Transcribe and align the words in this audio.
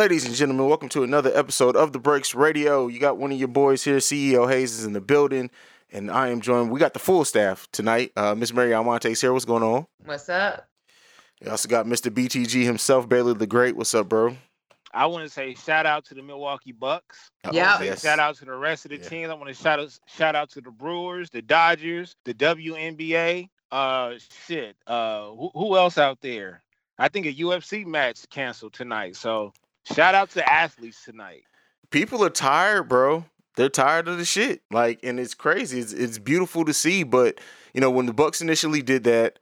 Ladies 0.00 0.24
and 0.24 0.34
gentlemen, 0.34 0.66
welcome 0.66 0.88
to 0.88 1.02
another 1.02 1.30
episode 1.34 1.76
of 1.76 1.92
The 1.92 1.98
Breaks 1.98 2.34
Radio. 2.34 2.86
You 2.86 2.98
got 2.98 3.18
one 3.18 3.32
of 3.32 3.38
your 3.38 3.48
boys 3.48 3.84
here, 3.84 3.98
CEO 3.98 4.48
Haize 4.50 4.78
is 4.78 4.86
in 4.86 4.94
the 4.94 5.00
building, 5.02 5.50
and 5.92 6.10
I 6.10 6.28
am 6.28 6.40
joined. 6.40 6.70
We 6.70 6.80
got 6.80 6.94
the 6.94 6.98
full 6.98 7.22
staff 7.26 7.68
tonight. 7.70 8.10
Uh, 8.16 8.34
Miss 8.34 8.50
Mary 8.50 8.70
Almonte's 8.70 9.20
here. 9.20 9.30
What's 9.34 9.44
going 9.44 9.62
on? 9.62 9.86
What's 10.06 10.30
up? 10.30 10.66
We 11.42 11.50
also 11.50 11.68
got 11.68 11.84
Mr. 11.84 12.10
BTG 12.10 12.64
himself, 12.64 13.10
Baylor 13.10 13.34
the 13.34 13.46
Great. 13.46 13.76
What's 13.76 13.94
up, 13.94 14.08
bro? 14.08 14.38
I 14.94 15.04
want 15.04 15.24
to 15.26 15.28
say 15.28 15.54
shout 15.54 15.84
out 15.84 16.06
to 16.06 16.14
the 16.14 16.22
Milwaukee 16.22 16.72
Bucks. 16.72 17.30
Yeah. 17.52 17.82
yes. 17.82 18.02
Shout 18.02 18.18
out 18.18 18.36
to 18.36 18.46
the 18.46 18.54
rest 18.54 18.86
of 18.86 18.92
the 18.92 18.96
Yeah. 18.96 19.06
teams. 19.06 19.28
I 19.30 19.34
want 19.34 19.48
to 19.48 19.54
shout 19.54 19.80
out 19.80 19.98
shout 20.06 20.34
out 20.34 20.48
to 20.52 20.62
the 20.62 20.70
Brewers, 20.70 21.28
the 21.28 21.42
Dodgers, 21.42 22.16
the 22.24 22.32
WNBA. 22.32 23.50
Uh, 23.70 24.14
shit. 24.46 24.76
Uh, 24.86 25.26
who, 25.26 25.50
who 25.52 25.76
else 25.76 25.98
out 25.98 26.22
there? 26.22 26.62
I 26.98 27.08
think 27.08 27.26
a 27.26 27.34
UFC 27.34 27.84
match 27.84 28.26
canceled 28.30 28.72
tonight. 28.72 29.16
So 29.16 29.52
shout 29.84 30.14
out 30.14 30.30
to 30.30 30.52
athletes 30.52 31.04
tonight. 31.04 31.42
People 31.90 32.24
are 32.24 32.30
tired, 32.30 32.88
bro. 32.88 33.24
They're 33.56 33.68
tired 33.68 34.08
of 34.08 34.18
the 34.18 34.24
shit. 34.24 34.62
Like, 34.70 35.00
and 35.02 35.18
it's 35.18 35.34
crazy. 35.34 35.80
It's 35.80 35.92
it's 35.92 36.18
beautiful 36.18 36.64
to 36.64 36.72
see, 36.72 37.02
but 37.02 37.40
you 37.74 37.80
know, 37.80 37.90
when 37.90 38.06
the 38.06 38.12
Bucks 38.12 38.40
initially 38.40 38.82
did 38.82 39.04
that, 39.04 39.38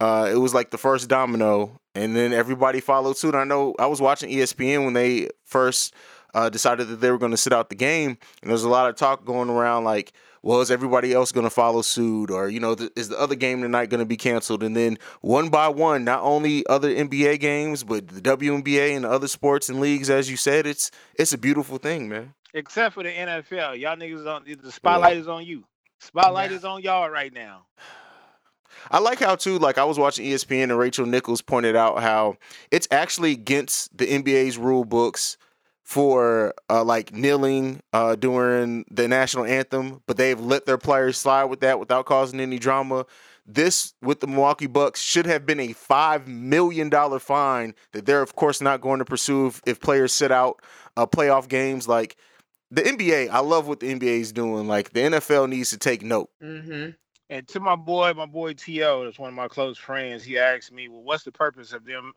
uh, 0.00 0.28
it 0.30 0.36
was 0.36 0.54
like 0.54 0.70
the 0.70 0.78
first 0.78 1.08
domino, 1.08 1.80
and 1.94 2.16
then 2.16 2.32
everybody 2.32 2.80
followed 2.80 3.16
suit. 3.16 3.34
I 3.34 3.44
know 3.44 3.74
I 3.78 3.86
was 3.86 4.00
watching 4.00 4.30
ESPN 4.30 4.84
when 4.84 4.94
they 4.94 5.28
first 5.44 5.94
uh, 6.34 6.48
decided 6.48 6.88
that 6.88 7.00
they 7.00 7.10
were 7.10 7.18
going 7.18 7.32
to 7.32 7.36
sit 7.36 7.52
out 7.52 7.68
the 7.68 7.74
game, 7.74 8.16
and 8.42 8.50
there's 8.50 8.64
a 8.64 8.68
lot 8.68 8.88
of 8.88 8.96
talk 8.96 9.24
going 9.24 9.50
around 9.50 9.84
like, 9.84 10.12
well, 10.42 10.60
is 10.60 10.70
everybody 10.70 11.12
else 11.12 11.32
going 11.32 11.44
to 11.44 11.50
follow 11.50 11.82
suit, 11.82 12.30
or 12.30 12.48
you 12.48 12.60
know, 12.60 12.74
th- 12.74 12.90
is 12.96 13.08
the 13.08 13.20
other 13.20 13.34
game 13.34 13.60
tonight 13.62 13.90
going 13.90 14.00
to 14.00 14.06
be 14.06 14.16
canceled? 14.16 14.62
And 14.62 14.74
then 14.76 14.98
one 15.20 15.48
by 15.50 15.68
one, 15.68 16.04
not 16.04 16.22
only 16.22 16.66
other 16.66 16.88
NBA 16.90 17.40
games, 17.40 17.84
but 17.84 18.08
the 18.08 18.20
WNBA 18.20 18.94
and 18.96 19.04
the 19.04 19.10
other 19.10 19.28
sports 19.28 19.68
and 19.68 19.80
leagues, 19.80 20.08
as 20.10 20.30
you 20.30 20.36
said, 20.36 20.66
it's 20.66 20.90
it's 21.14 21.32
a 21.32 21.38
beautiful 21.38 21.78
thing, 21.78 22.08
man. 22.08 22.34
Except 22.54 22.94
for 22.94 23.02
the 23.02 23.10
NFL. 23.10 23.78
Y'all 23.78 23.96
niggas 23.96 24.26
on 24.26 24.44
the 24.62 24.72
spotlight 24.72 25.16
is 25.16 25.28
on 25.28 25.44
you. 25.44 25.64
Spotlight 25.98 26.50
Yeah. 26.50 26.56
is 26.56 26.64
on 26.64 26.82
y'all 26.82 27.08
right 27.10 27.32
now. 27.32 27.66
I 28.90 28.98
like 28.98 29.18
how 29.18 29.36
too, 29.36 29.58
like 29.58 29.78
I 29.78 29.84
was 29.84 29.98
watching 29.98 30.24
ESPN 30.26 30.64
and 30.64 30.78
Rachel 30.78 31.04
Nichols 31.06 31.42
pointed 31.42 31.76
out 31.76 32.00
how 32.00 32.36
it's 32.70 32.88
actually 32.90 33.32
against 33.32 33.96
the 33.96 34.06
NBA's 34.06 34.56
rule 34.56 34.84
books 34.84 35.36
for 35.90 36.54
uh, 36.68 36.84
like 36.84 37.12
kneeling 37.12 37.82
uh, 37.92 38.14
during 38.14 38.84
the 38.92 39.08
national 39.08 39.44
anthem, 39.44 40.00
but 40.06 40.16
they've 40.16 40.38
let 40.38 40.64
their 40.64 40.78
players 40.78 41.18
slide 41.18 41.46
with 41.46 41.58
that 41.58 41.80
without 41.80 42.06
causing 42.06 42.38
any 42.38 42.60
drama. 42.60 43.04
This 43.44 43.92
with 44.00 44.20
the 44.20 44.28
Milwaukee 44.28 44.68
Bucks 44.68 45.02
should 45.02 45.26
have 45.26 45.44
been 45.44 45.58
a 45.58 45.72
five 45.72 46.28
million 46.28 46.90
dollar 46.90 47.18
fine 47.18 47.74
that 47.90 48.06
they're 48.06 48.22
of 48.22 48.36
course 48.36 48.60
not 48.60 48.80
going 48.80 49.00
to 49.00 49.04
pursue 49.04 49.48
if, 49.48 49.62
if 49.66 49.80
players 49.80 50.12
sit 50.12 50.30
out 50.30 50.62
uh, 50.96 51.06
playoff 51.06 51.48
games. 51.48 51.88
Like 51.88 52.16
the 52.70 52.82
NBA, 52.82 53.28
I 53.30 53.40
love 53.40 53.66
what 53.66 53.80
the 53.80 53.92
NBA 53.92 54.20
is 54.20 54.30
doing. 54.30 54.68
Like 54.68 54.92
the 54.92 55.00
NFL 55.00 55.48
needs 55.48 55.70
to 55.70 55.76
take 55.76 56.02
note. 56.04 56.30
Mm-hmm. 56.40 56.90
And 57.30 57.48
to 57.48 57.58
my 57.58 57.74
boy, 57.74 58.12
my 58.14 58.26
boy 58.26 58.52
T.O., 58.52 59.04
that's 59.04 59.18
one 59.18 59.30
of 59.30 59.34
my 59.34 59.48
close 59.48 59.76
friends, 59.76 60.22
he 60.22 60.38
asked 60.38 60.70
me, 60.70 60.88
well, 60.88 61.02
what's 61.02 61.24
the 61.24 61.32
purpose 61.32 61.72
of 61.72 61.84
them 61.84 62.12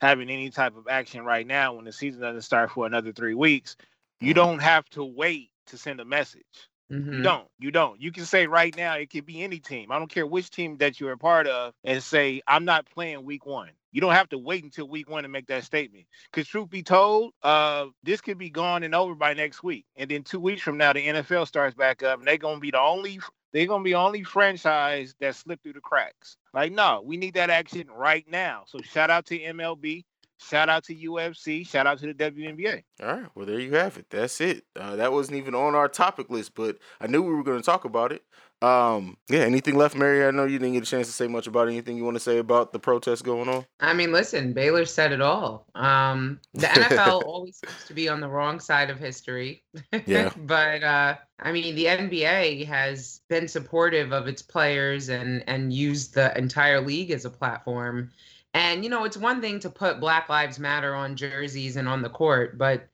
having 0.00 0.30
any 0.30 0.50
type 0.50 0.76
of 0.76 0.86
action 0.88 1.24
right 1.24 1.46
now 1.46 1.74
when 1.74 1.84
the 1.84 1.92
season 1.92 2.20
doesn't 2.20 2.42
start 2.42 2.70
for 2.70 2.86
another 2.86 3.12
three 3.12 3.34
weeks? 3.34 3.76
You 4.20 4.32
Mhm. 4.32 4.36
don't 4.36 4.58
have 4.60 4.88
to 4.90 5.04
wait 5.04 5.50
to 5.66 5.78
send 5.78 6.00
a 6.00 6.04
message. 6.04 6.68
Mm-hmm. 6.90 7.14
You 7.14 7.22
don't. 7.22 7.48
You 7.58 7.70
don't. 7.70 8.00
You 8.00 8.12
can 8.12 8.24
say 8.24 8.46
right 8.46 8.76
now, 8.76 8.94
it 8.94 9.10
could 9.10 9.26
be 9.26 9.42
any 9.42 9.58
team. 9.58 9.90
I 9.90 9.98
don't 9.98 10.10
care 10.10 10.26
which 10.26 10.50
team 10.50 10.76
that 10.78 11.00
you're 11.00 11.12
a 11.12 11.18
part 11.18 11.46
of, 11.46 11.74
and 11.82 12.02
say, 12.02 12.42
I'm 12.46 12.64
not 12.64 12.88
playing 12.90 13.24
week 13.24 13.46
one. 13.46 13.70
You 13.94 14.00
don't 14.00 14.12
have 14.12 14.28
to 14.30 14.38
wait 14.38 14.64
until 14.64 14.88
week 14.88 15.08
one 15.08 15.22
to 15.22 15.28
make 15.28 15.46
that 15.46 15.62
statement. 15.62 16.06
Because 16.24 16.48
truth 16.48 16.68
be 16.68 16.82
told, 16.82 17.32
uh, 17.44 17.86
this 18.02 18.20
could 18.20 18.38
be 18.38 18.50
gone 18.50 18.82
and 18.82 18.92
over 18.92 19.14
by 19.14 19.34
next 19.34 19.62
week. 19.62 19.86
And 19.96 20.10
then 20.10 20.24
two 20.24 20.40
weeks 20.40 20.62
from 20.62 20.76
now, 20.76 20.92
the 20.92 21.06
NFL 21.06 21.46
starts 21.46 21.76
back 21.76 22.02
up, 22.02 22.18
and 22.18 22.26
they're 22.26 22.36
gonna 22.36 22.58
be 22.58 22.72
the 22.72 22.80
only 22.80 23.20
they're 23.52 23.68
gonna 23.68 23.84
be 23.84 23.92
the 23.92 23.98
only 23.98 24.24
franchise 24.24 25.14
that 25.20 25.36
slipped 25.36 25.62
through 25.62 25.74
the 25.74 25.80
cracks. 25.80 26.36
Like, 26.52 26.72
no, 26.72 27.02
we 27.06 27.16
need 27.16 27.34
that 27.34 27.50
action 27.50 27.86
right 27.88 28.24
now. 28.28 28.64
So 28.66 28.80
shout 28.80 29.10
out 29.10 29.26
to 29.26 29.38
MLB, 29.38 30.02
shout 30.38 30.68
out 30.68 30.82
to 30.86 30.94
UFC, 30.96 31.64
shout 31.64 31.86
out 31.86 32.00
to 32.00 32.12
the 32.12 32.14
WNBA. 32.14 32.82
All 33.00 33.16
right. 33.16 33.26
Well, 33.36 33.46
there 33.46 33.60
you 33.60 33.74
have 33.74 33.96
it. 33.96 34.06
That's 34.10 34.40
it. 34.40 34.64
Uh, 34.74 34.96
that 34.96 35.12
wasn't 35.12 35.38
even 35.38 35.54
on 35.54 35.76
our 35.76 35.88
topic 35.88 36.30
list, 36.30 36.56
but 36.56 36.78
I 37.00 37.06
knew 37.06 37.22
we 37.22 37.32
were 37.32 37.44
going 37.44 37.60
to 37.60 37.64
talk 37.64 37.84
about 37.84 38.10
it. 38.10 38.24
Um, 38.64 39.18
yeah. 39.28 39.40
Anything 39.40 39.76
left, 39.76 39.94
Mary? 39.94 40.24
I 40.24 40.30
know 40.30 40.44
you 40.44 40.58
didn't 40.58 40.72
get 40.72 40.84
a 40.84 40.86
chance 40.86 41.06
to 41.06 41.12
say 41.12 41.26
much 41.26 41.46
about 41.46 41.68
anything 41.68 41.98
you 41.98 42.04
want 42.04 42.16
to 42.16 42.20
say 42.20 42.38
about 42.38 42.72
the 42.72 42.78
protests 42.78 43.20
going 43.20 43.48
on. 43.48 43.66
I 43.80 43.92
mean, 43.92 44.10
listen, 44.10 44.54
Baylor 44.54 44.86
said 44.86 45.12
it 45.12 45.20
all. 45.20 45.66
Um, 45.74 46.40
the 46.54 46.66
NFL 46.68 47.24
always 47.24 47.58
seems 47.58 47.86
to 47.86 47.92
be 47.92 48.08
on 48.08 48.20
the 48.20 48.28
wrong 48.28 48.60
side 48.60 48.88
of 48.88 48.98
history. 48.98 49.62
Yeah. 50.06 50.32
but 50.36 50.82
uh, 50.82 51.16
I 51.40 51.52
mean, 51.52 51.74
the 51.74 51.84
NBA 51.84 52.66
has 52.66 53.20
been 53.28 53.48
supportive 53.48 54.12
of 54.12 54.28
its 54.28 54.40
players 54.40 55.10
and 55.10 55.44
and 55.46 55.70
used 55.70 56.14
the 56.14 56.36
entire 56.38 56.80
league 56.80 57.10
as 57.10 57.26
a 57.26 57.30
platform. 57.30 58.10
And 58.54 58.82
you 58.82 58.88
know, 58.88 59.04
it's 59.04 59.16
one 59.16 59.42
thing 59.42 59.60
to 59.60 59.68
put 59.68 60.00
Black 60.00 60.30
Lives 60.30 60.58
Matter 60.58 60.94
on 60.94 61.16
jerseys 61.16 61.76
and 61.76 61.86
on 61.86 62.00
the 62.00 62.08
court, 62.08 62.56
but 62.56 62.88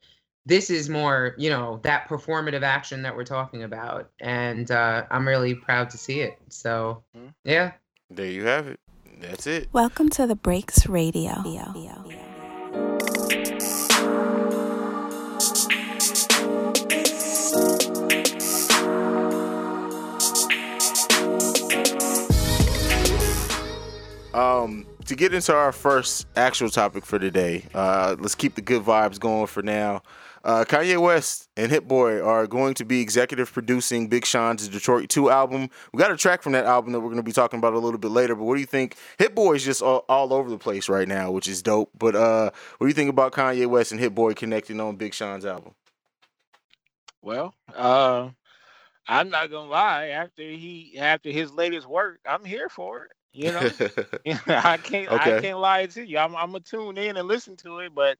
this 0.46 0.70
is 0.70 0.88
more, 0.88 1.34
you 1.38 1.50
know, 1.50 1.80
that 1.82 2.08
performative 2.08 2.62
action 2.62 3.02
that 3.02 3.14
we're 3.14 3.24
talking 3.24 3.62
about. 3.62 4.10
And 4.20 4.70
uh, 4.70 5.04
I'm 5.10 5.26
really 5.26 5.54
proud 5.54 5.90
to 5.90 5.98
see 5.98 6.20
it. 6.20 6.38
So, 6.48 7.02
Mhm. 7.16 7.34
yeah. 7.44 7.72
There 8.10 8.26
you 8.26 8.46
have 8.46 8.66
it. 8.66 8.80
That's 9.20 9.46
it. 9.46 9.68
Welcome 9.72 10.08
to 10.10 10.26
the 10.26 10.34
Breaks 10.34 10.86
Radio. 10.86 11.42
Um, 24.32 24.86
to 25.06 25.16
get 25.16 25.34
into 25.34 25.54
our 25.54 25.72
first 25.72 26.26
actual 26.36 26.70
topic 26.70 27.04
for 27.04 27.18
today, 27.18 27.64
uh, 27.74 28.16
let's 28.18 28.34
keep 28.34 28.54
the 28.54 28.62
good 28.62 28.82
vibes 28.82 29.18
going 29.18 29.48
for 29.48 29.62
now. 29.62 30.02
Uh, 30.42 30.64
Kanye 30.64 31.00
West 31.00 31.48
and 31.56 31.70
Hit 31.70 31.86
Boy 31.86 32.20
are 32.20 32.46
going 32.46 32.74
to 32.74 32.84
be 32.84 33.00
executive 33.00 33.52
producing 33.52 34.08
Big 34.08 34.24
Sean's 34.24 34.66
Detroit 34.68 35.08
2 35.10 35.28
album. 35.30 35.68
We 35.92 35.98
got 35.98 36.10
a 36.10 36.16
track 36.16 36.42
from 36.42 36.52
that 36.52 36.64
album 36.64 36.92
that 36.92 37.00
we're 37.00 37.08
going 37.08 37.16
to 37.18 37.22
be 37.22 37.32
talking 37.32 37.58
about 37.58 37.74
a 37.74 37.78
little 37.78 37.98
bit 37.98 38.10
later. 38.10 38.34
But 38.34 38.44
what 38.44 38.54
do 38.54 38.60
you 38.60 38.66
think? 38.66 38.96
Hit 39.18 39.34
Boy 39.34 39.54
is 39.54 39.64
just 39.64 39.82
all, 39.82 40.04
all 40.08 40.32
over 40.32 40.48
the 40.48 40.58
place 40.58 40.88
right 40.88 41.06
now, 41.06 41.30
which 41.30 41.46
is 41.46 41.62
dope. 41.62 41.90
But 41.98 42.16
uh, 42.16 42.50
what 42.78 42.86
do 42.86 42.88
you 42.88 42.94
think 42.94 43.10
about 43.10 43.32
Kanye 43.32 43.66
West 43.66 43.92
and 43.92 44.00
Hit 44.00 44.14
Boy 44.14 44.32
connecting 44.32 44.80
on 44.80 44.96
Big 44.96 45.12
Sean's 45.12 45.44
album? 45.44 45.74
Well, 47.22 47.54
uh, 47.76 48.30
I'm 49.06 49.28
not 49.28 49.50
gonna 49.50 49.68
lie. 49.68 50.06
After 50.06 50.42
he, 50.42 50.96
after 50.98 51.30
his 51.30 51.52
latest 51.52 51.86
work, 51.86 52.20
I'm 52.26 52.44
here 52.44 52.70
for 52.70 53.04
it. 53.04 53.10
You 53.32 53.52
know, 53.52 53.60
I 54.46 54.78
can't, 54.78 55.10
Okay. 55.12 55.36
I 55.36 55.40
can't 55.40 55.58
lie 55.58 55.86
to 55.86 56.02
you. 56.02 56.16
I'm, 56.16 56.34
I'm 56.34 56.52
gonna 56.52 56.60
tune 56.60 56.96
in 56.96 57.16
and 57.18 57.28
listen 57.28 57.56
to 57.58 57.80
it, 57.80 57.94
but 57.94 58.16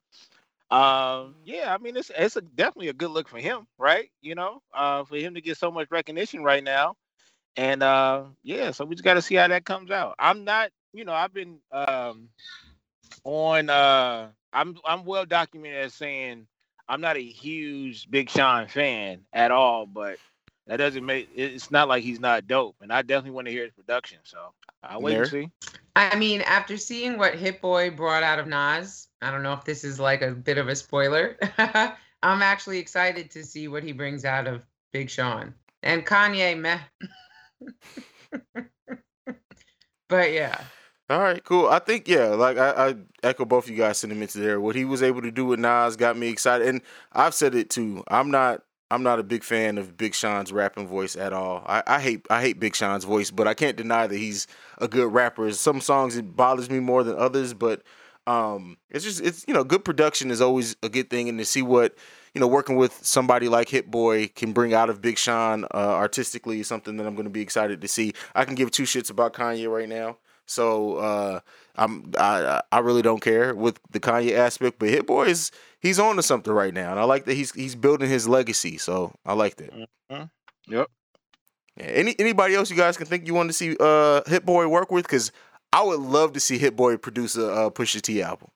um, 0.71 1.35
yeah, 1.45 1.75
I 1.75 1.79
mean, 1.79 1.97
it's 1.97 2.11
it's 2.17 2.37
a, 2.37 2.43
definitely 2.43 2.89
a 2.89 2.95
good 2.95 3.11
look 3.11 3.29
for 3.29 3.39
him, 3.39 3.67
right? 3.79 4.11
You 4.23 4.35
know, 4.35 4.63
uh, 4.73 5.05
for 5.05 5.17
him 5.17 5.35
to 5.35 5.41
get 5.41 5.57
so 5.57 5.71
much 5.71 5.91
recognition 5.91 6.43
right 6.43 6.63
now, 6.63 6.97
and 7.57 7.83
uh, 7.83 8.25
yeah, 8.43 8.71
so 8.71 8.85
we 8.85 8.95
just 8.95 9.05
got 9.05 9.15
to 9.15 9.23
see 9.23 9.35
how 9.35 9.49
that 9.49 9.65
comes 9.65 9.91
out. 9.91 10.15
I'm 10.19 10.45
not, 10.45 10.71
you 10.93 11.05
know, 11.05 11.13
I've 11.13 11.35
been 11.35 11.59
um 11.73 12.29
on, 13.25 13.69
uh, 13.69 14.29
I'm 14.53 14.77
I'm 14.87 15.05
well 15.05 15.27
documented 15.27 15.85
as 15.85 15.95
saying 15.95 16.47
I'm 16.89 17.01
not 17.01 17.17
a 17.17 17.25
huge 17.25 18.11
Big 18.11 18.31
Sean 18.31 18.67
fan 18.69 19.21
at 19.33 19.51
all, 19.51 19.87
but 19.87 20.19
that 20.67 20.77
doesn't 20.77 21.05
make 21.05 21.29
it's 21.35 21.71
not 21.71 21.89
like 21.89 22.05
he's 22.05 22.21
not 22.21 22.47
dope. 22.47 22.77
And 22.81 22.93
I 22.93 23.03
definitely 23.03 23.33
want 23.33 23.49
to 23.49 23.53
hear 23.53 23.65
his 23.65 23.73
production. 23.73 24.19
So 24.23 24.39
I'll 24.83 25.03
wait 25.03 25.19
and 25.19 25.27
see. 25.27 25.51
I 25.97 26.17
mean, 26.17 26.43
after 26.43 26.77
seeing 26.77 27.19
what 27.19 27.35
Hit 27.35 27.61
Boy 27.61 27.91
brought 27.91 28.23
out 28.23 28.39
of 28.39 28.47
Nas, 28.47 29.09
I 29.23 29.31
don't 29.31 29.43
know 29.43 29.53
if 29.53 29.65
this 29.65 29.85
is 29.85 30.01
like 30.01 30.23
a 30.23 30.31
bit 30.31 30.59
of 30.59 30.69
a 30.69 30.77
spoiler. 30.77 31.37
I'm 32.22 32.43
actually 32.43 32.78
excited 32.78 33.31
to 33.33 33.45
see 33.45 33.69
what 33.69 33.83
he 33.83 33.93
brings 33.93 34.25
out 34.25 34.47
of 34.47 34.63
Big 34.93 35.11
Sean 35.11 35.55
and 35.83 36.07
Kanye. 36.07 36.59
Meh. 36.59 36.78
but 40.09 40.33
yeah, 40.33 40.61
All 41.09 41.21
right, 41.21 41.43
cool. 41.45 41.69
I 41.69 41.78
think 41.78 42.09
yeah, 42.09 42.28
like 42.28 42.57
I, 42.57 42.89
I 42.89 42.95
echo 43.22 43.45
both 43.45 43.69
you 43.69 43.77
guys' 43.77 43.99
sentiments 43.99 44.34
there. 44.34 44.61
What 44.61 44.77
he 44.77 44.84
was 44.84 45.03
able 45.03 45.23
to 45.23 45.31
do 45.31 45.45
with 45.45 45.61
Nas 45.61 45.97
got 45.97 46.16
me 46.16 46.28
excited, 46.28 46.69
and 46.69 46.83
I've 47.13 47.34
said 47.34 47.55
it 47.55 47.71
too. 47.71 48.05
I'm 48.09 48.31
not 48.31 48.63
I'm 48.91 49.03
not 49.03 49.21
a 49.21 49.23
big 49.23 49.45
fan 49.45 49.78
of 49.78 49.97
Big 49.97 50.15
Sean's 50.15 50.53
rapping 50.53 50.89
voice 50.89 51.15
at 51.15 51.33
all. 51.33 51.63
I, 51.66 51.83
I 51.87 52.01
hate 52.01 52.27
I 52.28 52.41
hate 52.41 52.59
Big 52.59 52.75
Sean's 52.75 53.05
voice, 53.05 53.31
but 53.31 53.47
I 53.47 53.55
can't 53.55 53.77
deny 53.77 54.07
that 54.07 54.16
he's 54.16 54.47
a 54.78 54.89
good 54.89 55.13
rapper. 55.13 55.51
Some 55.53 55.81
songs 55.81 56.16
it 56.16 56.37
bothers 56.37 56.71
me 56.71 56.81
more 56.81 57.05
than 57.05 57.16
others, 57.16 57.55
but 57.55 57.83
um, 58.30 58.77
it's 58.91 59.04
just 59.04 59.21
it's 59.21 59.44
you 59.48 59.54
know 59.54 59.65
good 59.65 59.84
production 59.84 60.30
is 60.30 60.41
always 60.41 60.77
a 60.84 60.88
good 60.88 61.10
thing, 61.10 61.28
and 61.28 61.38
to 61.38 61.44
see 61.44 61.62
what 61.62 61.97
you 62.32 62.41
know 62.41 62.47
working 62.47 62.77
with 62.77 62.97
somebody 63.04 63.48
like 63.48 63.68
Hit 63.68 63.91
Boy 63.91 64.28
can 64.28 64.53
bring 64.53 64.72
out 64.72 64.88
of 64.88 65.03
Big 65.03 65.18
Sean 65.18 65.65
uh, 65.65 65.94
artistically 65.94 66.60
is 66.60 66.68
something 66.68 66.97
that 66.97 67.06
I'm 67.06 67.15
going 67.16 67.24
to 67.24 67.30
be 67.30 67.41
excited 67.41 67.80
to 67.80 67.88
see. 67.88 68.12
I 68.34 68.44
can 68.44 68.54
give 68.54 68.71
two 68.71 68.84
shits 68.84 69.10
about 69.10 69.32
Kanye 69.32 69.68
right 69.68 69.88
now. 69.88 70.18
So 70.47 70.97
uh, 70.97 71.41
I'm 71.74 72.12
I 72.18 72.62
I 72.71 72.78
really 72.78 73.03
don't 73.03 73.21
care 73.21 73.53
with 73.53 73.80
the 73.91 73.98
Kanye 73.98 74.36
aspect, 74.36 74.78
but 74.78 74.91
Hit 74.91 75.09
Boy 75.09 75.27
is 75.27 75.50
he's 75.80 75.98
on 75.98 76.15
to 76.15 76.22
something 76.22 76.53
right 76.53 76.74
now, 76.74 76.92
and 76.92 77.00
I 77.00 77.04
like 77.04 77.24
that 77.24 77.34
he's 77.34 77.50
he's 77.53 77.74
building 77.74 78.09
his 78.09 78.28
legacy. 78.28 78.78
So 78.78 79.12
I 79.27 79.32
like 79.32 79.56
that. 79.56 79.72
Mm-hmm. 79.72 80.22
Yep. 80.72 80.88
Yeah, 81.77 81.84
any 81.84 82.15
anybody 82.18 82.54
else 82.54 82.71
you 82.71 82.77
guys 82.77 82.97
can 82.97 83.06
think 83.06 83.27
you 83.27 83.34
want 83.34 83.48
to 83.48 83.53
see 83.54 83.77
uh 83.80 84.22
Hit 84.27 84.47
Boy 84.47 84.68
work 84.68 84.92
with? 84.92 85.04
Because 85.04 85.32
I 85.72 85.83
would 85.83 86.01
love 86.01 86.33
to 86.33 86.41
see 86.41 86.59
Hit 86.59 86.75
Boy 86.77 86.97
produce 86.97 87.37
a 87.37 87.51
uh, 87.51 87.71
Pusha 87.71 88.03
T 88.03 88.22
album. 88.22 88.51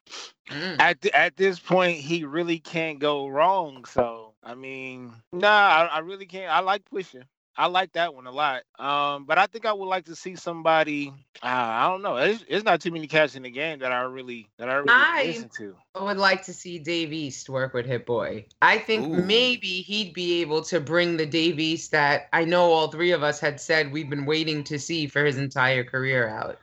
Mm. 0.51 0.81
At 0.81 1.01
th- 1.01 1.15
at 1.15 1.37
this 1.37 1.59
point, 1.59 1.99
he 1.99 2.25
really 2.25 2.59
can't 2.59 2.99
go 2.99 3.29
wrong. 3.29 3.85
So 3.85 4.35
I 4.43 4.55
mean, 4.55 5.13
nah, 5.33 5.49
I, 5.49 5.85
I 5.87 5.99
really 6.01 6.27
can't. 6.27 6.53
I 6.53 6.61
like 6.61 6.83
Pusha. 6.91 7.23
I 7.57 7.67
like 7.67 7.93
that 7.93 8.15
one 8.17 8.27
a 8.27 8.33
lot. 8.33 8.63
Um, 8.81 9.27
but 9.27 9.39
I 9.39 9.47
think 9.47 9.65
I 9.65 9.73
would 9.73 9.87
like 9.87 10.07
to 10.07 10.17
see 10.17 10.35
somebody. 10.35 11.13
Uh, 11.41 11.47
I 11.47 11.89
don't 11.89 12.03
know. 12.03 12.17
It's, 12.17 12.45
it's 12.49 12.65
not 12.65 12.81
too 12.81 12.91
many 12.91 13.07
cats 13.07 13.37
in 13.37 13.45
the 13.45 13.51
game 13.51 13.79
that 13.79 13.93
I 13.93 14.03
really 14.03 14.49
that 14.59 14.69
I 14.69 14.75
really 14.75 14.89
I- 14.91 15.25
listen 15.27 15.51
to. 15.59 15.77
I 15.95 16.03
would 16.03 16.17
like 16.17 16.45
to 16.47 16.53
see 16.53 16.81
Dave 16.81 17.13
East 17.13 17.49
work 17.49 17.73
with 17.73 17.87
Hit 17.87 18.07
Boy. 18.07 18.47
I 18.61 18.79
think 18.79 19.07
Ooh. 19.07 19.23
maybe 19.23 19.69
he'd 19.69 20.13
be 20.15 20.41
able 20.41 20.63
to 20.63 20.81
bring 20.81 21.17
the 21.17 21.27
Dave 21.27 21.61
East 21.61 21.93
that 21.93 22.29
I 22.33 22.45
know 22.45 22.73
all 22.73 22.89
three 22.89 23.13
of 23.13 23.23
us 23.23 23.39
had 23.39 23.61
said 23.61 23.93
we've 23.93 24.11
been 24.11 24.27
waiting 24.27 24.65
to 24.65 24.79
see 24.79 25.07
for 25.07 25.25
his 25.25 25.39
entire 25.39 25.85
career 25.85 26.29
out. 26.29 26.59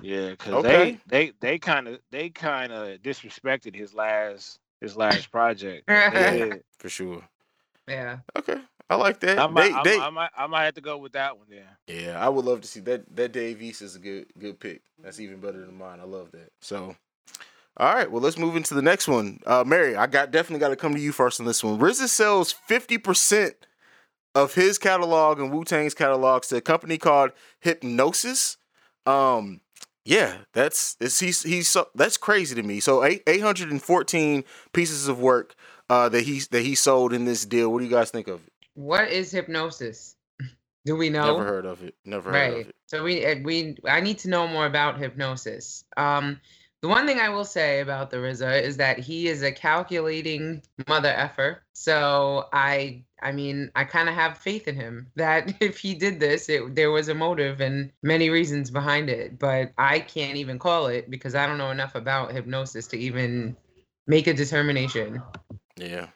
Yeah, 0.00 0.30
because 0.30 0.52
Okay. 0.54 0.98
they 1.08 1.26
they 1.26 1.32
they 1.40 1.58
kind 1.58 1.88
of 1.88 2.00
they 2.10 2.28
kind 2.30 2.72
of 2.72 3.00
disrespected 3.02 3.74
his 3.74 3.94
last 3.94 4.58
his 4.80 4.96
last 4.96 5.30
project. 5.30 5.84
Yeah. 5.88 6.54
For 6.78 6.88
sure. 6.88 7.22
Yeah. 7.88 8.18
Okay, 8.36 8.58
I 8.90 8.96
like 8.96 9.20
that. 9.20 9.38
I 9.38 9.46
might, 9.46 9.68
They- 9.68 9.72
I, 9.74 9.82
they- 9.84 9.98
might- 9.98 10.06
I 10.06 10.10
might 10.10 10.30
I 10.38 10.46
might 10.48 10.64
have 10.64 10.74
to 10.74 10.80
go 10.80 10.98
with 10.98 11.12
that 11.12 11.38
one. 11.38 11.46
Yeah. 11.50 11.62
Yeah, 11.86 12.24
I 12.24 12.28
would 12.28 12.44
love 12.44 12.60
to 12.62 12.68
see 12.68 12.80
that. 12.80 13.04
That 13.16 13.32
Dave 13.32 13.62
East 13.62 13.80
is 13.80 13.96
a 13.96 13.98
good 14.00 14.26
good 14.38 14.58
pick. 14.60 14.82
That's 15.02 15.20
even 15.20 15.40
better 15.40 15.60
than 15.64 15.78
mine. 15.78 16.00
I 16.00 16.04
love 16.04 16.30
that. 16.32 16.50
So, 16.60 16.94
all 17.78 17.94
right, 17.94 18.10
well, 18.10 18.20
let's 18.20 18.36
move 18.38 18.56
into 18.56 18.74
the 18.74 18.82
next 18.82 19.06
one. 19.08 19.38
Uh, 19.46 19.62
Mary, 19.66 19.96
I 19.96 20.06
got 20.08 20.30
definitely 20.30 20.60
got 20.60 20.70
to 20.70 20.76
come 20.76 20.94
to 20.94 21.00
you 21.00 21.12
first 21.12 21.40
on 21.40 21.46
this 21.46 21.62
one. 21.64 21.78
RZA 21.78 22.08
sells 22.08 22.52
fifty 22.52 22.98
percent 22.98 23.54
of 24.34 24.54
his 24.54 24.76
catalog 24.78 25.38
and 25.40 25.50
Wu 25.52 25.64
Tang's 25.64 25.94
catalogs 25.94 26.48
to 26.48 26.56
a 26.56 26.60
company 26.60 26.98
called 26.98 27.30
Hipgnosis. 27.64 28.56
Um, 29.06 29.60
yeah, 30.06 30.36
that's 30.52 30.96
it's 31.00 31.18
he's 31.18 31.42
he's 31.42 31.68
so, 31.68 31.88
that's 31.96 32.16
crazy 32.16 32.54
to 32.54 32.62
me. 32.62 32.78
So 32.78 33.02
eight 33.02 33.24
eight 33.26 33.42
hundred 33.42 33.72
and 33.72 33.82
fourteen 33.82 34.44
pieces 34.72 35.08
of 35.08 35.18
work 35.18 35.56
uh, 35.90 36.08
that 36.10 36.22
he 36.22 36.40
that 36.52 36.62
he 36.62 36.76
sold 36.76 37.12
in 37.12 37.24
this 37.24 37.44
deal. 37.44 37.72
What 37.72 37.80
do 37.80 37.86
you 37.86 37.90
guys 37.90 38.12
think 38.12 38.28
of 38.28 38.40
it? 38.46 38.52
What 38.74 39.08
is 39.08 39.32
Hipgnosis? 39.32 40.14
Do 40.84 40.94
we 40.94 41.10
know? 41.10 41.36
Never 41.36 41.44
heard 41.44 41.66
of 41.66 41.82
it. 41.82 41.96
Never 42.04 42.30
heard 42.30 42.48
of 42.50 42.54
right 42.54 42.66
it. 42.68 42.76
so 42.86 43.02
we 43.02 43.26
uh, 43.26 43.34
we 43.42 43.76
i 43.88 44.00
need 44.00 44.18
to 44.18 44.28
know 44.28 44.46
more 44.46 44.66
about 44.66 44.96
Hipgnosis 44.96 45.82
um 45.96 46.40
the 46.82 46.88
one 46.88 47.06
thing 47.06 47.18
i 47.18 47.28
will 47.28 47.44
say 47.44 47.80
about 47.80 48.10
the 48.10 48.16
RZA 48.16 48.62
is 48.62 48.76
that 48.76 48.98
he 48.98 49.28
is 49.28 49.42
a 49.42 49.52
calculating 49.52 50.62
mother 50.88 51.08
effer 51.08 51.62
so 51.72 52.46
i 52.52 53.02
i 53.22 53.32
mean 53.32 53.70
i 53.74 53.84
kind 53.84 54.08
of 54.08 54.14
have 54.14 54.38
faith 54.38 54.68
in 54.68 54.74
him 54.74 55.06
that 55.16 55.54
if 55.60 55.78
he 55.78 55.94
did 55.94 56.20
this 56.20 56.48
it, 56.48 56.74
there 56.74 56.90
was 56.90 57.08
a 57.08 57.14
motive 57.14 57.60
and 57.60 57.90
many 58.02 58.30
reasons 58.30 58.70
behind 58.70 59.08
it 59.08 59.38
but 59.38 59.72
i 59.78 59.98
can't 59.98 60.36
even 60.36 60.58
call 60.58 60.86
it 60.86 61.10
because 61.10 61.34
i 61.34 61.46
don't 61.46 61.58
know 61.58 61.70
enough 61.70 61.94
about 61.94 62.30
Hipgnosis 62.30 62.88
to 62.90 62.98
even 62.98 63.56
make 64.06 64.26
a 64.26 64.34
determination 64.34 65.22
Yeah, 65.76 66.08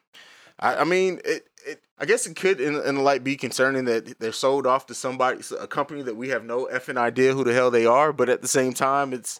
I, 0.58 0.76
I 0.76 0.84
mean, 0.84 1.20
it, 1.24 1.48
it. 1.66 1.82
I 1.98 2.06
guess 2.06 2.26
it 2.26 2.34
could, 2.34 2.60
in, 2.60 2.76
in 2.76 3.04
light, 3.04 3.22
be 3.22 3.36
concerning 3.36 3.84
that 3.84 4.18
they're 4.20 4.32
sold 4.32 4.66
off 4.66 4.86
to 4.86 4.94
somebody, 4.94 5.42
a 5.58 5.66
company 5.66 6.00
that 6.02 6.16
we 6.16 6.30
have 6.30 6.44
no 6.44 6.66
effing 6.72 6.96
idea 6.96 7.34
who 7.34 7.44
the 7.44 7.52
hell 7.52 7.70
they 7.70 7.84
are. 7.84 8.12
But 8.12 8.30
at 8.30 8.40
the 8.40 8.48
same 8.48 8.72
time, 8.72 9.12
it's, 9.12 9.38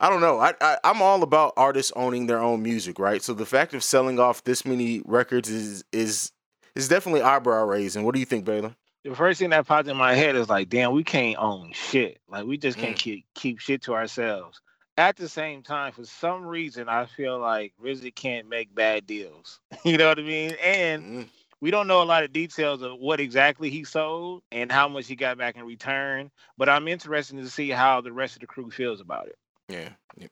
I 0.00 0.08
don't 0.08 0.20
know. 0.20 0.38
I, 0.38 0.54
I 0.60 0.78
I'm 0.84 1.02
all 1.02 1.22
about 1.22 1.54
artists 1.56 1.92
owning 1.96 2.26
their 2.26 2.40
own 2.40 2.62
music, 2.62 2.98
right? 2.98 3.22
So 3.22 3.34
the 3.34 3.46
fact 3.46 3.74
of 3.74 3.82
selling 3.82 4.18
off 4.20 4.44
this 4.44 4.64
many 4.64 5.02
records 5.04 5.48
is 5.50 5.84
is 5.92 6.32
is 6.74 6.88
definitely 6.88 7.22
eyebrow 7.22 7.64
raising. 7.64 8.04
What 8.04 8.14
do 8.14 8.20
you 8.20 8.26
think, 8.26 8.44
Baylor? 8.44 8.74
The 9.04 9.14
first 9.14 9.40
thing 9.40 9.50
that 9.50 9.66
popped 9.66 9.88
in 9.88 9.96
my 9.96 10.14
head 10.14 10.36
is 10.36 10.48
like, 10.48 10.68
damn, 10.68 10.92
we 10.92 11.04
can't 11.04 11.38
own 11.38 11.72
shit. 11.72 12.18
Like 12.28 12.44
we 12.46 12.58
just 12.58 12.78
can't 12.78 12.96
Mm. 12.96 13.00
keep 13.00 13.26
keep 13.34 13.58
shit 13.60 13.82
to 13.82 13.94
ourselves. 13.94 14.60
At 14.96 15.16
the 15.16 15.28
same 15.28 15.62
time, 15.62 15.92
for 15.92 16.04
some 16.04 16.44
reason, 16.44 16.88
I 16.88 17.06
feel 17.06 17.38
like 17.38 17.72
RZA 17.82 18.14
can't 18.14 18.48
make 18.48 18.74
bad 18.74 19.06
deals. 19.06 19.60
you 19.84 19.96
know 19.96 20.08
what 20.08 20.18
I 20.18 20.22
mean? 20.22 20.56
And 20.62 21.02
Mm, 21.02 21.28
we 21.60 21.70
don't 21.70 21.86
know 21.86 22.02
a 22.02 22.04
lot 22.04 22.24
of 22.24 22.32
details 22.32 22.82
of 22.82 22.98
what 22.98 23.20
exactly 23.20 23.70
he 23.70 23.84
sold 23.84 24.42
and 24.52 24.70
how 24.70 24.88
much 24.88 25.06
he 25.06 25.16
got 25.16 25.38
back 25.38 25.56
in 25.56 25.64
return. 25.64 26.30
But 26.56 26.68
I'm 26.68 26.88
interested 26.88 27.36
to 27.36 27.48
see 27.48 27.70
how 27.70 28.00
the 28.00 28.12
rest 28.12 28.34
of 28.34 28.40
the 28.40 28.46
crew 28.46 28.70
feels 28.70 29.00
about 29.00 29.26
it. 29.28 29.38
Yeah, 29.68 29.90
yeah. 30.16 30.28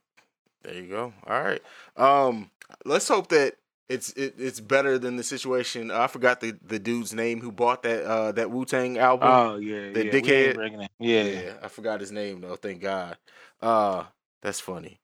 There 0.62 0.74
you 0.74 0.88
go. 0.88 1.12
All 1.26 1.42
right. 1.42 1.62
Um, 1.96 2.50
let's 2.84 3.08
hope 3.08 3.28
that 3.28 3.54
it's 3.88 4.10
it, 4.14 4.34
it's 4.38 4.58
better 4.60 4.98
than 4.98 5.16
the 5.16 5.22
situation. 5.22 5.90
I 5.90 6.06
forgot 6.08 6.40
the 6.40 6.58
the 6.64 6.78
dude's 6.78 7.14
name 7.14 7.40
who 7.40 7.52
bought 7.52 7.82
that 7.84 8.04
uh 8.04 8.32
that 8.32 8.50
Wu 8.50 8.64
Tang 8.64 8.98
album. 8.98 9.28
Oh 9.28 9.56
yeah, 9.56 9.90
The 9.92 10.04
yeah, 10.06 10.12
dickhead? 10.12 10.88
Yeah, 10.98 11.22
Yeah, 11.22 11.52
I 11.62 11.68
forgot 11.68 12.00
his 12.00 12.10
name 12.10 12.40
though. 12.40 12.56
Thank 12.56 12.82
God. 12.82 13.16
Uh, 13.60 14.04
that's 14.42 14.60
funny. 14.60 15.00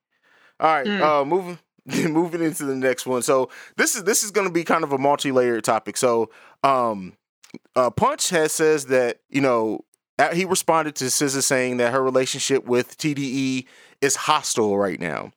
All 0.59 0.73
right, 0.73 0.85
Hmm. 0.87 1.01
uh, 1.01 1.25
moving 1.25 1.59
moving 2.11 2.41
into 2.41 2.65
the 2.65 2.75
next 2.75 3.05
one. 3.05 3.21
So 3.21 3.49
this 3.77 3.95
is 3.95 4.03
this 4.03 4.23
is 4.23 4.31
going 4.31 4.47
to 4.47 4.53
be 4.53 4.63
kind 4.63 4.83
of 4.83 4.91
a 4.91 4.97
multi-layered 4.97 5.63
topic. 5.63 5.97
So, 5.97 6.29
um, 6.63 7.13
uh, 7.75 7.89
Punch 7.89 8.29
has 8.31 8.51
says 8.51 8.87
that 8.87 9.19
you 9.29 9.41
know 9.41 9.79
uh, 10.19 10.33
he 10.33 10.45
responded 10.45 10.95
to 10.95 11.05
SZA 11.05 11.41
saying 11.41 11.77
that 11.77 11.91
her 11.93 12.03
relationship 12.03 12.65
with 12.65 12.97
TDE 12.97 13.65
is 14.03 14.15
hostile 14.15 14.77
right 14.77 14.99
now, 14.99 15.31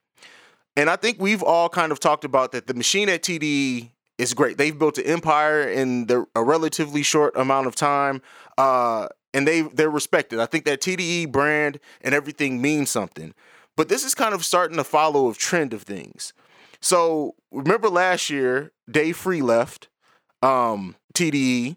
and 0.76 0.90
I 0.90 0.96
think 0.96 1.20
we've 1.20 1.42
all 1.42 1.68
kind 1.68 1.92
of 1.92 2.00
talked 2.00 2.24
about 2.24 2.52
that. 2.52 2.66
The 2.66 2.74
machine 2.74 3.08
at 3.08 3.22
TDE 3.22 3.90
is 4.18 4.34
great. 4.34 4.58
They've 4.58 4.78
built 4.78 4.98
an 4.98 5.06
empire 5.06 5.62
in 5.62 6.06
the, 6.06 6.26
a 6.34 6.42
relatively 6.42 7.02
short 7.02 7.36
amount 7.36 7.66
of 7.66 7.74
time. 7.74 8.22
Uh, 8.58 9.08
and 9.36 9.46
they 9.46 9.62
they're 9.62 9.90
respected. 9.90 10.40
I 10.40 10.46
think 10.46 10.64
that 10.64 10.80
TDE 10.80 11.30
brand 11.30 11.78
and 12.00 12.14
everything 12.14 12.62
means 12.62 12.90
something. 12.90 13.34
But 13.76 13.90
this 13.90 14.02
is 14.02 14.14
kind 14.14 14.34
of 14.34 14.44
starting 14.44 14.78
to 14.78 14.84
follow 14.84 15.30
a 15.30 15.34
trend 15.34 15.74
of 15.74 15.82
things. 15.82 16.32
So 16.80 17.34
remember 17.52 17.90
last 17.90 18.30
year, 18.30 18.72
Dave 18.90 19.16
Free 19.16 19.42
left 19.42 19.88
um, 20.42 20.96
TDE, 21.12 21.76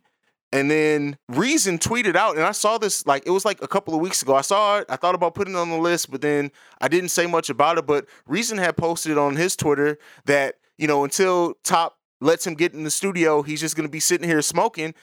and 0.52 0.70
then 0.70 1.18
Reason 1.28 1.78
tweeted 1.78 2.16
out, 2.16 2.36
and 2.36 2.46
I 2.46 2.52
saw 2.52 2.78
this 2.78 3.06
like 3.06 3.24
it 3.26 3.32
was 3.32 3.46
like 3.46 3.62
a 3.62 3.68
couple 3.68 3.94
of 3.94 4.02
weeks 4.02 4.22
ago. 4.22 4.36
I 4.36 4.42
saw 4.42 4.80
it. 4.80 4.86
I 4.90 4.96
thought 4.96 5.16
about 5.16 5.36
putting 5.36 5.54
it 5.54 5.58
on 5.58 5.70
the 5.70 5.78
list, 5.78 6.10
but 6.10 6.22
then 6.22 6.52
I 6.82 6.88
didn't 6.88 7.10
say 7.10 7.28
much 7.28 7.50
about 7.50 7.78
it. 7.78 7.86
But 7.86 8.06
Reason 8.28 8.58
had 8.58 8.76
posted 8.76 9.18
on 9.18 9.36
his 9.36 9.56
Twitter 9.56 9.98
that 10.26 10.56
you 10.78 10.88
know 10.88 11.04
until 11.04 11.56
Top 11.64 11.98
lets 12.22 12.46
him 12.46 12.56
get 12.56 12.74
in 12.74 12.84
the 12.84 12.92
studio, 12.92 13.44
he's 13.44 13.62
just 13.62 13.76
gonna 13.76 13.90
be 13.90 14.00
sitting 14.00 14.28
here 14.28 14.42
smoking. 14.42 14.96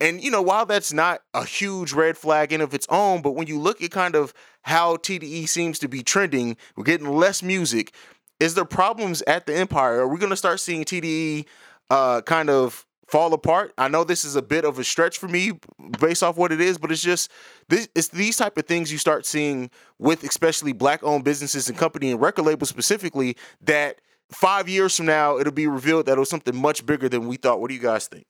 And 0.00 0.22
you 0.22 0.30
know, 0.30 0.42
while 0.42 0.66
that's 0.66 0.92
not 0.92 1.22
a 1.34 1.44
huge 1.44 1.92
red 1.92 2.16
flag 2.16 2.52
in 2.52 2.60
of 2.60 2.74
its 2.74 2.86
own, 2.90 3.22
but 3.22 3.32
when 3.32 3.46
you 3.46 3.58
look 3.58 3.82
at 3.82 3.90
kind 3.90 4.14
of 4.14 4.34
how 4.62 4.96
TDE 4.96 5.48
seems 5.48 5.78
to 5.78 5.88
be 5.88 6.02
trending, 6.02 6.56
we're 6.76 6.84
getting 6.84 7.08
less 7.08 7.42
music. 7.42 7.94
Is 8.38 8.54
there 8.54 8.64
problems 8.64 9.22
at 9.26 9.46
the 9.46 9.54
Empire? 9.54 10.00
Are 10.00 10.08
we 10.08 10.18
going 10.18 10.30
to 10.30 10.36
start 10.36 10.60
seeing 10.60 10.84
TDE 10.84 11.44
uh, 11.90 12.22
kind 12.22 12.48
of 12.48 12.86
fall 13.10 13.32
apart? 13.34 13.72
I 13.76 13.88
know 13.88 14.04
this 14.04 14.24
is 14.24 14.36
a 14.36 14.42
bit 14.42 14.64
of 14.64 14.78
a 14.78 14.84
stretch 14.84 15.18
for 15.18 15.28
me 15.28 15.52
based 16.00 16.22
off 16.22 16.36
what 16.36 16.52
it 16.52 16.60
is, 16.60 16.78
but 16.78 16.92
it's 16.92 17.02
just 17.02 17.30
this. 17.68 17.88
It's 17.94 18.08
these 18.08 18.36
type 18.36 18.56
of 18.56 18.66
things 18.66 18.92
you 18.92 18.98
start 18.98 19.26
seeing 19.26 19.70
with 19.98 20.24
especially 20.24 20.72
black-owned 20.72 21.24
businesses 21.24 21.68
and 21.68 21.76
company 21.76 22.10
and 22.10 22.20
record 22.20 22.44
labels 22.46 22.68
specifically 22.68 23.36
that 23.60 24.00
five 24.30 24.68
years 24.68 24.96
from 24.96 25.06
now 25.06 25.38
it'll 25.38 25.52
be 25.52 25.66
revealed 25.66 26.06
that 26.06 26.16
it 26.16 26.20
was 26.20 26.30
something 26.30 26.54
much 26.56 26.86
bigger 26.86 27.08
than 27.08 27.26
we 27.26 27.36
thought. 27.36 27.60
What 27.60 27.68
do 27.68 27.74
you 27.74 27.80
guys 27.80 28.06
think? 28.06 28.26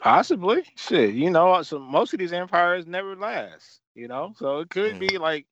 Possibly. 0.00 0.62
Shit. 0.76 1.14
You 1.14 1.30
know, 1.30 1.62
so 1.62 1.78
most 1.78 2.12
of 2.12 2.18
these 2.18 2.32
empires 2.32 2.86
never 2.86 3.16
last, 3.16 3.80
you 3.94 4.06
know? 4.08 4.32
So 4.36 4.60
it 4.60 4.70
could 4.70 4.96
Mm. 4.96 4.98
be 5.00 5.18
like 5.18 5.46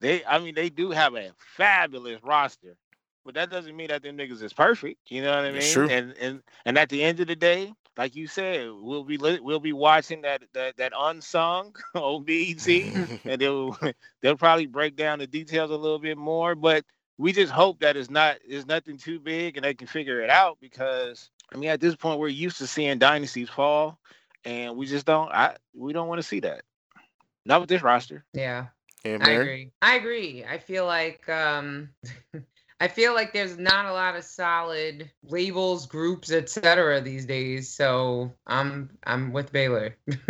they 0.00 0.24
I 0.24 0.38
mean, 0.38 0.54
they 0.54 0.68
do 0.68 0.90
have 0.90 1.14
a 1.14 1.32
fabulous 1.56 2.22
roster, 2.22 2.76
but 3.24 3.34
that 3.34 3.50
doesn't 3.50 3.74
mean 3.74 3.88
that 3.88 4.02
them 4.02 4.18
niggas 4.18 4.42
is 4.42 4.52
perfect. 4.52 5.00
You 5.10 5.22
know 5.22 5.34
what 5.34 5.46
I 5.46 5.52
mean? 5.52 5.90
And 5.90 6.14
and 6.20 6.42
and 6.66 6.78
at 6.78 6.88
the 6.90 7.02
end 7.02 7.20
of 7.20 7.26
the 7.26 7.36
day, 7.36 7.72
like 7.96 8.14
you 8.16 8.26
said, 8.26 8.68
we'll 8.72 9.04
be 9.04 9.16
li- 9.18 9.40
we'll 9.40 9.60
be 9.60 9.72
watching 9.72 10.22
that 10.22 10.42
that 10.54 10.76
that 10.78 10.92
unsung 10.96 11.74
on 11.94 12.24
and 13.26 13.40
they'll 13.40 13.76
they'll 14.22 14.36
probably 14.36 14.66
break 14.66 14.96
down 14.96 15.18
the 15.18 15.26
details 15.26 15.70
a 15.70 15.76
little 15.76 15.98
bit 15.98 16.16
more. 16.16 16.54
But 16.54 16.84
we 17.18 17.32
just 17.32 17.52
hope 17.52 17.80
that 17.80 17.96
it's 17.96 18.10
not 18.10 18.38
it's 18.44 18.66
nothing 18.66 18.96
too 18.98 19.18
big 19.20 19.56
and 19.56 19.64
they 19.64 19.74
can 19.74 19.86
figure 19.86 20.20
it 20.22 20.30
out 20.30 20.58
because 20.60 21.30
I 21.52 21.56
mean 21.56 21.70
at 21.70 21.80
this 21.80 21.94
point 21.96 22.18
we're 22.20 22.28
used 22.28 22.58
to 22.58 22.66
seeing 22.66 22.98
dynasties 22.98 23.48
fall, 23.50 23.98
and 24.44 24.76
we 24.76 24.86
just 24.86 25.06
don't 25.06 25.30
I 25.32 25.56
we 25.74 25.92
don't 25.92 26.08
want 26.08 26.20
to 26.20 26.26
see 26.26 26.40
that. 26.40 26.62
Not 27.44 27.60
with 27.60 27.68
this 27.68 27.82
roster. 27.82 28.24
yeah 28.32 28.66
Yeah, 29.04 29.18
I 29.20 29.32
agree. 29.32 29.70
I 29.82 29.96
agree. 29.96 30.44
I 30.44 30.58
feel 30.58 30.86
like 30.86 31.28
um 31.28 31.90
I 32.78 32.88
feel 32.88 33.14
like 33.14 33.32
there's 33.32 33.56
not 33.58 33.86
a 33.86 33.92
lot 33.92 34.16
of 34.16 34.24
solid 34.24 35.10
labels, 35.22 35.86
groups, 35.86 36.30
etc. 36.30 37.00
these 37.00 37.24
days. 37.24 37.68
So 37.68 38.32
I'm 38.46 38.90
I'm 39.04 39.32
with 39.32 39.52
Baylor. 39.52 39.96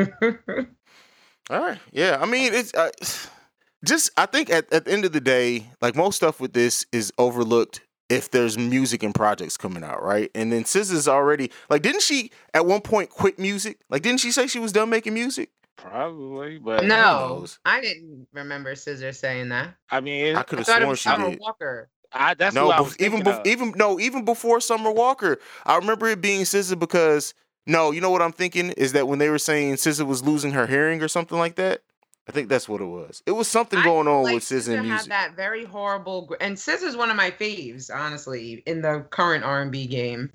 All 1.50 1.60
right. 1.60 1.78
Yeah. 1.92 2.18
I 2.20 2.26
mean, 2.26 2.54
it's 2.54 2.72
uh, 2.74 2.90
just 3.84 4.10
I 4.16 4.26
think 4.26 4.50
at, 4.50 4.72
at 4.72 4.84
the 4.84 4.92
end 4.92 5.04
of 5.04 5.12
the 5.12 5.20
day, 5.20 5.66
like 5.80 5.96
most 5.96 6.16
stuff 6.16 6.40
with 6.40 6.52
this 6.52 6.86
is 6.92 7.12
overlooked 7.18 7.80
if 8.08 8.30
there's 8.30 8.56
music 8.56 9.02
and 9.02 9.14
projects 9.14 9.56
coming 9.56 9.82
out, 9.82 10.02
right? 10.02 10.30
And 10.34 10.52
then 10.52 10.62
SZA's 10.62 11.08
already 11.08 11.50
like, 11.68 11.82
didn't 11.82 12.02
she 12.02 12.30
at 12.54 12.64
one 12.64 12.80
point 12.80 13.10
quit 13.10 13.38
music? 13.38 13.78
Like, 13.90 14.02
didn't 14.02 14.20
she 14.20 14.30
say 14.30 14.46
she 14.46 14.60
was 14.60 14.72
done 14.72 14.90
making 14.90 15.14
music? 15.14 15.50
Probably, 15.76 16.58
but 16.58 16.84
No. 16.84 17.46
I 17.64 17.80
didn't 17.80 18.28
remember 18.32 18.74
SZA 18.74 19.14
saying 19.14 19.50
that. 19.50 19.74
I 19.90 20.00
mean, 20.00 20.36
I 20.36 20.42
could 20.42 20.58
have 20.60 20.66
sworn 20.66 20.96
she 20.96 21.02
Summer 21.02 21.30
did. 21.30 21.40
Walker. 21.40 21.90
I, 22.18 22.34
that's 22.34 22.54
No, 22.54 22.66
what 22.66 22.76
I 22.76 22.80
bef- 22.80 22.84
was 22.84 22.96
even 23.00 23.12
thinking 23.22 23.32
bef- 23.32 23.40
of. 23.40 23.46
even 23.46 23.72
no, 23.76 23.98
even 24.00 24.24
before 24.24 24.60
Summer 24.60 24.90
Walker, 24.90 25.38
I 25.64 25.76
remember 25.76 26.06
it 26.08 26.20
being 26.20 26.42
SZA 26.42 26.78
because 26.78 27.34
no, 27.66 27.90
you 27.90 28.00
know 28.00 28.10
what 28.10 28.22
I'm 28.22 28.32
thinking 28.32 28.70
is 28.72 28.92
that 28.92 29.08
when 29.08 29.18
they 29.18 29.28
were 29.30 29.38
saying 29.38 29.74
SZA 29.74 30.06
was 30.06 30.22
losing 30.24 30.52
her 30.52 30.66
hearing 30.66 31.02
or 31.02 31.08
something 31.08 31.38
like 31.38 31.56
that. 31.56 31.82
I 32.28 32.32
think 32.32 32.48
that's 32.48 32.68
what 32.68 32.80
it 32.80 32.86
was. 32.86 33.22
It 33.24 33.30
was 33.32 33.46
something 33.46 33.78
I 33.78 33.84
going 33.84 34.06
feel 34.06 34.14
on 34.14 34.22
like 34.24 34.34
with 34.34 34.42
SZA 34.42 34.66
and 34.68 34.76
had 34.78 34.82
music. 34.88 35.08
that 35.10 35.36
very 35.36 35.64
horrible, 35.64 36.26
gr- 36.26 36.34
and 36.40 36.56
SZA's 36.56 36.96
one 36.96 37.08
of 37.08 37.16
my 37.16 37.30
faves, 37.30 37.88
honestly, 37.94 38.64
in 38.66 38.82
the 38.82 39.06
current 39.10 39.44
R 39.44 39.62
and 39.62 39.70
B 39.70 39.86
game. 39.86 40.32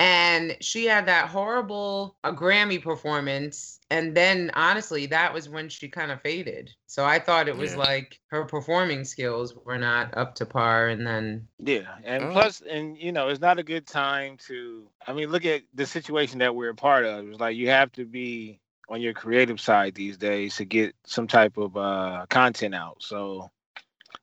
And 0.00 0.56
she 0.60 0.86
had 0.86 1.06
that 1.06 1.28
horrible 1.28 2.16
uh, 2.22 2.32
Grammy 2.32 2.80
performance, 2.82 3.80
and 3.90 4.16
then 4.16 4.50
honestly, 4.54 5.06
that 5.06 5.34
was 5.34 5.48
when 5.48 5.68
she 5.68 5.88
kind 5.88 6.12
of 6.12 6.22
faded. 6.22 6.70
So 6.86 7.04
I 7.04 7.18
thought 7.18 7.48
it 7.48 7.56
was 7.56 7.72
Yeah. 7.72 7.78
like 7.78 8.20
her 8.28 8.44
performing 8.44 9.04
skills 9.04 9.54
were 9.56 9.78
not 9.78 10.16
up 10.16 10.36
to 10.36 10.46
par, 10.46 10.88
and 10.88 11.06
then 11.06 11.48
Yeah, 11.58 11.96
and 12.04 12.24
Oh. 12.24 12.32
plus, 12.32 12.60
and 12.60 12.96
you 12.96 13.10
know, 13.10 13.28
it's 13.28 13.40
not 13.40 13.58
a 13.58 13.64
good 13.64 13.86
time 13.86 14.36
to. 14.46 14.88
I 15.06 15.12
mean, 15.12 15.30
look 15.30 15.44
at 15.44 15.62
the 15.74 15.86
situation 15.86 16.38
that 16.38 16.54
we're 16.54 16.70
a 16.70 16.74
part 16.76 17.04
of. 17.04 17.28
It's 17.28 17.40
like 17.40 17.56
you 17.56 17.68
have 17.70 17.90
to 17.92 18.04
be 18.04 18.60
on 18.88 19.00
your 19.00 19.14
creative 19.14 19.60
side 19.60 19.94
these 19.94 20.16
days 20.16 20.56
to 20.56 20.64
get 20.64 20.94
some 21.04 21.26
type 21.26 21.56
of 21.56 21.76
uh 21.76 22.26
content 22.30 22.74
out. 22.74 23.02
So, 23.02 23.50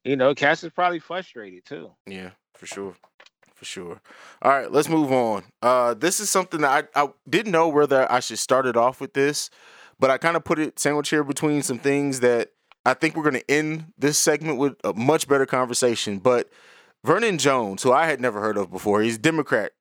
you 0.05 0.15
know, 0.15 0.33
Cass 0.33 0.63
is 0.63 0.71
probably 0.71 0.99
frustrated 0.99 1.65
too. 1.65 1.91
Yeah, 2.07 2.31
for 2.53 2.65
sure. 2.65 2.95
For 3.65 3.71
sure. 3.71 4.01
All 4.43 4.51
right, 4.51 4.71
let's 4.71 4.87
move 4.87 5.11
on. 5.11 5.43
Uh 5.61 5.95
this 5.95 6.19
is 6.19 6.29
something 6.29 6.61
that 6.61 6.89
I, 6.95 7.03
I 7.03 7.09
didn't 7.27 7.51
know 7.51 7.67
whether 7.67 8.09
I 8.11 8.19
should 8.19 8.37
start 8.37 8.67
it 8.67 8.77
off 8.77 9.01
with 9.01 9.13
this, 9.13 9.49
but 9.99 10.11
I 10.11 10.19
kind 10.19 10.37
of 10.37 10.43
put 10.43 10.59
it 10.59 10.77
sandwiched 10.77 11.09
here 11.09 11.23
between 11.23 11.63
some 11.63 11.79
things 11.79 12.19
that 12.19 12.51
I 12.85 12.93
think 12.93 13.15
we're 13.15 13.23
gonna 13.23 13.41
end 13.49 13.87
this 13.97 14.19
segment 14.19 14.59
with 14.59 14.75
a 14.83 14.93
much 14.93 15.27
better 15.27 15.47
conversation. 15.47 16.19
But 16.19 16.49
Vernon 17.03 17.39
Jones, 17.39 17.81
who 17.81 17.91
I 17.91 18.05
had 18.05 18.21
never 18.21 18.39
heard 18.39 18.55
of 18.55 18.69
before, 18.69 19.01
he's 19.01 19.17
Democrat, 19.17 19.71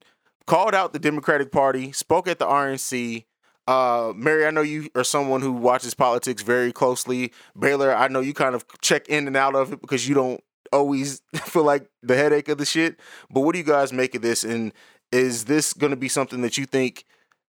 called 0.47 0.75
out 0.75 0.95
the 0.95 0.99
Democratic 0.99 1.53
Party, 1.53 1.93
spoke 1.93 2.27
at 2.27 2.39
the 2.39 2.47
RNC. 2.47 3.25
Uh, 3.67 4.15
Mary, 4.17 4.47
I 4.47 4.51
know 4.51 4.63
you 4.63 4.89
are 4.95 5.05
someone 5.05 5.43
who 5.43 5.53
watches 5.53 5.95
politics 5.95 6.43
very 6.43 6.73
closely. 6.73 7.33
Baylor, 7.59 7.95
I 7.95 8.09
know 8.09 8.21
you 8.21 8.33
kind 8.33 8.55
of 8.55 8.65
check 8.81 9.09
in 9.09 9.27
and 9.27 9.37
out 9.37 9.55
of 9.55 9.73
it 9.73 9.81
because 9.83 10.09
you 10.09 10.15
don't 10.15 10.43
always 10.75 11.23
feel 11.35 11.65
like 11.65 11.89
the 12.03 12.17
headache 12.17 12.49
of 12.49 12.59
the 12.59 12.67
shit. 12.67 12.99
But 13.31 13.41
what 13.41 13.53
do 13.53 13.59
you 13.59 13.65
guys 13.65 13.93
make 13.93 14.15
of 14.15 14.23
this? 14.23 14.45
And 14.45 14.73
is 15.13 15.45
this 15.45 15.73
going 15.73 15.91
to 15.91 15.97
be 15.97 16.09
something 16.09 16.43
that 16.43 16.59
you 16.59 16.67
think 16.67 17.05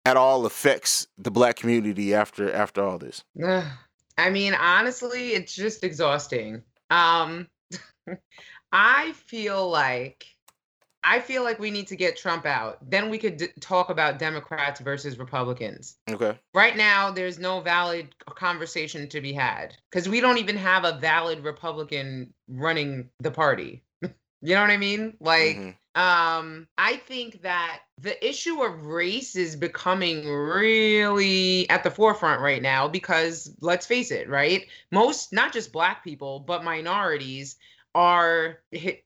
at 0.06 0.18
all 0.18 0.46
affects 0.46 1.08
the 1.18 1.32
black 1.32 1.56
community 1.56 2.14
after 2.14 2.52
after 2.52 2.84
all 2.84 2.98
this? 2.98 3.24
I 4.18 4.30
mean, 4.30 4.54
honestly, 4.54 5.34
it's 5.34 5.54
just 5.54 5.84
exhausting. 5.84 6.62
Um, 6.90 7.48
I 8.72 9.14
feel 9.14 9.70
like 9.70 10.26
I 11.08 11.20
feel 11.20 11.44
like 11.44 11.60
we 11.60 11.70
need 11.70 11.88
to 11.90 11.96
get 11.96 12.18
Trump 12.18 12.46
out. 12.46 12.80
Then 12.90 13.10
we 13.12 13.20
could 13.20 13.38
d- 13.38 13.48
talk 13.60 13.90
about 13.90 14.18
Democrats 14.18 14.80
versus 14.82 15.20
Republicans. 15.20 15.98
Okay. 16.10 16.38
Right 16.54 16.76
now, 16.76 17.12
there's 17.12 17.38
no 17.38 17.62
valid 17.62 18.16
conversation 18.26 19.08
to 19.10 19.22
be 19.22 19.32
had 19.32 19.76
because 19.92 20.10
we 20.10 20.20
don't 20.20 20.40
even 20.40 20.58
have 20.58 20.84
a 20.84 20.98
valid 20.98 21.44
Republican 21.44 22.34
running 22.48 23.10
the 23.20 23.30
party. 23.32 23.84
you 24.02 24.10
know 24.56 24.62
what 24.62 24.72
I 24.72 24.78
mean? 24.78 25.16
Like, 25.20 25.58
Mhm. 25.58 25.76
um, 25.94 26.68
I 26.78 26.98
think 26.98 27.44
that 27.44 27.82
the 28.02 28.28
issue 28.28 28.64
of 28.64 28.88
race 28.88 29.36
is 29.36 29.56
becoming 29.56 30.28
really 30.28 31.70
at 31.70 31.84
the 31.84 31.92
forefront 31.92 32.42
right 32.42 32.62
now 32.62 32.88
because 32.88 33.56
let's 33.62 33.86
face 33.86 34.12
it, 34.12 34.28
right? 34.28 34.68
Most, 34.92 35.32
not 35.32 35.54
just 35.54 35.72
black 35.72 36.04
people, 36.04 36.40
but 36.40 36.64
minorities 36.64 37.58
are 37.94 38.60
hi- 38.76 39.02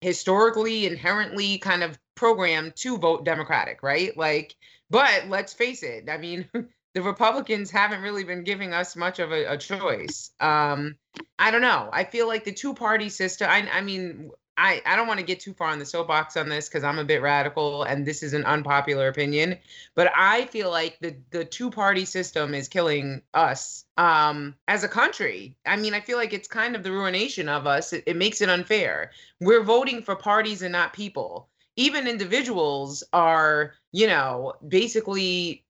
historically 0.00 0.86
inherently 0.86 1.58
kind 1.58 1.82
of 1.82 1.98
programmed 2.14 2.76
to 2.76 2.98
vote 2.98 3.24
Democratic, 3.24 3.82
right? 3.82 4.16
Like, 4.16 4.54
but 4.90 5.28
let's 5.28 5.52
face 5.52 5.82
it, 5.82 6.08
I 6.08 6.18
mean, 6.18 6.48
the 6.94 7.02
Republicans 7.02 7.70
haven't 7.70 8.02
really 8.02 8.24
been 8.24 8.44
giving 8.44 8.72
us 8.72 8.96
much 8.96 9.18
of 9.18 9.32
a, 9.32 9.52
a 9.52 9.58
choice. 9.58 10.30
Um, 10.40 10.96
I 11.38 11.50
don't 11.50 11.62
know. 11.62 11.88
I 11.92 12.04
feel 12.04 12.26
like 12.26 12.44
the 12.44 12.52
two 12.52 12.74
party 12.74 13.08
system, 13.08 13.48
I, 13.50 13.68
I 13.70 13.80
mean, 13.80 14.30
I, 14.58 14.82
I 14.84 14.96
don't 14.96 15.06
want 15.06 15.20
to 15.20 15.26
get 15.26 15.38
too 15.38 15.54
far 15.54 15.68
on 15.68 15.78
the 15.78 15.86
soapbox 15.86 16.36
on 16.36 16.48
this 16.48 16.68
because 16.68 16.82
I'm 16.82 16.98
a 16.98 17.04
bit 17.04 17.22
radical 17.22 17.84
and 17.84 18.04
this 18.04 18.24
is 18.24 18.34
an 18.34 18.44
unpopular 18.44 19.06
opinion, 19.06 19.56
but 19.94 20.10
I 20.16 20.46
feel 20.46 20.68
like 20.68 20.98
the, 21.00 21.16
the 21.30 21.44
two 21.44 21.70
party 21.70 22.04
system 22.04 22.54
is 22.54 22.66
killing 22.66 23.22
us 23.34 23.84
um, 23.96 24.56
as 24.66 24.82
a 24.82 24.88
country. 24.88 25.56
I 25.64 25.76
mean, 25.76 25.94
I 25.94 26.00
feel 26.00 26.18
like 26.18 26.32
it's 26.32 26.48
kind 26.48 26.74
of 26.74 26.82
the 26.82 26.90
ruination 26.90 27.48
of 27.48 27.68
us. 27.68 27.92
It, 27.92 28.02
it 28.06 28.16
makes 28.16 28.40
it 28.40 28.48
unfair. 28.48 29.12
We're 29.40 29.62
voting 29.62 30.02
for 30.02 30.16
parties 30.16 30.62
and 30.62 30.72
not 30.72 30.92
people. 30.92 31.48
Even 31.76 32.08
individuals 32.08 33.04
are, 33.12 33.74
you 33.92 34.08
know, 34.08 34.54
basically 34.66 35.64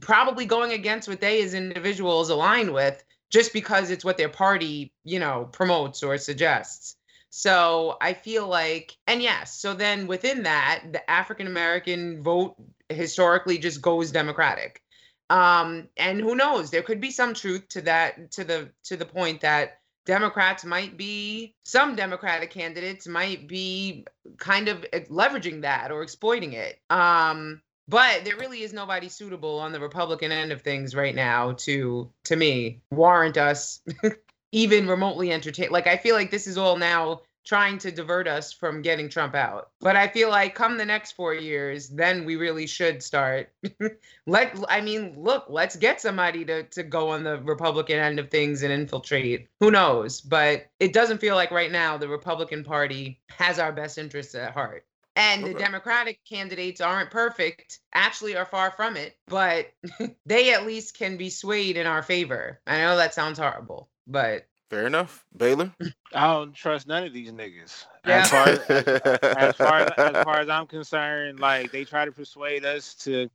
probably 0.00 0.44
going 0.44 0.72
against 0.72 1.08
what 1.08 1.22
they 1.22 1.42
as 1.42 1.54
individuals 1.54 2.28
align 2.28 2.74
with 2.74 3.02
just 3.30 3.54
because 3.54 3.90
it's 3.90 4.04
what 4.04 4.18
their 4.18 4.28
party, 4.28 4.92
you 5.04 5.18
know, 5.18 5.48
promotes 5.52 6.02
or 6.02 6.18
suggests. 6.18 6.96
So 7.30 7.96
I 8.00 8.12
feel 8.12 8.46
like, 8.46 8.96
and 9.06 9.22
yes, 9.22 9.54
so 9.54 9.72
then 9.72 10.06
within 10.08 10.42
that, 10.42 10.82
the 10.92 11.08
African 11.10 11.46
American 11.46 12.22
vote 12.22 12.56
historically 12.88 13.56
just 13.58 13.80
goes 13.80 14.10
Democratic. 14.10 14.82
Um, 15.30 15.88
and 15.96 16.20
who 16.20 16.34
knows, 16.34 16.70
there 16.70 16.82
could 16.82 17.00
be 17.00 17.12
some 17.12 17.34
truth 17.34 17.68
to 17.68 17.82
that, 17.82 18.32
to 18.32 18.44
the 18.44 18.70
to 18.84 18.96
the 18.96 19.06
point 19.06 19.42
that 19.42 19.78
Democrats 20.06 20.64
might 20.64 20.96
be 20.96 21.54
some 21.64 21.94
Democratic 21.94 22.50
candidates 22.50 23.06
might 23.06 23.46
be 23.46 24.04
kind 24.38 24.66
of 24.66 24.84
eh, 24.92 25.04
leveraging 25.08 25.62
that 25.62 25.92
or 25.92 26.02
exploiting 26.02 26.54
it. 26.54 26.80
Um, 26.90 27.62
but 27.86 28.24
there 28.24 28.36
really 28.36 28.62
is 28.62 28.72
nobody 28.72 29.08
suitable 29.08 29.60
on 29.60 29.70
the 29.70 29.80
Republican 29.80 30.32
end 30.32 30.50
of 30.50 30.62
things 30.62 30.96
right 30.96 31.14
now 31.14 31.52
to 31.52 32.10
to 32.24 32.34
me 32.34 32.80
warrant 32.90 33.36
us 33.36 33.80
even 34.52 34.88
remotely 34.88 35.32
entertain. 35.32 35.70
Like 35.70 35.86
I 35.86 35.96
feel 35.96 36.14
like 36.14 36.30
this 36.30 36.46
is 36.46 36.58
all 36.58 36.76
now 36.76 37.22
trying 37.44 37.78
to 37.78 37.90
divert 37.90 38.28
us 38.28 38.52
from 38.52 38.82
getting 38.82 39.08
Trump 39.08 39.34
out. 39.34 39.70
But 39.80 39.96
I 39.96 40.08
feel 40.08 40.28
like 40.28 40.54
come 40.54 40.76
the 40.76 40.84
next 40.84 41.12
4 41.12 41.34
years, 41.34 41.88
then 41.88 42.24
we 42.24 42.36
really 42.36 42.66
should 42.66 43.02
start 43.02 43.50
let 44.26 44.56
I 44.68 44.80
mean, 44.80 45.14
look, 45.16 45.46
let's 45.48 45.76
get 45.76 46.00
somebody 46.00 46.44
to 46.44 46.64
to 46.64 46.82
go 46.82 47.10
on 47.10 47.24
the 47.24 47.38
Republican 47.38 47.98
end 47.98 48.18
of 48.18 48.30
things 48.30 48.62
and 48.62 48.72
infiltrate. 48.72 49.48
Who 49.60 49.70
knows? 49.70 50.20
But 50.20 50.66
it 50.78 50.92
doesn't 50.92 51.18
feel 51.18 51.34
like 51.34 51.50
right 51.50 51.72
now 51.72 51.96
the 51.96 52.08
Republican 52.08 52.64
Party 52.64 53.20
has 53.30 53.58
our 53.58 53.72
best 53.72 53.98
interests 53.98 54.34
at 54.34 54.52
heart. 54.52 54.84
And 55.16 55.44
the 55.44 55.54
Democratic 55.54 56.20
candidates 56.24 56.80
aren't 56.80 57.10
perfect, 57.10 57.80
actually 57.92 58.36
are 58.36 58.46
far 58.46 58.70
from 58.70 58.96
it, 58.96 59.18
but 59.26 59.70
they 60.26 60.54
at 60.54 60.64
least 60.64 60.96
can 60.96 61.18
be 61.18 61.28
swayed 61.28 61.76
in 61.76 61.86
our 61.86 62.02
favor. 62.02 62.60
I 62.66 62.78
know 62.78 62.96
that 62.96 63.12
sounds 63.12 63.38
horrible, 63.38 63.89
but 64.06 64.46
Fair 64.70 64.86
enough. 64.86 65.26
Baylor? 65.36 65.72
I 66.14 66.32
don't 66.32 66.54
trust 66.54 66.86
none 66.86 67.02
of 67.02 67.12
these 67.12 67.32
niggas. 67.32 67.86
Yeah. 68.06 68.20
As 68.22 68.30
far 68.30 68.48
as, 68.48 68.60
as 68.70 69.56
far 69.56 69.80
as, 69.80 69.90
as 69.96 70.24
far 70.24 70.40
as 70.40 70.48
I'm 70.48 70.66
concerned, 70.68 71.40
like 71.40 71.72
they 71.72 71.84
try 71.84 72.04
to 72.04 72.12
persuade 72.12 72.64
us 72.64 72.94
to 72.96 73.28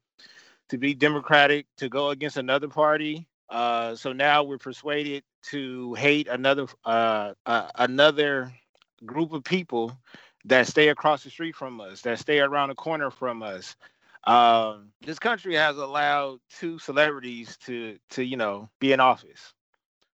to 0.70 0.78
be 0.78 0.94
democratic, 0.94 1.68
to 1.78 1.90
go 1.90 2.10
against 2.10 2.38
another 2.38 2.68
party. 2.68 3.28
Uh, 3.50 3.96
so 3.96 4.14
now 4.14 4.44
we're 4.44 4.58
persuaded 4.58 5.24
to 5.50 5.94
hate 5.96 6.28
another 6.28 6.68
uh, 6.86 7.34
uh, 7.46 7.70
another 7.76 8.52
group 9.06 9.34
of 9.34 9.44
people 9.44 9.96
that 10.46 10.68
stay 10.68 10.88
across 10.88 11.24
the 11.24 11.30
street 11.30 11.56
from 11.56 11.82
us, 11.82 12.02
that 12.02 12.18
stay 12.18 12.40
around 12.40 12.70
the 12.70 12.76
corner 12.76 13.12
from 13.12 13.44
us. 13.44 13.76
Um, 14.24 14.92
this 15.02 15.20
country 15.20 15.56
has 15.56 15.78
allowed 15.78 16.40
two 16.50 16.80
celebrities 16.80 17.58
to 17.66 17.98
to 18.12 18.24
you 18.24 18.38
know 18.38 18.70
be 18.80 18.94
in 18.94 19.00
office, 19.00 19.54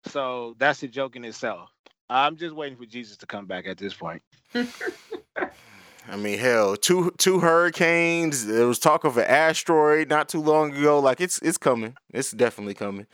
so 0.05 0.55
that's 0.57 0.83
a 0.83 0.87
joke 0.87 1.15
in 1.15 1.25
itself. 1.25 1.69
I'm 2.09 2.37
just 2.37 2.55
waiting 2.55 2.77
for 2.77 2.85
Jesus 2.85 3.17
to 3.17 3.25
come 3.25 3.45
back 3.45 3.67
at 3.67 3.77
this 3.77 3.93
point. 3.93 4.21
I 4.55 6.15
mean, 6.17 6.39
hell, 6.39 6.75
two 6.75 7.11
two 7.17 7.39
hurricanes. 7.39 8.47
There 8.47 8.65
was 8.65 8.79
talk 8.79 9.03
of 9.03 9.17
an 9.17 9.25
asteroid 9.25 10.09
not 10.09 10.27
too 10.27 10.41
long 10.41 10.75
ago. 10.75 10.99
Like 10.99 11.21
it's 11.21 11.39
it's 11.39 11.57
coming. 11.57 11.95
It's 12.11 12.31
definitely 12.31 12.73
coming. 12.73 13.05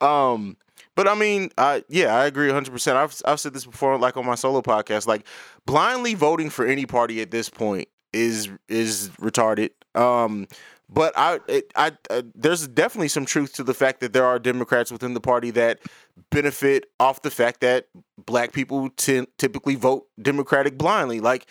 Um, 0.00 0.56
but 0.94 1.08
I 1.08 1.14
mean, 1.14 1.50
I 1.58 1.82
yeah, 1.88 2.14
I 2.14 2.26
agree 2.26 2.46
100. 2.46 2.70
percent 2.70 2.96
I've 2.96 3.20
I've 3.24 3.40
said 3.40 3.54
this 3.54 3.66
before, 3.66 3.98
like 3.98 4.16
on 4.16 4.24
my 4.24 4.36
solo 4.36 4.62
podcast. 4.62 5.08
Like 5.08 5.26
blindly 5.66 6.14
voting 6.14 6.48
for 6.48 6.64
any 6.64 6.86
party 6.86 7.20
at 7.20 7.32
this 7.32 7.50
point 7.50 7.88
is 8.12 8.48
is 8.68 9.08
retarded. 9.20 9.70
Um, 9.96 10.46
but 10.88 11.12
I, 11.16 11.40
it, 11.48 11.72
I, 11.76 11.92
uh, 12.10 12.22
there's 12.34 12.68
definitely 12.68 13.08
some 13.08 13.24
truth 13.24 13.54
to 13.54 13.64
the 13.64 13.74
fact 13.74 14.00
that 14.00 14.12
there 14.12 14.24
are 14.24 14.38
Democrats 14.38 14.92
within 14.92 15.14
the 15.14 15.20
party 15.20 15.50
that 15.52 15.80
benefit 16.30 16.86
off 17.00 17.22
the 17.22 17.30
fact 17.30 17.60
that 17.60 17.88
black 18.24 18.52
people 18.52 18.90
t- 18.90 19.26
typically 19.38 19.74
vote 19.74 20.06
Democratic 20.20 20.78
blindly. 20.78 21.20
Like 21.20 21.46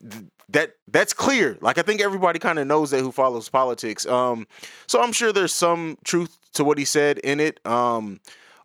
th- 0.00 0.24
that, 0.50 0.74
that's 0.88 1.12
clear. 1.12 1.58
Like 1.60 1.78
I 1.78 1.82
think 1.82 2.00
everybody 2.00 2.38
kind 2.38 2.58
of 2.58 2.66
knows 2.66 2.90
that 2.90 3.00
who 3.00 3.12
follows 3.12 3.48
politics. 3.48 4.06
Um, 4.06 4.46
so 4.86 5.02
I'm 5.02 5.12
sure 5.12 5.32
there's 5.32 5.54
some 5.54 5.98
truth 6.04 6.36
to 6.54 6.64
what 6.64 6.78
he 6.78 6.84
said 6.84 7.18
in 7.18 7.40
it. 7.40 7.60
Um, 7.66 8.20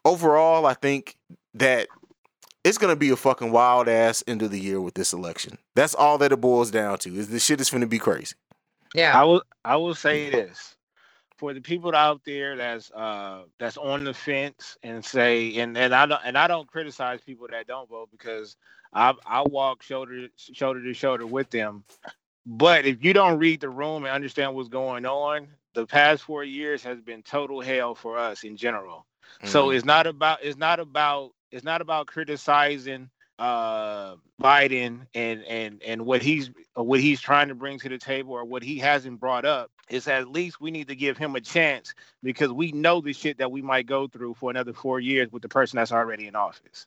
overall, 0.06 0.66
I 0.66 0.74
think 0.74 1.16
that 1.54 1.88
it's 2.64 2.78
gonna 2.78 2.96
be 2.96 3.10
a 3.10 3.16
fucking 3.16 3.52
wild 3.52 3.88
ass 3.88 4.24
end 4.28 4.42
of 4.42 4.52
the 4.52 4.60
year 4.60 4.82
with 4.82 4.94
this 4.94 5.14
election. 5.14 5.58
That's 5.76 5.96
all 5.96 6.18
that 6.20 6.32
it 6.32 6.42
boils 6.42 6.72
down 6.72 7.00
to. 7.00 7.16
Is 7.16 7.30
this 7.30 7.44
shit 7.44 7.62
is 7.62 7.70
gonna 7.70 7.88
be 7.88 8.00
crazy. 8.00 8.36
Yeah. 8.94 9.20
I 9.20 9.24
will 9.24 9.44
I 9.64 9.78
will 9.78 9.96
say 9.96 10.30
this. 10.30 10.76
For 11.40 11.54
the 11.54 11.62
people 11.62 11.96
out 11.96 12.24
there 12.26 12.58
that's 12.58 12.92
uh 12.92 13.46
that's 13.60 13.78
on 13.78 14.06
the 14.06 14.14
fence 14.14 14.78
and 14.84 15.06
say 15.06 15.58
and, 15.60 15.78
and 15.78 15.96
I 15.96 16.06
don't 16.08 16.22
and 16.26 16.38
I 16.38 16.48
don't 16.48 16.68
criticize 16.68 17.22
people 17.22 17.48
that 17.52 17.68
don't 17.68 17.90
vote 17.90 18.10
because 18.12 18.58
I 18.94 19.14
I 19.26 19.44
walk 19.44 19.84
shoulder 19.84 20.30
shoulder 20.38 20.84
to 20.84 20.94
shoulder 20.94 21.28
with 21.28 21.52
them. 21.52 21.86
But 22.46 22.86
if 22.86 23.04
you 23.04 23.14
don't 23.14 23.40
read 23.40 23.62
the 23.62 23.70
room 23.70 24.06
and 24.06 24.14
understand 24.14 24.56
what's 24.56 24.70
going 24.70 25.06
on, 25.06 25.48
the 25.74 25.86
past 25.88 26.24
four 26.24 26.44
years 26.44 26.84
has 26.84 27.02
been 27.02 27.24
total 27.24 27.62
hell 27.62 27.96
for 27.96 28.18
us 28.18 28.44
in 28.44 28.58
general. 28.58 29.06
So 29.44 29.70
Mhm. 29.70 29.72
it's 29.72 29.86
not 29.86 30.08
about 30.08 30.40
it's 30.44 30.58
not 30.58 30.80
about 30.80 31.34
it's 31.52 31.64
not 31.66 31.82
about 31.82 32.08
criticizing 32.08 33.10
uh 33.40 34.16
Biden 34.42 35.08
and 35.16 35.44
and 35.46 35.82
and 35.82 36.06
what 36.06 36.22
he's 36.22 36.52
uh, 36.78 36.84
what 36.84 37.00
he's 37.00 37.22
trying 37.22 37.48
to 37.48 37.56
bring 37.56 37.80
to 37.80 37.90
the 37.90 37.98
table 37.98 38.34
or 38.34 38.46
what 38.46 38.62
he 38.62 38.78
hasn't 38.78 39.20
brought 39.20 39.46
up. 39.46 39.72
is 39.90 40.08
at 40.08 40.30
least 40.30 40.62
we 40.62 40.72
need 40.72 40.88
to 40.90 40.96
give 40.96 41.18
him 41.18 41.36
a 41.36 41.42
chance 41.42 41.94
because 42.22 42.52
we 42.52 42.72
know 42.74 43.02
the 43.02 43.14
shit 43.14 43.38
that 43.38 43.52
we 43.52 43.62
might 43.62 43.86
go 43.86 44.08
through 44.08 44.34
for 44.36 44.52
another 44.52 44.74
four 44.74 45.00
years 45.00 45.32
with 45.32 45.42
the 45.42 45.50
person 45.50 45.78
that's 45.78 45.92
already 45.92 46.28
in 46.28 46.36
office. 46.36 46.86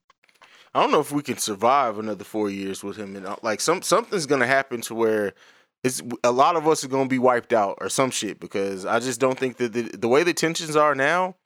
I 0.75 0.81
don't 0.81 0.93
know 0.93 1.01
if 1.01 1.13
we 1.13 1.23
can 1.23 1.39
survive 1.39 1.99
another 1.99 2.25
four 2.25 2.49
years 2.49 2.83
with 2.83 2.97
him, 2.97 3.17
and 3.17 3.27
uh, 3.27 3.37
like 3.43 3.61
some 3.61 3.83
something's 3.83 4.27
gonna 4.27 4.47
happen 4.47 4.81
to 4.83 4.95
where 4.95 5.35
it's 5.83 6.03
a 6.23 6.33
lot 6.33 6.57
of 6.57 6.69
us 6.69 6.85
are 6.85 6.89
gonna 6.89 7.09
be 7.09 7.19
wiped 7.19 7.53
out 7.53 7.79
or 7.81 7.89
some 7.89 8.11
shit 8.11 8.41
because 8.41 8.87
I 8.87 8.99
just 9.01 9.21
don't 9.21 9.39
think 9.39 9.57
that 9.57 9.73
the, 9.73 9.83
the 9.83 10.09
way 10.09 10.23
the 10.23 10.35
tensions 10.35 10.77
are 10.77 10.95
now, 10.95 11.37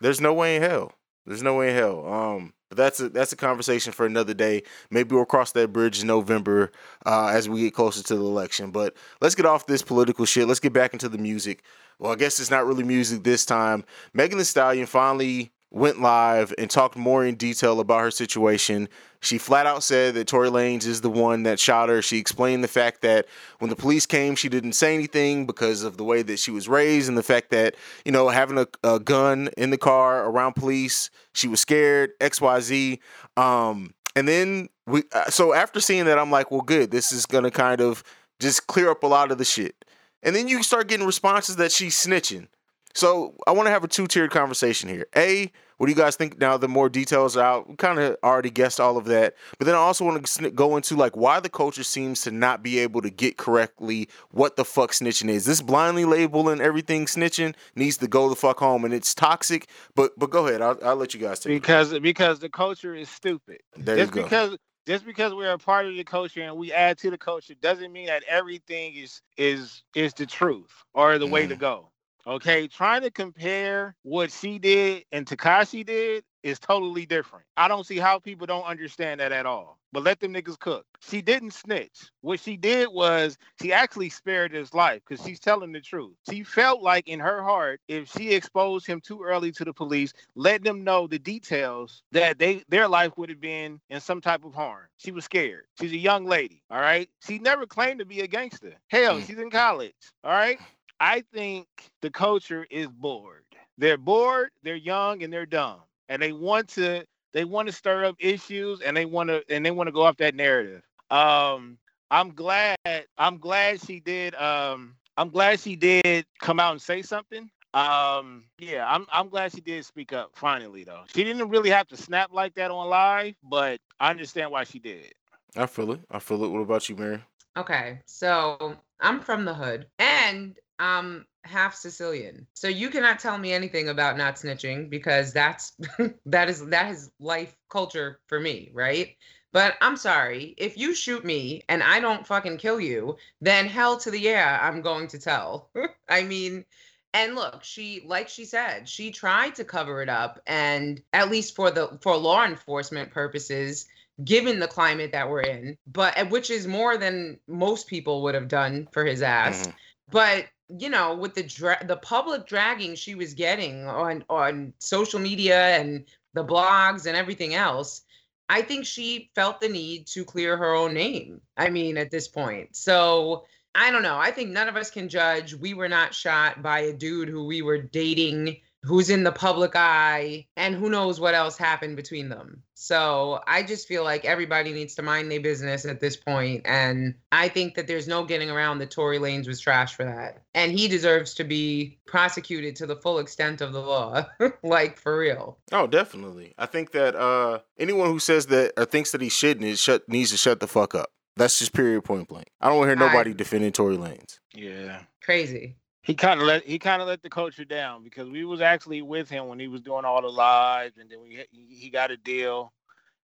there's 0.00 0.20
no 0.20 0.32
way 0.32 0.56
in 0.56 0.62
hell. 0.62 0.92
There's 1.26 1.42
no 1.42 1.54
way 1.54 1.70
in 1.70 1.76
hell. 1.76 2.06
Um, 2.06 2.52
but 2.74 2.82
that's 2.82 3.00
a 3.00 3.08
that's 3.08 3.32
a 3.32 3.36
conversation 3.36 3.92
for 3.92 4.04
another 4.04 4.34
day. 4.34 4.62
Maybe 4.90 5.14
we'll 5.14 5.24
cross 5.24 5.52
that 5.52 5.72
bridge 5.72 6.00
in 6.00 6.06
November 6.06 6.72
uh, 7.06 7.28
as 7.28 7.48
we 7.48 7.60
get 7.60 7.74
closer 7.74 8.02
to 8.02 8.16
the 8.16 8.24
election. 8.24 8.70
But 8.70 8.96
let's 9.20 9.34
get 9.34 9.46
off 9.46 9.66
this 9.66 9.82
political 9.82 10.24
shit. 10.24 10.48
Let's 10.48 10.60
get 10.60 10.72
back 10.72 10.92
into 10.92 11.08
the 11.08 11.18
music. 11.18 11.62
Well, 11.98 12.12
I 12.12 12.16
guess 12.16 12.40
it's 12.40 12.50
not 12.50 12.66
really 12.66 12.82
music 12.82 13.22
this 13.22 13.46
time. 13.46 13.84
Megan 14.12 14.38
Thee 14.38 14.44
Stallion 14.44 14.86
finally 14.86 15.52
went 15.74 16.00
live 16.00 16.54
and 16.56 16.70
talked 16.70 16.96
more 16.96 17.24
in 17.26 17.34
detail 17.34 17.80
about 17.80 18.00
her 18.00 18.10
situation. 18.10 18.88
She 19.20 19.38
flat 19.38 19.66
out 19.66 19.82
said 19.82 20.14
that 20.14 20.28
Tory 20.28 20.48
Lanez 20.48 20.86
is 20.86 21.00
the 21.00 21.10
one 21.10 21.42
that 21.42 21.58
shot 21.58 21.88
her. 21.88 22.00
She 22.00 22.18
explained 22.18 22.62
the 22.62 22.68
fact 22.68 23.02
that 23.02 23.26
when 23.58 23.70
the 23.70 23.76
police 23.76 24.06
came, 24.06 24.36
she 24.36 24.48
didn't 24.48 24.74
say 24.74 24.94
anything 24.94 25.46
because 25.46 25.82
of 25.82 25.96
the 25.96 26.04
way 26.04 26.22
that 26.22 26.38
she 26.38 26.52
was 26.52 26.68
raised 26.68 27.08
and 27.08 27.18
the 27.18 27.24
fact 27.24 27.50
that, 27.50 27.74
you 28.04 28.12
know, 28.12 28.28
having 28.28 28.56
a, 28.56 28.68
a 28.84 29.00
gun 29.00 29.48
in 29.56 29.70
the 29.70 29.78
car 29.78 30.26
around 30.26 30.52
police, 30.54 31.10
she 31.32 31.48
was 31.48 31.60
scared, 31.60 32.12
XYZ. 32.20 33.00
Um, 33.36 33.94
and 34.14 34.28
then 34.28 34.68
we, 34.86 35.02
uh, 35.12 35.28
so 35.28 35.54
after 35.54 35.80
seeing 35.80 36.04
that, 36.04 36.20
I'm 36.20 36.30
like, 36.30 36.52
well, 36.52 36.60
good. 36.60 36.92
This 36.92 37.10
is 37.10 37.26
going 37.26 37.44
to 37.44 37.50
kind 37.50 37.80
of 37.80 38.04
just 38.38 38.68
clear 38.68 38.90
up 38.90 39.02
a 39.02 39.08
lot 39.08 39.32
of 39.32 39.38
the 39.38 39.44
shit. 39.44 39.84
And 40.22 40.36
then 40.36 40.46
you 40.46 40.62
start 40.62 40.86
getting 40.86 41.04
responses 41.04 41.56
that 41.56 41.72
she's 41.72 41.96
snitching. 41.96 42.46
So 42.94 43.34
I 43.46 43.50
want 43.50 43.66
to 43.66 43.72
have 43.72 43.82
a 43.82 43.88
two 43.88 44.06
tiered 44.06 44.30
conversation 44.30 44.88
here. 44.88 45.06
A, 45.16 45.50
what 45.76 45.86
do 45.86 45.92
you 45.92 45.96
guys 45.96 46.16
think 46.16 46.38
now? 46.38 46.56
The 46.56 46.68
more 46.68 46.88
details 46.88 47.36
are 47.36 47.44
out, 47.44 47.68
we 47.68 47.76
kind 47.76 47.98
of 47.98 48.16
already 48.22 48.50
guessed 48.50 48.80
all 48.80 48.96
of 48.96 49.04
that. 49.06 49.34
But 49.58 49.66
then 49.66 49.74
I 49.74 49.78
also 49.78 50.04
want 50.04 50.24
to 50.24 50.50
go 50.50 50.76
into 50.76 50.96
like 50.96 51.16
why 51.16 51.40
the 51.40 51.48
culture 51.48 51.84
seems 51.84 52.20
to 52.22 52.30
not 52.30 52.62
be 52.62 52.78
able 52.78 53.02
to 53.02 53.10
get 53.10 53.36
correctly 53.36 54.08
what 54.30 54.56
the 54.56 54.64
fuck 54.64 54.92
snitching 54.92 55.28
is. 55.28 55.44
This 55.44 55.62
blindly 55.62 56.04
labeling 56.04 56.60
everything 56.60 57.06
snitching 57.06 57.54
needs 57.74 57.96
to 57.98 58.08
go 58.08 58.28
the 58.28 58.36
fuck 58.36 58.58
home, 58.58 58.84
and 58.84 58.94
it's 58.94 59.14
toxic. 59.14 59.68
But 59.94 60.18
but 60.18 60.30
go 60.30 60.46
ahead, 60.46 60.62
I'll, 60.62 60.78
I'll 60.82 60.96
let 60.96 61.14
you 61.14 61.20
guys 61.20 61.40
take 61.40 61.52
it. 61.52 61.60
Because 61.60 61.98
because 61.98 62.38
the 62.38 62.48
culture 62.48 62.94
is 62.94 63.08
stupid. 63.08 63.60
There 63.76 63.96
just 63.96 64.12
because 64.12 64.56
just 64.86 65.06
because 65.06 65.32
we're 65.32 65.52
a 65.52 65.58
part 65.58 65.86
of 65.86 65.96
the 65.96 66.04
culture 66.04 66.42
and 66.42 66.56
we 66.56 66.72
add 66.72 66.98
to 66.98 67.10
the 67.10 67.18
culture 67.18 67.54
doesn't 67.60 67.92
mean 67.92 68.06
that 68.06 68.22
everything 68.28 68.94
is 68.94 69.20
is 69.36 69.82
is 69.94 70.14
the 70.14 70.26
truth 70.26 70.84
or 70.92 71.18
the 71.18 71.26
way 71.26 71.46
to 71.46 71.54
mm-hmm. 71.54 71.60
go. 71.60 71.90
Okay, 72.26 72.66
trying 72.68 73.02
to 73.02 73.10
compare 73.10 73.94
what 74.02 74.30
she 74.32 74.58
did 74.58 75.04
and 75.12 75.26
Tekashi 75.26 75.84
did 75.84 76.24
is 76.42 76.58
totally 76.58 77.06
different. 77.06 77.44
I 77.56 77.68
don't 77.68 77.86
see 77.86 77.98
how 77.98 78.18
people 78.18 78.46
don't 78.46 78.64
understand 78.64 79.20
that 79.20 79.32
at 79.32 79.46
all. 79.46 79.78
But 79.92 80.02
let 80.02 80.20
them 80.20 80.34
niggas 80.34 80.58
cook. 80.58 80.84
She 81.00 81.22
didn't 81.22 81.52
snitch. 81.52 82.10
What 82.20 82.40
she 82.40 82.56
did 82.56 82.88
was 82.88 83.38
she 83.62 83.72
actually 83.72 84.08
spared 84.08 84.52
his 84.52 84.74
life 84.74 85.02
because 85.06 85.24
she's 85.24 85.38
telling 85.38 85.72
the 85.72 85.80
truth. 85.80 86.14
She 86.30 86.42
felt 86.42 86.82
like 86.82 87.06
in 87.08 87.20
her 87.20 87.42
heart, 87.42 87.80
if 87.88 88.10
she 88.10 88.30
exposed 88.32 88.86
him 88.86 89.00
too 89.00 89.22
early 89.22 89.52
to 89.52 89.64
the 89.64 89.72
police, 89.72 90.12
let 90.34 90.64
them 90.64 90.82
know 90.82 91.06
the 91.06 91.18
details 91.18 92.02
that 92.12 92.38
they 92.38 92.64
their 92.68 92.88
life 92.88 93.12
would 93.16 93.28
have 93.30 93.40
been 93.40 93.80
in 93.88 94.00
some 94.00 94.20
type 94.20 94.44
of 94.44 94.54
harm. 94.54 94.86
She 94.98 95.12
was 95.12 95.24
scared. 95.24 95.64
She's 95.80 95.92
a 95.92 95.96
young 95.96 96.24
lady. 96.26 96.62
All 96.70 96.80
right. 96.80 97.08
She 97.26 97.38
never 97.38 97.66
claimed 97.66 98.00
to 98.00 98.04
be 98.06 98.20
a 98.20 98.26
gangster. 98.26 98.74
Hell, 98.88 99.18
Mm. 99.20 99.26
she's 99.26 99.38
in 99.38 99.50
college. 99.50 99.94
All 100.24 100.32
right. 100.32 100.58
I 101.00 101.22
think 101.32 101.66
the 102.02 102.10
culture 102.10 102.66
is 102.70 102.88
bored. 102.88 103.44
They're 103.78 103.98
bored, 103.98 104.50
they're 104.62 104.76
young, 104.76 105.22
and 105.22 105.32
they're 105.32 105.46
dumb. 105.46 105.80
And 106.08 106.20
they 106.22 106.32
want 106.32 106.68
to 106.70 107.04
they 107.32 107.44
want 107.44 107.68
to 107.68 107.72
stir 107.72 108.04
up 108.04 108.16
issues 108.18 108.80
and 108.80 108.96
they 108.96 109.04
want 109.04 109.28
to 109.28 109.42
and 109.48 109.64
they 109.64 109.70
want 109.70 109.88
to 109.88 109.92
go 109.92 110.02
off 110.02 110.16
that 110.18 110.34
narrative. 110.34 110.82
Um 111.10 111.78
I'm 112.10 112.30
glad 112.30 112.76
I'm 113.18 113.38
glad 113.38 113.84
she 113.84 114.00
did 114.00 114.34
um 114.36 114.94
I'm 115.16 115.30
glad 115.30 115.60
she 115.60 115.76
did 115.76 116.26
come 116.40 116.60
out 116.60 116.72
and 116.72 116.80
say 116.80 117.02
something. 117.02 117.50
Um 117.74 118.44
yeah, 118.58 118.86
I'm 118.88 119.06
I'm 119.12 119.28
glad 119.28 119.52
she 119.52 119.60
did 119.60 119.84
speak 119.84 120.12
up 120.12 120.30
finally 120.34 120.84
though. 120.84 121.02
She 121.14 121.24
didn't 121.24 121.48
really 121.48 121.70
have 121.70 121.88
to 121.88 121.96
snap 121.96 122.30
like 122.32 122.54
that 122.54 122.70
on 122.70 122.88
live, 122.88 123.34
but 123.42 123.80
I 123.98 124.10
understand 124.10 124.52
why 124.52 124.64
she 124.64 124.78
did. 124.78 125.12
I 125.56 125.66
feel 125.66 125.92
it. 125.92 126.00
I 126.10 126.18
feel 126.20 126.44
it. 126.44 126.48
What 126.48 126.60
about 126.60 126.88
you, 126.88 126.96
Mary? 126.96 127.22
Okay, 127.56 128.00
so 128.06 128.76
I'm 129.00 129.20
from 129.20 129.44
the 129.44 129.54
hood 129.54 129.86
and 129.98 130.56
I'm 130.78 131.26
half 131.44 131.74
Sicilian. 131.74 132.46
So 132.54 132.68
you 132.68 132.90
cannot 132.90 133.18
tell 133.18 133.38
me 133.38 133.52
anything 133.52 133.88
about 133.88 134.16
not 134.16 134.36
snitching 134.36 134.90
because 134.90 135.32
that's 135.32 135.72
that 136.26 136.48
is 136.48 136.64
that 136.66 136.90
is 136.90 137.10
life 137.20 137.54
culture 137.68 138.20
for 138.26 138.40
me, 138.40 138.70
right? 138.72 139.16
But 139.52 139.76
I'm 139.80 139.96
sorry, 139.96 140.54
if 140.56 140.76
you 140.76 140.94
shoot 140.94 141.24
me 141.24 141.62
and 141.68 141.80
I 141.82 142.00
don't 142.00 142.26
fucking 142.26 142.56
kill 142.56 142.80
you, 142.80 143.16
then 143.40 143.66
hell 143.66 143.96
to 143.98 144.10
the 144.10 144.18
yeah, 144.18 144.58
I'm 144.60 144.82
going 144.82 145.06
to 145.08 145.18
tell. 145.18 145.70
I 146.08 146.24
mean, 146.24 146.64
and 147.12 147.36
look, 147.36 147.62
she 147.62 148.02
like 148.04 148.28
she 148.28 148.44
said, 148.44 148.88
she 148.88 149.12
tried 149.12 149.54
to 149.54 149.64
cover 149.64 150.02
it 150.02 150.08
up 150.08 150.40
and 150.46 151.00
at 151.12 151.30
least 151.30 151.54
for 151.54 151.70
the 151.70 151.98
for 152.02 152.16
law 152.16 152.44
enforcement 152.44 153.12
purposes, 153.12 153.86
given 154.24 154.58
the 154.58 154.66
climate 154.66 155.12
that 155.12 155.30
we're 155.30 155.42
in, 155.42 155.78
but 155.86 156.30
which 156.30 156.50
is 156.50 156.66
more 156.66 156.96
than 156.96 157.38
most 157.46 157.86
people 157.86 158.22
would 158.22 158.34
have 158.34 158.48
done 158.48 158.88
for 158.90 159.04
his 159.04 159.22
ass. 159.22 159.68
Mhm. 159.68 159.74
But 160.10 160.46
you 160.68 160.88
know, 160.90 161.14
with 161.14 161.34
the 161.34 161.42
dra- 161.42 161.84
the 161.86 161.96
public 161.96 162.46
dragging 162.46 162.94
she 162.94 163.14
was 163.14 163.34
getting 163.34 163.86
on 163.86 164.24
on 164.28 164.72
social 164.78 165.20
media 165.20 165.78
and 165.78 166.04
the 166.34 166.44
blogs 166.44 167.06
and 167.06 167.16
everything 167.16 167.54
else, 167.54 168.02
I 168.48 168.62
think 168.62 168.86
she 168.86 169.30
felt 169.34 169.60
the 169.60 169.68
need 169.68 170.06
to 170.08 170.24
clear 170.24 170.56
her 170.56 170.74
own 170.74 170.94
name. 170.94 171.40
I 171.56 171.70
mean, 171.70 171.96
at 171.96 172.10
this 172.10 172.28
point, 172.28 172.76
so. 172.76 173.44
I 173.76 173.90
don't 173.90 174.04
know. 174.04 174.16
I 174.16 174.30
think 174.30 174.50
none 174.50 174.68
of 174.68 174.76
us 174.76 174.88
can 174.88 175.08
judge. 175.08 175.52
We 175.52 175.74
were 175.74 175.88
not 175.88 176.14
shot 176.14 176.62
by 176.62 176.78
a 176.78 176.92
dude 176.92 177.28
who 177.28 177.44
we 177.44 177.60
were 177.60 177.78
dating, 177.78 178.58
who's 178.84 179.10
in 179.10 179.24
the 179.24 179.32
public 179.32 179.72
eye, 179.74 180.46
and 180.56 180.74
who 180.74 180.90
knows 180.90 181.18
what 181.18 181.34
else 181.34 181.56
happened 181.56 181.96
between 181.96 182.28
them. 182.28 182.62
So 182.74 183.40
I 183.46 183.62
just 183.62 183.88
feel 183.88 184.04
like 184.04 184.24
everybody 184.24 184.72
needs 184.72 184.94
to 184.96 185.02
mind 185.02 185.30
their 185.30 185.40
business 185.40 185.84
at 185.86 186.00
this 186.00 186.16
point, 186.16 186.62
And 186.66 187.14
I 187.32 187.48
think 187.48 187.76
that 187.76 187.86
there's 187.86 188.06
no 188.08 188.24
getting 188.24 188.50
around 188.50 188.78
that 188.78 188.90
Tory 188.90 189.18
Lanez 189.18 189.46
was 189.46 189.60
trash 189.60 189.94
for 189.94 190.04
that. 190.04 190.42
And 190.54 190.72
he 190.72 190.86
deserves 190.88 191.34
to 191.34 191.44
be 191.44 191.98
prosecuted 192.06 192.76
to 192.76 192.86
the 192.86 192.96
full 192.96 193.18
extent 193.20 193.60
of 193.60 193.72
the 193.72 193.80
law. 193.80 194.26
like 194.62 194.98
for 194.98 195.18
real. 195.18 195.58
Oh, 195.72 195.86
definitely. 195.86 196.54
I 196.58 196.66
think 196.66 196.92
that 196.92 197.14
uh, 197.16 197.60
anyone 197.78 198.08
who 198.10 198.18
says 198.18 198.46
that 198.46 198.72
or 198.76 198.84
thinks 198.84 199.12
that 199.12 199.20
he 199.20 199.28
shouldn't 199.28 199.64
is 199.66 199.80
shut 199.80 200.08
needs 200.08 200.30
to 200.32 200.36
shut 200.36 200.60
the 200.60 200.66
fuck 200.68 200.94
up. 200.94 201.10
That's 201.36 201.58
just 201.58 201.72
period 201.72 202.04
point 202.04 202.28
blank. 202.28 202.48
I 202.60 202.68
don't 202.68 202.78
want 202.78 202.90
to 202.90 202.96
hear 202.96 203.04
I- 203.04 203.08
nobody 203.12 203.34
defending 203.34 203.72
Tory 203.72 203.96
Lanez. 203.96 204.38
Yeah. 204.54 205.00
Crazy. 205.22 205.76
He 206.04 206.14
kind 206.14 206.38
of 206.38 206.46
let 206.46 206.64
he 206.64 206.78
kind 206.78 207.00
of 207.00 207.08
let 207.08 207.22
the 207.22 207.30
culture 207.30 207.64
down 207.64 208.04
because 208.04 208.28
we 208.28 208.44
was 208.44 208.60
actually 208.60 209.00
with 209.02 209.28
him 209.28 209.48
when 209.48 209.58
he 209.58 209.68
was 209.68 209.80
doing 209.80 210.04
all 210.04 210.20
the 210.20 210.28
lives, 210.28 210.98
and 210.98 211.10
then 211.10 211.20
we 211.22 211.44
he 211.50 211.66
he 211.74 211.90
got 211.90 212.10
a 212.10 212.16
deal, 212.16 212.72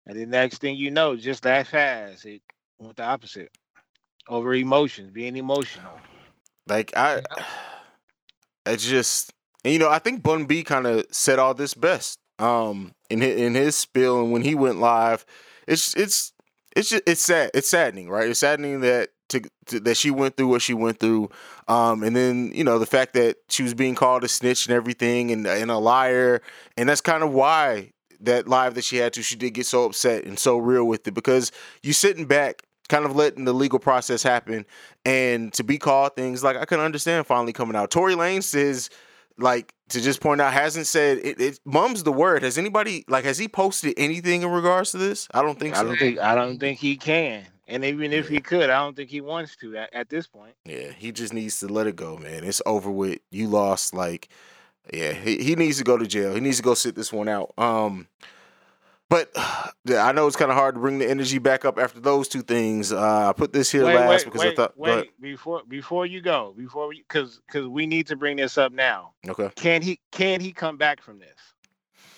and 0.07 0.19
the 0.19 0.27
next 0.27 0.59
thing 0.59 0.77
you 0.77 0.91
know, 0.91 1.15
just 1.15 1.43
that 1.43 1.67
fast, 1.67 2.25
it 2.25 2.41
went 2.79 2.97
the 2.97 3.05
opposite 3.05 3.51
over 4.29 4.55
emotions, 4.55 5.11
being 5.11 5.37
emotional. 5.37 5.93
Like 6.67 6.97
I, 6.97 7.21
it's 8.67 8.89
just 8.89 9.33
and, 9.63 9.75
you 9.75 9.79
know 9.79 9.91
I 9.91 9.99
think 9.99 10.23
Bun 10.23 10.47
B 10.47 10.65
kind 10.65 10.87
of 10.87 11.05
said 11.11 11.39
all 11.39 11.53
this 11.53 11.75
best 11.75 12.19
um 12.39 12.95
in 13.11 13.21
his, 13.21 13.39
in 13.39 13.55
his 13.55 13.77
spill 13.77 14.23
and 14.23 14.33
when 14.33 14.43
he 14.43 14.55
went 14.55 14.81
live. 14.81 15.27
It's 15.69 15.95
it's 15.95 16.33
it's 16.75 16.89
just 16.89 17.03
it's 17.07 17.21
sad. 17.21 17.51
It's 17.53 17.69
saddening, 17.69 18.09
right? 18.09 18.31
It's 18.31 18.41
saddening 18.41 18.81
that 18.81 19.11
to, 19.31 19.43
to, 19.67 19.81
that 19.81 19.97
she 19.97 20.11
went 20.11 20.37
through 20.37 20.49
what 20.49 20.63
she 20.63 20.75
went 20.75 21.01
through, 21.01 21.31
um, 21.69 22.03
and 22.03 22.15
then 22.15 22.53
you 22.55 22.65
know 22.65 22.79
the 22.79 22.87
fact 22.87 23.15
that 23.15 23.37
she 23.49 23.63
was 23.63 23.75
being 23.75 23.95
called 23.95 24.25
a 24.25 24.29
snitch 24.29 24.67
and 24.67 24.75
everything, 24.75 25.31
and 25.31 25.47
and 25.47 25.71
a 25.71 25.79
liar, 25.79 26.43
and 26.77 26.89
that's 26.89 27.01
kind 27.01 27.23
of 27.23 27.33
why 27.33 27.93
that 28.21 28.47
live 28.47 28.75
that 28.75 28.85
she 28.85 28.99
had 28.99 29.13
to, 29.15 29.23
she 29.23 29.37
did 29.37 29.55
get 29.55 29.67
so 29.67 29.85
upset 29.85 30.25
and 30.25 30.39
so 30.39 30.59
real 30.59 30.85
with 30.85 31.09
it. 31.09 31.15
Because 31.15 31.53
you 31.83 31.93
sitting 31.93 32.27
back, 32.27 32.63
kind 32.89 33.07
of 33.07 33.17
letting 33.17 33.45
the 33.45 33.55
legal 33.55 33.79
process 33.79 34.23
happen, 34.23 34.67
and 35.05 35.53
to 35.55 35.65
be 35.65 35.79
called 35.79 36.15
things 36.17 36.45
like 36.45 36.57
I 36.57 36.65
can 36.65 36.81
understand 36.81 37.27
finally 37.27 37.53
coming 37.53 37.77
out. 37.77 37.91
Tory 37.91 38.15
Lane 38.15 38.43
says 38.43 38.91
like 39.39 39.75
to 39.89 40.01
just 40.01 40.21
point 40.21 40.41
out 40.41 40.53
hasn't 40.53 40.87
said 40.87 41.19
it, 41.19 41.41
it 41.41 41.61
mum's 41.65 42.03
the 42.03 42.13
word. 42.13 42.43
Has 42.43 42.59
anybody 42.59 43.05
like 43.09 43.25
has 43.25 43.39
he 43.39 43.49
posted 43.49 43.95
anything 43.97 44.43
in 44.43 44.51
regards 44.51 44.93
to 44.93 44.99
this? 44.99 45.29
I 45.33 45.43
don't 45.43 45.59
think 45.59 45.75
so. 45.75 45.81
I 45.81 45.85
don't 45.85 45.97
think 45.97 46.19
I 46.19 46.35
don't 46.35 46.59
think 46.59 46.79
he 46.79 46.97
can. 46.97 47.47
And 47.71 47.85
even 47.85 48.13
if 48.13 48.29
he 48.29 48.41
could, 48.41 48.69
I 48.69 48.79
don't 48.81 48.97
think 48.97 49.11
he 49.11 49.21
wants 49.21 49.57
to 49.57 49.77
at, 49.77 49.95
at 49.95 50.09
this 50.09 50.27
point. 50.27 50.55
yeah 50.65 50.93
he 50.97 51.13
just 51.13 51.33
needs 51.33 51.61
to 51.61 51.69
let 51.69 51.87
it 51.87 51.97
go 51.97 52.17
man. 52.17 52.45
It's 52.45 52.61
over 52.67 52.91
with. 52.91 53.21
You 53.31 53.49
lost 53.49 53.95
like 53.95 54.29
yeah 54.93 55.13
he, 55.13 55.43
he 55.43 55.55
needs 55.55 55.79
to 55.79 55.85
go 55.85 55.97
to 55.97 56.07
jail. 56.07 56.35
He 56.35 56.41
needs 56.41 56.57
to 56.57 56.63
go 56.63 56.75
sit 56.75 56.95
this 56.95 57.13
one 57.13 57.29
out. 57.29 57.53
Um 57.57 58.09
but 59.09 59.31
yeah, 59.85 60.05
i 60.07 60.13
know 60.13 60.27
it's 60.27 60.37
kind 60.37 60.51
of 60.51 60.57
hard 60.57 60.75
to 60.75 60.81
bring 60.81 60.99
the 60.99 61.09
energy 61.09 61.39
back 61.39 61.65
up 61.65 61.79
after 61.79 62.01
those 62.01 62.29
two 62.29 62.43
things. 62.43 62.93
Uh 62.93 63.29
i 63.29 63.33
put 63.33 63.53
this 63.53 63.71
here 63.71 63.85
wait, 63.85 63.95
last 63.95 64.09
wait, 64.09 64.25
because 64.25 64.41
wait, 64.41 64.53
i 64.53 64.55
thought 64.57 64.77
wait, 64.77 65.21
before 65.21 65.63
before 65.69 66.07
you 66.07 66.21
go, 66.21 66.55
before 66.57 66.89
we 66.89 67.05
because 67.09 67.41
because 67.47 67.69
we 67.69 67.87
need 67.87 68.07
to 68.09 68.17
bring 68.17 68.37
this 68.37 68.59
up 68.59 68.73
now. 68.73 69.13
okay. 69.29 69.51
Can 69.55 69.83
he 69.83 70.01
can 70.11 70.41
he 70.41 70.53
come 70.53 70.77
back 70.77 71.03
from 71.03 71.19
this? 71.19 71.37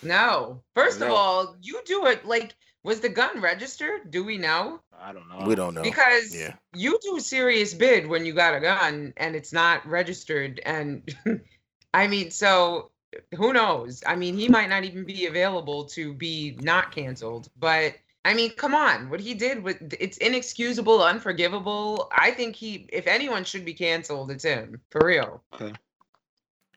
No. 0.03 0.61
First 0.75 1.01
of 1.01 1.11
all, 1.11 1.57
you 1.62 1.81
do 1.87 2.07
it 2.07 2.27
like 2.27 2.55
was 2.85 3.01
the 3.01 3.09
gun 3.09 3.40
registered? 3.40 4.11
Do 4.11 4.25
we 4.25 4.38
know? 4.38 4.81
I 5.01 5.12
don't 5.12 5.29
know. 5.29 5.47
we 5.47 5.55
don't 5.55 5.75
know 5.75 5.83
Because 5.83 6.35
yeah. 6.35 6.55
you 6.75 6.99
do 7.03 7.16
a 7.16 7.21
serious 7.21 7.75
bid 7.75 8.07
when 8.07 8.25
you 8.25 8.33
got 8.33 8.55
a 8.55 8.61
gun 8.61 9.12
and 9.16 9.35
it's 9.35 9.53
not 9.53 9.87
registered 9.87 10.61
and 10.64 11.14
I 11.95 12.07
mean, 12.07 12.31
so 12.31 12.90
who 13.37 13.53
knows? 13.53 14.03
I 14.07 14.16
mean, 14.16 14.37
he 14.37 14.49
might 14.49 14.68
not 14.68 14.85
even 14.85 15.05
be 15.05 15.27
available 15.27 15.85
to 15.87 16.14
be 16.14 16.57
not 16.61 16.92
canceled, 16.92 17.51
but 17.59 17.95
I 18.25 18.35
mean, 18.35 18.53
come 18.53 18.75
on. 18.75 19.11
What 19.11 19.21
he 19.21 19.35
did 19.35 19.62
with 19.62 19.95
it's 19.99 20.16
inexcusable, 20.18 21.03
unforgivable. 21.03 22.09
I 22.12 22.31
think 22.31 22.57
he 22.57 22.87
if 22.92 23.07
anyone 23.07 23.45
should 23.45 23.64
be 23.64 23.75
canceled, 23.75 24.31
it's 24.31 24.45
him. 24.45 24.81
For 24.90 25.05
real. 25.05 25.42
Okay. 25.55 25.73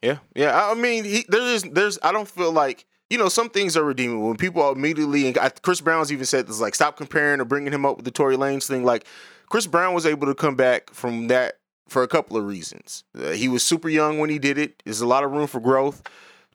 Yeah, 0.02 0.18
yeah. 0.36 0.52
I 0.52 0.72
I 0.72 0.74
mean, 0.74 1.04
he, 1.04 1.26
there's, 1.30 1.64
there's. 1.64 1.98
I 2.04 2.12
don't 2.12 2.28
feel 2.28 2.52
like 2.52 2.86
you 3.10 3.18
know 3.18 3.30
some 3.30 3.50
things 3.50 3.78
are 3.78 3.84
redeemable. 3.84 4.28
When 4.28 4.38
people 4.38 4.62
are 4.62 4.74
immediately, 4.74 5.28
and 5.28 5.62
Chris 5.62 5.82
Brown's 5.82 6.12
even 6.12 6.26
said 6.26 6.48
this, 6.48 6.60
like, 6.60 6.76
stop 6.76 6.98
comparing 6.98 7.40
or 7.40 7.46
bringing 7.46 7.74
him 7.74 7.86
up 7.86 7.98
with 7.98 8.06
the 8.06 8.12
Tory 8.12 8.36
Lanez 8.36 8.68
thing. 8.68 8.84
Like, 8.84 9.06
Chris 9.50 9.68
Brown 9.68 9.94
was 9.94 10.06
able 10.06 10.28
to 10.28 10.36
come 10.36 10.56
back 10.56 10.90
from 10.92 11.28
that 11.28 11.60
for 11.88 12.04
a 12.04 12.08
couple 12.08 12.36
of 12.36 12.46
reasons. 12.46 13.04
Uh, 13.18 13.30
he 13.32 13.48
was 13.48 13.64
super 13.64 13.90
young 13.90 14.20
when 14.20 14.30
he 14.30 14.40
did 14.40 14.58
it. 14.58 14.82
There's 14.86 15.02
a 15.02 15.08
lot 15.08 15.24
of 15.24 15.32
room 15.32 15.48
for 15.48 15.60
growth. 15.60 16.02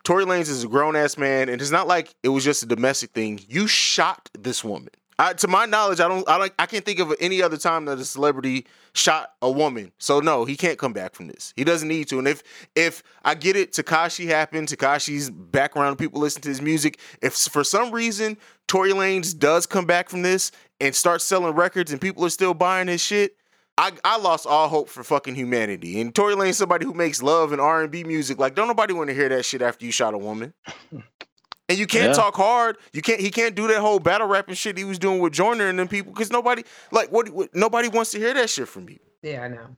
Tory 0.03 0.25
Lanez 0.25 0.49
is 0.49 0.65
a 0.65 0.69
grown 0.69 0.97
ass 0.97 1.17
man, 1.19 1.49
and 1.49 1.61
it's 1.61 1.71
not 1.71 1.87
like 1.87 2.15
it 2.23 2.31
was 2.31 2.43
just 2.43 2.63
a 2.63 2.67
domestic 2.67 3.11
thing. 3.11 3.41
You 3.49 3.67
shot 3.67 4.31
this 4.39 4.65
woman. 4.65 4.91
I, 5.19 5.35
to 5.35 5.49
my 5.49 5.67
knowledge, 5.67 6.01
I 6.01 6.09
don't, 6.09 6.27
I 6.29 6.51
I 6.59 6.67
can't 6.67 6.85
think 6.85 6.99
of 6.99 7.15
any 7.21 7.43
other 7.43 7.59
time 7.59 7.85
that 7.85 7.99
a 7.99 8.05
celebrity 8.05 8.67
shot 8.94 9.33
a 9.42 9.50
woman. 9.50 9.92
So 9.98 10.20
no, 10.20 10.44
he 10.44 10.57
can't 10.57 10.79
come 10.79 10.92
back 10.92 11.14
from 11.14 11.29
this. 11.29 11.53
He 11.57 11.64
doesn't 11.64 11.88
need 11.88 12.09
to. 12.09 12.18
And 12.18 12.29
if, 12.29 12.42
if 12.74 13.03
I 13.24 13.35
get 13.35 13.57
it, 13.57 13.72
Tekashi 13.72 14.26
happened. 14.26 14.68
Tekashi's 14.68 15.31
background, 15.31 15.98
people 15.98 16.20
listen 16.20 16.42
to 16.42 16.48
his 16.48 16.61
music. 16.62 16.98
If 17.22 17.35
for 17.35 17.64
some 17.64 17.90
reason 17.90 18.37
Tory 18.66 18.92
Lanez 18.92 19.37
does 19.37 19.66
come 19.66 19.87
back 19.87 20.09
from 20.09 20.22
this 20.22 20.53
and 20.81 20.94
starts 20.94 21.24
selling 21.24 21.55
records, 21.55 21.92
and 21.92 22.00
people 22.00 22.24
are 22.24 22.31
still 22.31 22.55
buying 22.55 22.88
his 22.88 23.00
shit, 23.00 23.37
I, 23.79 23.92
I 24.05 24.18
lost 24.18 24.46
all 24.46 24.68
hope 24.68 24.88
for 24.88 25.03
fucking 25.03 25.35
humanity. 25.35 26.00
And 26.00 26.14
Tory 26.14 26.35
Lane's 26.35 26.59
somebody 26.59 26.85
who 26.85 26.92
makes 26.92 27.22
love 27.22 27.53
and 27.53 27.61
R 27.61 27.83
and 27.83 27.90
B 27.90 28.05
music. 28.05 28.38
Like, 28.38 28.55
don't 28.55 28.68
nobody 28.68 28.92
want 28.92 29.09
to 29.09 29.14
hear 29.14 29.29
that 29.31 29.44
shit 29.44 29.62
after 29.62 29.87
you 29.87 29.92
shot 29.92 30.12
a 30.12 30.18
woman. 30.18 30.53
And 31.71 31.79
you 31.79 31.87
can't 31.87 32.07
Yeah. 32.09 32.13
talk 32.15 32.35
hard. 32.35 32.79
You 32.93 33.01
can't. 33.01 33.21
He 33.21 33.31
can't 33.31 33.55
do 33.55 33.69
that 33.69 33.79
whole 33.79 34.01
battle 34.01 34.27
rapping 34.27 34.57
shit 34.57 34.77
he 34.77 34.83
was 34.83 34.99
doing 34.99 35.21
with 35.21 35.33
Joyner 35.33 35.69
and 35.69 35.79
them 35.79 35.87
people 35.87 36.13
because 36.13 36.29
nobody 36.33 36.65
like 36.91 37.13
what, 37.13 37.29
what. 37.31 37.55
Nobody 37.55 37.87
wants 37.87 38.11
to 38.11 38.19
hear 38.19 38.35
that 38.35 38.51
shit 38.51 38.67
from 38.67 38.89
you. 38.89 38.99
Yeah, 39.23 39.43
I 39.43 39.49
know. 39.49 39.77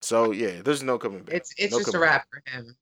So 0.00 0.32
yeah, 0.32 0.62
there's 0.64 0.82
no 0.82 0.96
coming 0.98 1.20
back. 1.20 1.34
It's 1.34 1.52
it's 1.58 1.72
No 1.72 1.78
just 1.78 1.90
a 1.90 1.92
coming 1.92 2.08
wrap 2.08 2.26
for 2.30 2.42
him. 2.50 2.74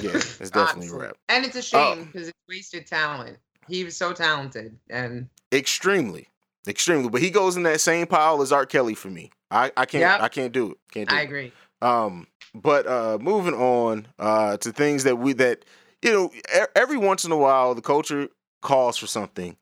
Yeah, 0.00 0.10
it's 0.14 0.50
definitely 0.50 0.88
a 0.88 0.90
Honestly. 0.90 0.98
rap. 0.98 1.16
And 1.28 1.44
it's 1.44 1.54
a 1.54 1.76
Oh. 1.78 1.94
shame 1.94 2.04
because 2.06 2.28
it's 2.28 2.38
wasted 2.48 2.86
talent. 2.88 3.38
He 3.68 3.84
was 3.84 3.96
so 3.96 4.12
talented 4.12 4.76
and 4.88 5.28
Extremely, 5.52 6.26
extremely. 6.66 7.10
But 7.10 7.20
he 7.22 7.30
goes 7.30 7.56
in 7.56 7.62
that 7.62 7.80
same 7.80 8.08
pile 8.08 8.42
as 8.42 8.50
R. 8.50 8.66
Kelly 8.66 8.94
for 8.96 9.08
me. 9.08 9.30
I, 9.52 9.70
I 9.76 9.84
can't. 9.86 10.00
Yep. 10.02 10.20
I 10.20 10.28
can't 10.28 10.52
do 10.52 10.72
it. 10.72 10.78
Can't 10.92 11.08
do 11.08 11.14
I 11.14 11.20
it. 11.20 11.24
agree. 11.24 11.52
Um, 11.80 12.26
but 12.54 12.86
uh, 12.88 13.18
moving 13.20 13.54
on 13.54 14.08
uh, 14.18 14.56
to 14.56 14.72
things 14.72 15.04
that 15.04 15.16
we 15.16 15.32
that 15.34 15.64
you 16.02 16.12
know 16.12 16.30
e- 16.34 16.66
every 16.74 16.96
once 16.96 17.24
in 17.24 17.32
a 17.32 17.36
while 17.36 17.74
the 17.74 17.82
culture 17.82 18.28
calls 18.62 18.96
for 18.96 19.06
something, 19.06 19.56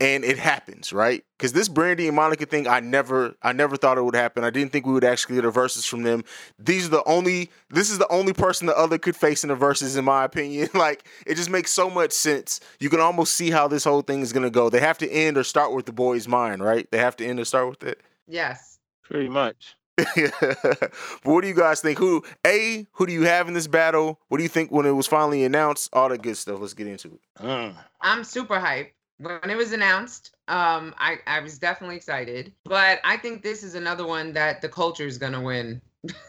and 0.00 0.24
it 0.24 0.38
happens, 0.38 0.92
right? 0.92 1.24
Because 1.38 1.52
this 1.52 1.68
Brandy 1.68 2.06
and 2.08 2.16
Monica 2.16 2.46
thing, 2.46 2.66
I 2.66 2.80
never, 2.80 3.34
I 3.42 3.52
never 3.52 3.76
thought 3.76 3.96
it 3.96 4.02
would 4.04 4.16
happen. 4.16 4.42
I 4.44 4.50
didn't 4.50 4.72
think 4.72 4.86
we 4.86 4.92
would 4.92 5.04
actually 5.04 5.36
get 5.36 5.44
a 5.44 5.52
Verzuz 5.52 5.86
from 5.86 6.02
them. 6.02 6.24
These 6.58 6.86
are 6.86 6.90
the 6.90 7.04
only, 7.04 7.50
this 7.70 7.90
is 7.90 7.98
the 7.98 8.08
only 8.08 8.32
person 8.32 8.66
the 8.66 8.76
other 8.76 8.98
could 8.98 9.14
face 9.16 9.44
in 9.44 9.48
the 9.48 9.56
Verzuz, 9.56 9.96
in 9.96 10.04
my 10.04 10.24
opinion. 10.30 10.68
like 10.74 11.06
it 11.26 11.36
just 11.36 11.48
makes 11.50 11.70
so 11.70 11.88
much 11.88 12.12
sense. 12.12 12.60
You 12.80 12.90
can 12.90 13.00
almost 13.00 13.34
see 13.34 13.50
how 13.50 13.68
this 13.68 13.84
whole 13.84 14.02
thing 14.02 14.20
is 14.20 14.32
gonna 14.32 14.50
go. 14.50 14.68
They 14.68 14.80
have 14.80 14.98
to 14.98 15.10
end 15.10 15.36
or 15.38 15.44
start 15.44 15.72
with 15.72 15.86
the 15.86 15.92
boy's 15.92 16.26
mind, 16.26 16.62
right? 16.62 16.90
They 16.90 16.98
have 16.98 17.16
to 17.16 17.26
end 17.26 17.38
or 17.38 17.44
start 17.44 17.68
with 17.68 17.84
it. 17.84 18.00
Yes. 18.26 18.78
Pretty 19.04 19.28
much. 19.28 19.76
but 19.96 20.92
what 21.22 21.42
do 21.42 21.48
you 21.48 21.54
guys 21.54 21.80
think? 21.80 21.98
Who 21.98 22.24
a 22.46 22.86
who 22.92 23.06
do 23.06 23.12
you 23.12 23.22
have 23.22 23.48
in 23.48 23.54
this 23.54 23.66
battle? 23.66 24.20
What 24.28 24.38
do 24.38 24.42
you 24.42 24.48
think 24.48 24.72
when 24.72 24.86
it 24.86 24.92
was 24.92 25.06
finally 25.06 25.44
announced? 25.44 25.90
All 25.92 26.08
that 26.08 26.22
good 26.22 26.36
stuff. 26.36 26.60
Let's 26.60 26.74
get 26.74 26.86
into 26.86 27.08
it. 27.08 27.42
Mm. 27.42 27.74
I'm 28.00 28.24
super 28.24 28.56
hyped. 28.56 28.90
When 29.18 29.48
it 29.48 29.56
was 29.56 29.72
announced, 29.72 30.34
um, 30.48 30.92
I, 30.98 31.18
I 31.26 31.38
was 31.38 31.58
definitely 31.58 31.96
excited. 31.96 32.52
But 32.64 33.00
I 33.04 33.16
think 33.16 33.42
this 33.42 33.62
is 33.62 33.76
another 33.76 34.04
one 34.04 34.32
that 34.32 34.60
the 34.60 34.68
culture 34.68 35.06
is 35.06 35.18
gonna 35.18 35.40
win. 35.40 35.80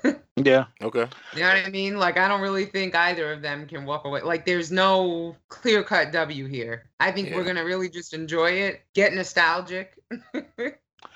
Yeah. 0.38 0.66
Okay. 0.82 1.08
You 1.34 1.40
know 1.40 1.48
what 1.48 1.66
I 1.66 1.70
mean? 1.70 1.98
Like 1.98 2.18
I 2.18 2.28
don't 2.28 2.42
really 2.42 2.66
think 2.66 2.94
either 2.94 3.32
of 3.32 3.42
them 3.42 3.66
can 3.68 3.86
walk 3.86 4.04
away. 4.04 4.22
Like 4.22 4.46
there's 4.46 4.70
no 4.70 5.36
clear 5.48 5.82
cut 5.82 6.12
W 6.12 6.46
here. 6.46 6.90
I 7.00 7.12
think 7.12 7.34
we're 7.34 7.46
gonna 7.46 7.64
really 7.64 7.90
just 7.90 8.14
enjoy 8.14 8.52
it, 8.52 8.82
get 8.94 9.14
nostalgic. 9.14 9.98
and, 10.34 10.74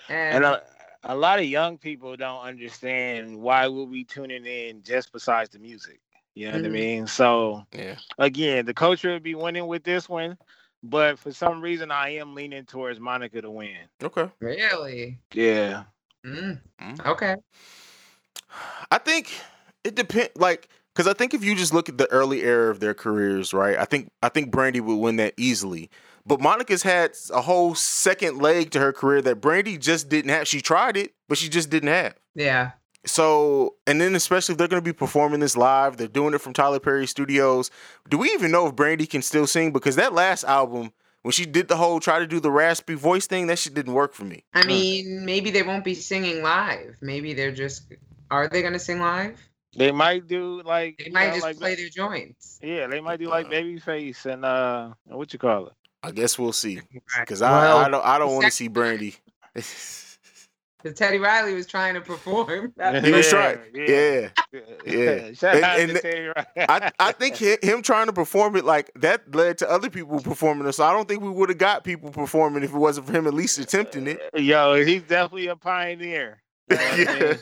And 0.09 0.45
a, 0.45 0.63
a 1.03 1.15
lot 1.15 1.39
of 1.39 1.45
young 1.45 1.77
people 1.77 2.15
don't 2.15 2.41
understand 2.43 3.39
why 3.39 3.67
we'll 3.67 3.85
be 3.87 4.03
tuning 4.03 4.45
in 4.45 4.83
just 4.83 5.11
besides 5.11 5.49
the 5.49 5.59
music. 5.59 5.99
You 6.35 6.47
know 6.47 6.53
what 6.57 6.65
I 6.65 6.69
Mhm. 6.69 6.71
mean? 6.71 7.07
So 7.07 7.65
Yeah. 7.73 7.97
again, 8.17 8.65
the 8.65 8.73
culture 8.73 9.11
will 9.11 9.19
be 9.19 9.35
winning 9.35 9.67
with 9.67 9.83
this 9.83 10.07
one, 10.09 10.37
but 10.83 11.19
for 11.19 11.31
some 11.31 11.61
reason, 11.61 11.91
I 11.91 12.09
am 12.15 12.35
leaning 12.35 12.65
towards 12.65 12.99
Monica 12.99 13.41
to 13.41 13.51
win. 13.51 13.77
Okay. 14.03 14.29
really. 14.39 15.19
Yeah. 15.33 15.85
Mm, 16.25 16.61
Mm. 16.79 17.05
okay. 17.05 17.35
I 18.91 18.97
think 18.97 19.31
it 19.83 19.95
depends. 19.95 20.31
Like, 20.35 20.69
because 20.93 21.07
I 21.07 21.13
think 21.13 21.33
if 21.33 21.43
you 21.43 21.55
just 21.55 21.73
look 21.73 21.87
at 21.89 21.97
the 21.97 22.11
early 22.11 22.43
era 22.43 22.71
of 22.71 22.79
their 22.79 22.93
careers, 22.93 23.53
right? 23.53 23.77
I 23.77 23.85
think 23.85 24.11
I 24.21 24.29
think 24.29 24.51
Brandy 24.51 24.81
would 24.81 24.95
win 24.97 25.15
that 25.17 25.33
easily. 25.37 25.89
But 26.25 26.41
Monica's 26.41 26.83
had 26.83 27.11
a 27.33 27.41
whole 27.41 27.75
second 27.75 28.39
leg 28.39 28.71
to 28.71 28.79
her 28.79 28.93
career 28.93 29.21
that 29.23 29.41
Brandy 29.41 29.77
just 29.77 30.09
didn't 30.09 30.29
have. 30.29 30.47
She 30.47 30.61
tried 30.61 30.97
it, 30.97 31.13
but 31.27 31.37
she 31.37 31.49
just 31.49 31.69
didn't 31.69 31.89
have. 31.89 32.15
Yeah. 32.35 32.71
So, 33.05 33.75
and 33.87 33.99
then 34.01 34.13
especially 34.13 34.53
if 34.53 34.57
they're 34.59 34.67
going 34.67 34.81
to 34.83 34.85
be 34.85 34.93
performing 34.93 35.39
this 35.39 35.55
live, 35.55 35.97
they're 35.97 36.07
doing 36.07 36.33
it 36.33 36.41
from 36.41 36.53
Tyler 36.53 36.79
Perry 36.79 37.07
Studios. 37.07 37.71
Do 38.09 38.17
we 38.17 38.29
even 38.31 38.51
know 38.51 38.67
if 38.67 38.75
Brandy 38.75 39.05
can 39.07 39.21
still 39.21 39.47
sing? 39.47 39.71
Because 39.71 39.95
that 39.95 40.13
last 40.13 40.43
album, 40.43 40.91
when 41.21 41.31
she 41.31 41.45
did 41.45 41.69
the 41.69 41.77
whole 41.77 41.99
try 42.01 42.19
to 42.19 42.27
do 42.27 42.39
the 42.41 42.51
raspy 42.51 42.95
voice 42.95 43.25
thing, 43.25 43.47
that 43.47 43.57
shit 43.57 43.73
didn't 43.73 43.93
work 43.93 44.13
for 44.13 44.25
me. 44.25 44.43
I 44.53 44.65
mean, 44.65 45.23
maybe 45.25 45.49
they 45.49 45.63
won't 45.63 45.85
be 45.85 45.95
singing 45.95 46.43
live. 46.43 46.97
Maybe 47.01 47.33
they're 47.33 47.53
just. 47.53 47.83
Are 48.31 48.47
they 48.47 48.61
gonna 48.61 48.77
sing 48.79 48.99
live? 48.99 49.39
They 49.75 49.91
might 49.91 50.27
do 50.27 50.61
like 50.63 50.97
They 51.03 51.09
might 51.11 51.27
know, 51.27 51.33
just 51.33 51.43
like 51.43 51.57
play 51.57 51.75
their 51.75 51.89
joints. 51.89 52.59
yeah, 52.61 52.87
they 52.87 52.99
might 52.99 53.19
do 53.19 53.27
like 53.29 53.45
Uh, 53.47 53.49
Babyface 53.49 54.25
and 54.25 54.43
uh 54.43 54.93
what 55.05 55.31
you 55.31 55.39
call 55.39 55.67
it. 55.67 55.73
I 56.03 56.11
guess 56.11 56.39
we'll 56.39 56.53
see. 56.53 56.81
Because 57.19 57.41
Well, 57.41 57.77
I, 57.77 57.85
I 57.85 57.89
don't 57.89 58.05
I 58.05 58.17
don't 58.19 58.33
want 58.33 58.45
to 58.45 58.51
see 58.51 58.67
Brandy. 58.67 59.15
Because 60.81 60.97
Teddy 60.97 61.17
Riley 61.17 61.53
was 61.55 61.67
trying 61.67 61.93
to 61.95 61.99
perform. 61.99 62.71
he 63.03 63.11
was 63.11 63.29
Yeah, 63.29 63.29
trying. 63.29 63.59
yeah. 63.73 64.29
Yeah. 64.53 64.59
Yeah. 64.85 65.31
Shout 65.33 65.55
And- 65.55 65.63
out 65.65 65.79
and 65.81 65.89
to 65.89 66.01
the- 66.01 66.33
Riley. 66.37 66.67
I, 66.69 66.91
I 66.99 67.11
think 67.11 67.35
him 67.35 67.81
trying 67.81 68.05
to 68.05 68.13
perform 68.13 68.55
it 68.55 68.63
like 68.63 68.89
that 68.95 69.35
led 69.35 69.57
to 69.57 69.69
other 69.69 69.89
people 69.89 70.21
performing 70.21 70.65
it. 70.69 70.71
So 70.71 70.85
I 70.85 70.93
don't 70.93 71.05
think 71.05 71.21
we 71.21 71.31
would 71.31 71.49
have 71.49 71.57
got 71.57 71.83
people 71.83 72.11
performing 72.11 72.63
if 72.63 72.69
it 72.71 72.77
wasn't 72.77 73.07
for 73.07 73.11
him 73.11 73.27
at 73.27 73.33
least 73.33 73.59
attempting 73.59 74.07
it. 74.07 74.21
Yo, 74.35 74.75
he's 74.85 75.01
definitely 75.01 75.47
a 75.47 75.57
pioneer. 75.57 76.41
You 76.69 76.77
know 76.77 76.83
what 76.85 77.09
I 77.09 77.23
mean? 77.23 77.37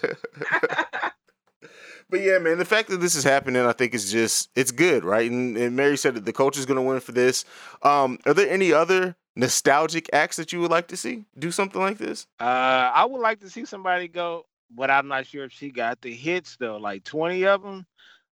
But 2.09 2.21
yeah, 2.21 2.37
man, 2.39 2.57
the 2.57 2.65
fact 2.65 2.89
that 2.89 2.97
this 2.97 3.15
is 3.15 3.23
happening, 3.23 3.61
I 3.65 3.73
think 3.73 3.93
is 3.93 4.11
just 4.11 4.49
it's 4.55 4.71
good, 4.71 5.03
right? 5.03 5.29
And, 5.29 5.57
and 5.57 5.75
Mary 5.75 5.97
said 5.97 6.15
that 6.15 6.25
the 6.25 6.33
coach 6.33 6.57
is 6.57 6.65
going 6.65 6.77
to 6.77 6.81
win 6.81 6.99
for 7.01 7.11
this. 7.11 7.43
Um, 7.83 8.19
are 8.25 8.33
there 8.33 8.49
any 8.49 8.71
other 8.71 9.15
nostalgic 9.35 10.09
acts 10.13 10.37
that 10.37 10.51
you 10.53 10.61
would 10.61 10.71
like 10.71 10.87
to 10.87 10.97
see 10.97 11.25
do 11.37 11.51
something 11.51 11.81
like 11.81 11.97
this? 11.97 12.25
Uh, 12.39 12.43
I 12.93 13.05
would 13.05 13.19
like 13.19 13.41
to 13.41 13.49
see 13.49 13.65
somebody 13.65 14.07
go, 14.07 14.45
but 14.73 14.89
I'm 14.89 15.07
not 15.07 15.25
sure 15.27 15.43
if 15.43 15.51
she 15.51 15.69
got 15.69 16.01
the 16.01 16.13
hits 16.13 16.55
though, 16.57 16.77
like 16.77 17.03
20 17.03 17.45
of 17.45 17.61
them. 17.61 17.85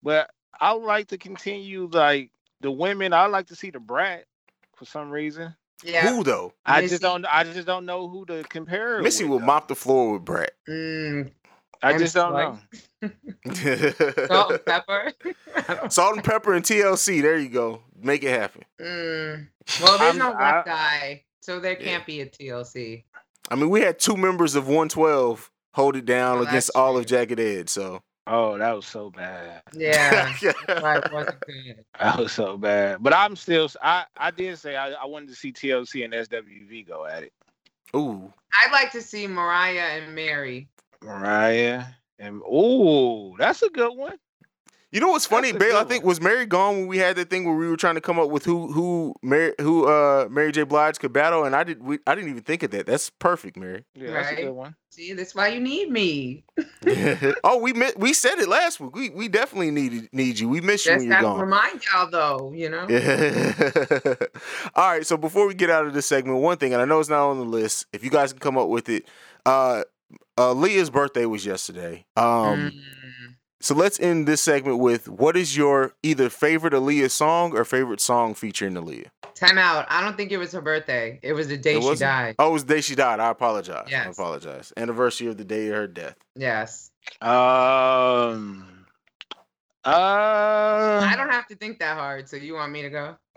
But 0.02 0.30
I 0.60 0.74
would 0.74 0.84
like 0.84 1.08
to 1.08 1.18
continue 1.18 1.88
like 1.90 2.30
the 2.60 2.70
women. 2.70 3.12
I 3.12 3.24
would 3.24 3.32
like 3.32 3.46
to 3.46 3.56
see 3.56 3.70
the 3.70 3.80
brat 3.80 4.26
for 4.76 4.84
some 4.84 5.10
reason. 5.10 5.54
Yeah. 5.84 6.08
Who 6.08 6.22
though? 6.22 6.52
I 6.64 6.80
Missy. 6.82 6.92
just 6.92 7.02
don't. 7.02 7.24
I 7.26 7.44
just 7.44 7.66
don't 7.66 7.86
know 7.86 8.08
who 8.08 8.24
to 8.26 8.44
compare. 8.44 9.02
Missy 9.02 9.24
with, 9.24 9.30
will 9.30 9.38
though. 9.40 9.46
mop 9.46 9.68
the 9.68 9.74
floor 9.74 10.12
with 10.12 10.24
Brat. 10.24 10.52
Mm, 10.68 11.32
I 11.82 11.98
just 11.98 12.14
don't 12.14 12.32
like- 12.32 12.54
know. 13.02 13.10
salt 14.28 14.52
and 14.52 14.64
pepper. 14.66 15.12
Salt-N-Pepa 15.90 16.56
and 16.56 16.64
TLC. 16.64 17.20
There 17.22 17.38
you 17.38 17.48
go. 17.48 17.82
Make 18.00 18.22
it 18.22 18.30
happen. 18.38 18.62
Mm. 18.80 19.48
Well, 19.82 19.98
there's 19.98 20.10
I'm- 20.10 20.18
no 20.18 20.32
I- 20.32 20.56
left 20.56 20.68
eye, 20.68 21.24
so 21.40 21.58
there 21.60 21.72
Yeah. 21.78 21.84
can't 21.84 22.06
be 22.06 22.20
a 22.20 22.26
TLC. 22.26 23.04
I 23.50 23.54
mean, 23.56 23.70
we 23.70 23.80
had 23.80 23.98
two 23.98 24.16
members 24.16 24.54
of 24.54 24.66
112 24.68 25.50
hold 25.74 25.96
it 25.96 26.04
down 26.04 26.38
Oh, 26.38 26.42
against 26.42 26.70
all 26.74 26.96
of 26.96 27.06
Jagged 27.06 27.40
Edge. 27.40 27.68
So 27.68 28.02
Oh, 28.28 28.56
that 28.56 28.70
was 28.76 28.86
so 28.86 29.10
bad. 29.10 29.62
Yeah. 29.74 30.32
That's 30.40 30.80
why 30.82 30.98
it 30.98 31.12
wasn't 31.12 31.40
good. 31.40 31.84
That 31.98 32.18
was 32.18 32.30
so 32.32 32.56
bad. 32.56 33.02
But 33.02 33.14
I'm 33.14 33.34
still. 33.34 33.68
I 33.82 34.04
I 34.16 34.30
did 34.30 34.56
say 34.58 34.76
I, 34.76 34.92
I 34.92 35.06
wanted 35.06 35.28
to 35.30 35.34
see 35.34 35.52
TLC 35.52 36.04
and 36.04 36.14
SWV 36.14 36.86
go 36.86 37.04
at 37.04 37.24
it. 37.24 37.32
Ooh. 37.96 38.32
I'd 38.54 38.70
like 38.70 38.92
to 38.92 39.02
see 39.02 39.26
Mariah 39.26 39.98
and 40.00 40.14
Mary. 40.14 40.68
Mariah 41.02 41.84
and 42.18 42.40
oh, 42.48 43.36
that's 43.36 43.62
a 43.62 43.68
good 43.68 43.94
one. 43.96 44.18
You 44.92 45.00
know 45.00 45.08
what's 45.08 45.24
funny, 45.24 45.52
That's 45.52 45.64
a 45.64 45.68
Babe? 45.68 45.74
I 45.74 45.84
think 45.84 46.04
was 46.04 46.20
Mary 46.20 46.44
gone 46.44 46.76
when 46.76 46.86
we 46.86 46.98
had 46.98 47.16
that 47.16 47.30
thing 47.30 47.46
where 47.46 47.56
we 47.56 47.66
were 47.66 47.78
trying 47.78 47.94
to 47.94 48.02
come 48.02 48.18
up 48.18 48.28
with 48.28 48.44
who 48.44 48.70
who 48.70 49.14
Mary 49.22 49.54
who 49.58 49.86
uh 49.86 50.28
Mary 50.30 50.52
J. 50.52 50.64
Blige 50.64 50.98
could 50.98 51.14
battle, 51.14 51.44
and 51.44 51.56
I 51.56 51.64
did 51.64 51.82
we 51.82 51.98
I 52.06 52.14
didn't 52.14 52.28
even 52.28 52.42
think 52.42 52.62
of 52.62 52.72
that. 52.72 52.84
That's 52.84 53.08
perfect, 53.08 53.56
Mary. 53.56 53.84
Yeah, 53.94 54.10
that's 54.10 54.32
a 54.32 54.34
good 54.34 54.52
one. 54.52 54.76
See, 54.90 55.14
that's 55.14 55.34
why 55.34 55.48
you 55.48 55.60
need 55.60 55.90
me. 55.90 56.44
oh, 57.42 57.56
we 57.56 57.72
mi- 57.72 57.94
we 57.96 58.12
said 58.12 58.38
it 58.38 58.48
last 58.50 58.80
week. 58.80 58.94
We 58.94 59.08
we 59.08 59.28
definitely 59.28 59.70
need 59.70 60.10
need 60.12 60.38
you. 60.38 60.50
We 60.50 60.60
miss 60.60 60.84
you 60.84 60.92
Just 60.92 61.06
when 61.06 61.10
you're 61.10 61.22
gone. 61.22 61.40
remind 61.40 61.80
y'all, 61.86 62.10
though. 62.10 62.52
You 62.52 62.68
know. 62.68 62.82
All 64.74 64.90
right. 64.90 65.06
So 65.06 65.16
before 65.16 65.46
we 65.48 65.54
get 65.54 65.70
out 65.70 65.86
of 65.86 65.94
this 65.94 66.04
segment, 66.04 66.36
one 66.40 66.58
thing, 66.58 66.74
and 66.74 66.82
I 66.82 66.84
know 66.84 67.00
it's 67.00 67.08
not 67.08 67.30
on 67.30 67.38
the 67.38 67.46
list. 67.46 67.86
If 67.94 68.04
you 68.04 68.10
guys 68.10 68.34
can 68.34 68.40
come 68.40 68.58
up 68.58 68.68
with 68.68 68.90
it, 68.90 69.08
uh, 69.46 69.84
uh 70.50 70.54
Aaliyah's 70.54 70.90
birthday 70.90 71.26
was 71.26 71.44
yesterday. 71.46 72.04
Um, 72.16 72.70
Mm. 72.72 72.80
so 73.60 73.74
let's 73.74 73.98
end 74.00 74.26
this 74.28 74.40
segment 74.40 74.78
with 74.78 75.08
what 75.08 75.36
is 75.36 75.56
your 75.56 75.92
either 76.02 76.28
favorite 76.30 76.72
Aaliyah 76.72 77.10
song 77.10 77.56
or 77.56 77.64
favorite 77.64 78.00
song 78.00 78.34
featuring 78.34 78.74
Aaliyah? 78.74 79.08
Time 79.34 79.58
out. 79.58 79.86
I 79.88 80.02
don't 80.02 80.16
think 80.16 80.30
it 80.30 80.36
was 80.38 80.52
her 80.52 80.60
birthday. 80.60 81.18
It 81.22 81.32
was 81.32 81.48
the 81.48 81.56
day 81.56 81.80
she 81.80 81.94
died. 81.96 82.36
Oh, 82.38 82.50
it 82.50 82.52
was 82.52 82.64
the 82.64 82.74
day 82.74 82.80
she 82.80 82.94
died. 82.94 83.18
I 83.18 83.30
apologize. 83.30 83.88
I 83.92 84.04
apologize. 84.04 84.72
Anniversary 84.76 85.26
of 85.28 85.36
the 85.36 85.44
day 85.44 85.68
of 85.68 85.74
her 85.74 85.86
death. 85.88 86.16
Yes. 86.36 86.90
Um. 87.20 88.86
Uh. 89.84 91.00
I 91.10 91.14
don't 91.16 91.30
have 91.30 91.46
to 91.48 91.56
think 91.56 91.80
that 91.80 91.96
hard. 91.96 92.28
So 92.28 92.36
you 92.36 92.54
want 92.54 92.70
me 92.72 92.82
to 92.82 92.90
go? 92.90 93.16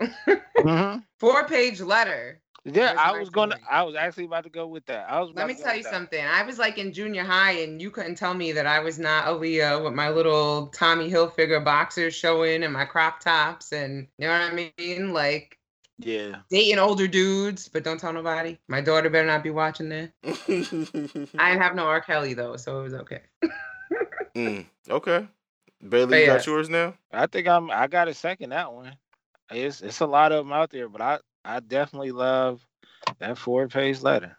mhm. 0.58 1.02
Four 1.18 1.44
page 1.48 1.80
letter. 1.80 2.40
Yeah, 2.66 2.88
Where's 2.88 3.00
I 3.00 3.18
was 3.20 3.30
gonna. 3.30 3.56
I 3.70 3.84
was 3.84 3.94
actually 3.94 4.24
about 4.24 4.42
to 4.42 4.50
go 4.50 4.66
with 4.66 4.84
that. 4.86 5.08
I 5.08 5.20
was. 5.20 5.30
Let 5.32 5.46
me 5.46 5.54
tell 5.54 5.76
you 5.76 5.84
that. 5.84 5.92
something. 5.92 6.24
I 6.24 6.42
was 6.42 6.58
like 6.58 6.78
in 6.78 6.92
junior 6.92 7.22
high, 7.22 7.52
and 7.52 7.80
you 7.80 7.92
couldn't 7.92 8.16
tell 8.16 8.34
me 8.34 8.50
that 8.52 8.66
I 8.66 8.80
was 8.80 8.98
not 8.98 9.26
Aaliyah 9.26 9.84
with 9.84 9.92
my 9.92 10.10
little 10.10 10.66
Tommy 10.68 11.08
Hilfiger 11.08 11.64
boxers 11.64 12.12
showing 12.14 12.64
and 12.64 12.72
my 12.72 12.84
crop 12.84 13.20
tops, 13.20 13.72
and 13.72 14.08
you 14.18 14.26
know 14.26 14.32
what 14.32 14.52
I 14.52 14.72
mean? 14.78 15.12
Like 15.12 15.58
Yeah. 15.98 16.38
dating 16.50 16.80
older 16.80 17.06
dudes, 17.06 17.68
but 17.68 17.84
don't 17.84 18.00
tell 18.00 18.12
nobody. 18.12 18.58
My 18.66 18.80
daughter 18.80 19.10
better 19.10 19.28
not 19.28 19.44
be 19.44 19.50
watching 19.50 19.88
that. 19.90 20.10
I 20.24 21.50
didn't 21.50 21.62
have 21.62 21.76
no 21.76 21.86
R. 21.86 22.00
Kelly 22.00 22.34
though, 22.34 22.56
so 22.56 22.80
it 22.80 22.82
was 22.82 22.94
okay. 22.94 23.20
Mm, 24.34 24.66
okay. 24.90 25.28
Bailey, 25.88 26.06
But 26.10 26.20
you 26.20 26.26
got 26.26 26.46
yours 26.46 26.68
now? 26.68 26.94
I 27.12 27.26
think 27.26 27.46
I'm. 27.46 27.70
I 27.70 27.86
got 27.86 28.06
to 28.06 28.14
second 28.14 28.50
that 28.50 28.72
one. 28.72 28.96
It's 29.52 29.80
it's 29.82 30.00
a 30.00 30.06
lot 30.06 30.32
of 30.32 30.44
them 30.44 30.52
out 30.52 30.70
there, 30.70 30.88
but 30.88 31.00
I 31.00 31.18
I 31.46 31.60
definitely 31.60 32.12
love 32.12 32.66
that 33.18 33.38
four 33.38 33.68
page 33.68 34.02
letter. 34.02 34.36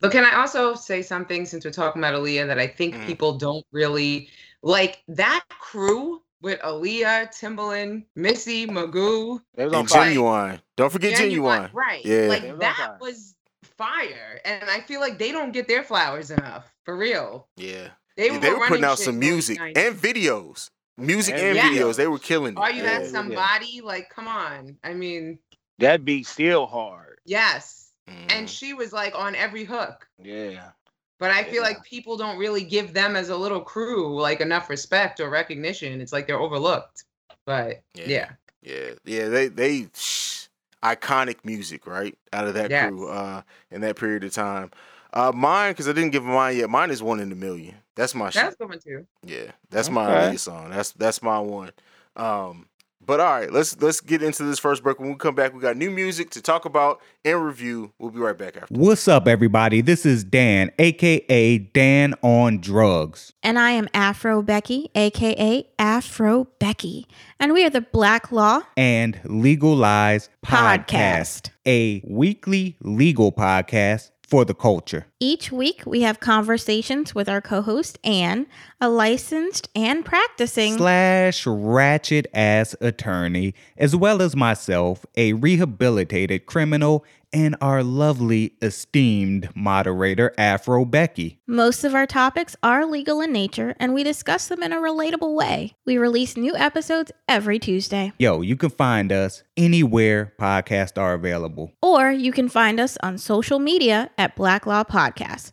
But 0.00 0.12
can 0.12 0.24
I 0.24 0.40
also 0.40 0.74
say 0.74 1.02
something 1.02 1.44
since 1.44 1.64
we're 1.64 1.70
talking 1.70 2.00
about 2.00 2.14
Aaliyah 2.14 2.46
that 2.46 2.58
I 2.58 2.66
think 2.66 2.94
Mm. 2.94 3.06
people 3.06 3.36
don't 3.38 3.64
really 3.72 4.30
like 4.62 5.02
that 5.08 5.44
crew 5.58 6.22
with 6.42 6.58
Aaliyah, 6.60 7.28
Timbaland, 7.38 8.04
Missy, 8.16 8.66
Magoo, 8.66 9.40
They 9.54 9.64
was 9.64 9.74
on 9.74 9.80
And 9.80 9.90
fire. 9.90 10.10
Ginuwine. 10.14 10.60
Don't 10.76 10.90
forget 10.90 11.18
Ginuwine. 11.18 11.70
right? 11.74 12.04
Yeah. 12.04 12.28
like 12.28 12.42
was 12.44 12.58
that 12.60 12.76
fire. 12.76 12.98
was 13.00 13.34
fire, 13.76 14.40
and 14.44 14.68
I 14.70 14.80
feel 14.80 15.00
like 15.00 15.18
they 15.18 15.32
don't 15.32 15.52
get 15.52 15.68
their 15.68 15.82
flowers 15.82 16.30
enough 16.30 16.64
for 16.84 16.96
real. 16.96 17.48
Yeah. 17.56 17.88
They, 18.16 18.26
Yeah, 18.28 18.38
they 18.38 18.52
were 18.52 18.66
putting 18.66 18.84
out 18.84 18.98
some 18.98 19.18
music 19.18 19.58
and 19.60 19.76
videos. 19.96 20.70
Music 20.96 21.34
And 21.34 21.56
and 21.56 21.58
videos. 21.58 21.90
videos. 21.92 21.96
They 21.96 22.06
were 22.06 22.18
killing 22.18 22.54
it. 22.54 22.58
Are 22.58 22.70
you 22.70 22.82
yeah. 22.82 22.98
that 22.98 23.02
yeah. 23.04 23.08
somebody? 23.10 23.80
Like, 23.82 24.10
come 24.10 24.28
on. 24.28 24.76
I 24.84 24.92
mean, 24.92 25.38
That 25.80 26.04
beat 26.04 26.26
still 26.26 26.66
hard. 26.66 27.18
yes. 27.24 27.92
Mhm. 28.08 28.32
And 28.32 28.50
she 28.50 28.72
was 28.74 28.92
like 28.92 29.14
on 29.14 29.34
every 29.34 29.64
hook. 29.64 30.08
Yeah. 30.22 30.70
But 31.18 31.30
I 31.32 31.44
feel 31.44 31.62
Yeah. 31.62 31.68
like 31.68 31.84
people 31.84 32.16
don't 32.16 32.38
really 32.38 32.64
give 32.64 32.94
them 32.94 33.14
as 33.14 33.28
a 33.28 33.36
little 33.36 33.60
crew 33.60 34.20
like 34.20 34.40
enough 34.40 34.70
respect 34.70 35.20
or 35.20 35.28
recognition. 35.28 36.00
It's 36.00 36.12
like 36.12 36.26
they're 36.26 36.40
overlooked. 36.40 37.04
But 37.46 37.82
Yeah. 37.94 38.06
yeah. 38.06 38.30
Yeah, 38.62 38.90
yeah, 39.04 39.28
they 39.28 39.48
they 39.48 39.88
shh, 39.94 40.48
iconic 40.82 41.44
music, 41.44 41.86
right? 41.86 42.16
Out 42.32 42.46
of 42.46 42.54
that 42.54 42.70
Yes. 42.70 42.88
crew, 42.88 43.08
uh, 43.08 43.42
in 43.70 43.80
that 43.80 43.96
period 43.96 44.22
of 44.24 44.32
time. 44.32 44.70
Uh, 45.12 45.32
mine, 45.34 45.72
because 45.72 45.88
I 45.88 45.92
didn't 45.92 46.10
give 46.10 46.24
mine 46.24 46.56
yet. 46.56 46.70
Mine 46.70 46.90
is 46.90 47.02
one 47.02 47.20
in 47.20 47.32
a 47.32 47.34
million. 47.34 47.76
That's 47.96 48.14
my 48.14 48.26
That's 48.26 48.50
shit. 48.50 48.58
the 48.58 48.66
one 48.66 48.78
too. 48.78 49.06
Yeah, 49.24 49.52
that's 49.70 49.90
my 49.90 50.04
Okay. 50.06 50.34
Aaliyah 50.34 50.38
song. 50.38 50.70
That's 50.70 50.92
that's 50.92 51.22
my 51.22 51.38
one. 51.38 51.72
Um, 52.16 52.66
but 53.10 53.18
all 53.18 53.26
right, 53.26 53.52
let's 53.52 53.82
let's 53.82 54.00
get 54.00 54.22
into 54.22 54.44
this 54.44 54.60
first 54.60 54.84
break. 54.84 55.00
When 55.00 55.08
we 55.08 55.16
come 55.16 55.34
back, 55.34 55.52
we 55.52 55.58
got 55.58 55.76
new 55.76 55.90
music 55.90 56.30
to 56.30 56.40
talk 56.40 56.64
about 56.64 57.00
and 57.24 57.44
review. 57.44 57.92
We'll 57.98 58.12
be 58.12 58.20
right 58.20 58.38
back 58.38 58.56
after. 58.56 58.72
What's 58.72 59.08
up, 59.08 59.26
everybody? 59.26 59.80
This 59.80 60.06
is 60.06 60.22
Dan, 60.22 60.70
aka 60.78 61.58
Dan 61.58 62.14
on 62.22 62.60
Drugs. 62.60 63.32
And 63.42 63.58
I 63.58 63.72
am 63.72 63.88
Afro 63.94 64.42
Becky, 64.42 64.92
aka 64.94 65.66
Afro 65.76 66.46
Becky. 66.60 67.08
And 67.40 67.52
we 67.52 67.64
are 67.64 67.70
the 67.70 67.80
Black 67.80 68.30
Law. 68.30 68.60
and 68.76 69.18
Legalize 69.24 70.28
Podcast, 70.46 70.86
Podcast. 70.86 71.50
a 71.66 72.02
weekly 72.06 72.76
legal 72.80 73.32
podcast 73.32 74.12
for 74.22 74.44
the 74.44 74.54
culture. 74.54 75.09
Each 75.22 75.52
week 75.52 75.82
we 75.84 76.00
have 76.00 76.18
conversations 76.18 77.14
with 77.14 77.28
our 77.28 77.42
co 77.42 77.60
host, 77.60 77.98
Anne, 78.02 78.46
a 78.80 78.88
licensed 78.88 79.68
and 79.76 80.02
practicing. 80.02 80.78
Slash 80.78 81.46
ratchet 81.46 82.26
ass 82.32 82.74
attorney, 82.80 83.52
as 83.76 83.94
well 83.94 84.22
as 84.22 84.34
myself, 84.34 85.04
a 85.18 85.34
rehabilitated 85.34 86.46
criminal, 86.46 87.04
and 87.32 87.54
our 87.60 87.82
lovely 87.84 88.54
esteemed 88.60 89.50
moderator, 89.54 90.34
Afro 90.36 90.84
Becky. 90.84 91.38
Most 91.46 91.84
of 91.84 91.94
our 91.94 92.06
topics 92.06 92.56
are 92.62 92.84
legal 92.84 93.20
in 93.20 93.32
nature, 93.32 93.74
and 93.78 93.94
we 93.94 94.02
discuss 94.02 94.48
them 94.48 94.62
in 94.62 94.72
a 94.72 94.80
relatable 94.80 95.34
way. 95.34 95.74
We 95.84 95.98
release 95.98 96.36
new 96.36 96.56
episodes 96.56 97.12
every 97.28 97.58
Tuesday. 97.58 98.12
Yo, 98.18 98.40
you 98.40 98.56
can 98.56 98.70
find 98.70 99.12
us 99.12 99.44
anywhere 99.56 100.32
podcasts 100.40 100.98
are 100.98 101.14
available. 101.14 101.72
Or 101.82 102.10
you 102.10 102.32
can 102.32 102.48
find 102.48 102.80
us 102.80 102.96
on 103.02 103.18
social 103.18 103.58
media 103.58 104.10
at 104.18 104.34
Black 104.34 104.66
Law 104.66 104.82
Podcast. 104.82 105.09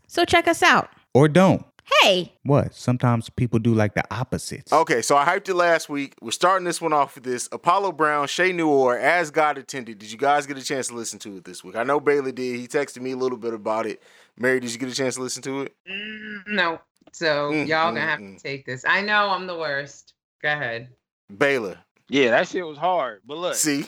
So 0.07 0.25
check 0.25 0.47
us 0.47 0.61
out. 0.63 0.89
Or 1.13 1.27
don't. 1.27 1.65
Hey, 2.03 2.33
What? 2.43 2.75
Sometimes 2.75 3.29
people 3.29 3.59
do 3.59 3.73
like 3.73 3.93
the 3.93 4.03
opposites. 4.13 4.73
Okay, 4.73 5.01
so 5.01 5.15
I 5.15 5.23
hyped 5.23 5.47
it 5.47 5.53
last 5.55 5.87
week. 5.87 6.15
We're 6.21 6.31
starting 6.31 6.65
this 6.65 6.81
one 6.81 6.91
off 6.91 7.15
with 7.15 7.23
this 7.23 7.47
Apollo 7.51 7.93
Brown, 7.93 8.27
Che 8.27 8.51
Noir, 8.51 8.97
as 8.97 9.31
God 9.31 9.57
intended. 9.57 9.97
Did 9.99 10.11
you 10.11 10.17
guys 10.17 10.45
get 10.45 10.57
a 10.57 10.63
chance 10.63 10.89
to 10.89 10.95
listen 10.95 11.17
to 11.19 11.37
it 11.37 11.45
this 11.45 11.63
week? 11.63 11.77
I 11.77 11.83
know 11.83 12.01
Bailey 12.01 12.33
did. 12.33 12.59
He 12.59 12.67
texted 12.67 12.99
me 13.01 13.11
a 13.11 13.15
little 13.15 13.37
bit 13.37 13.53
about 13.53 13.85
it. 13.85 14.03
Mary, 14.37 14.59
did 14.59 14.73
you 14.73 14.77
get 14.79 14.89
a 14.89 14.93
chance 14.93 15.15
to 15.15 15.21
listen 15.21 15.41
to 15.43 15.61
it? 15.61 15.75
Mm, 15.89 16.47
no. 16.47 16.81
So 17.13 17.51
Mm, 17.51 17.67
y'all 17.67 17.91
mm, 17.91 17.95
gonna 17.95 18.01
have 18.01 18.19
mm. 18.19 18.35
to 18.37 18.43
take 18.43 18.65
this. 18.65 18.83
I 18.85 18.99
know 19.01 19.29
I'm 19.29 19.47
the 19.47 19.57
worst. 19.57 20.13
Go 20.41 20.51
ahead. 20.51 20.89
Baylor, 21.37 21.77
Yeah, 22.09 22.31
that 22.31 22.49
shit 22.49 22.65
was 22.67 22.77
hard. 22.77 23.21
But 23.25 23.37
look, 23.37 23.55
see, 23.55 23.85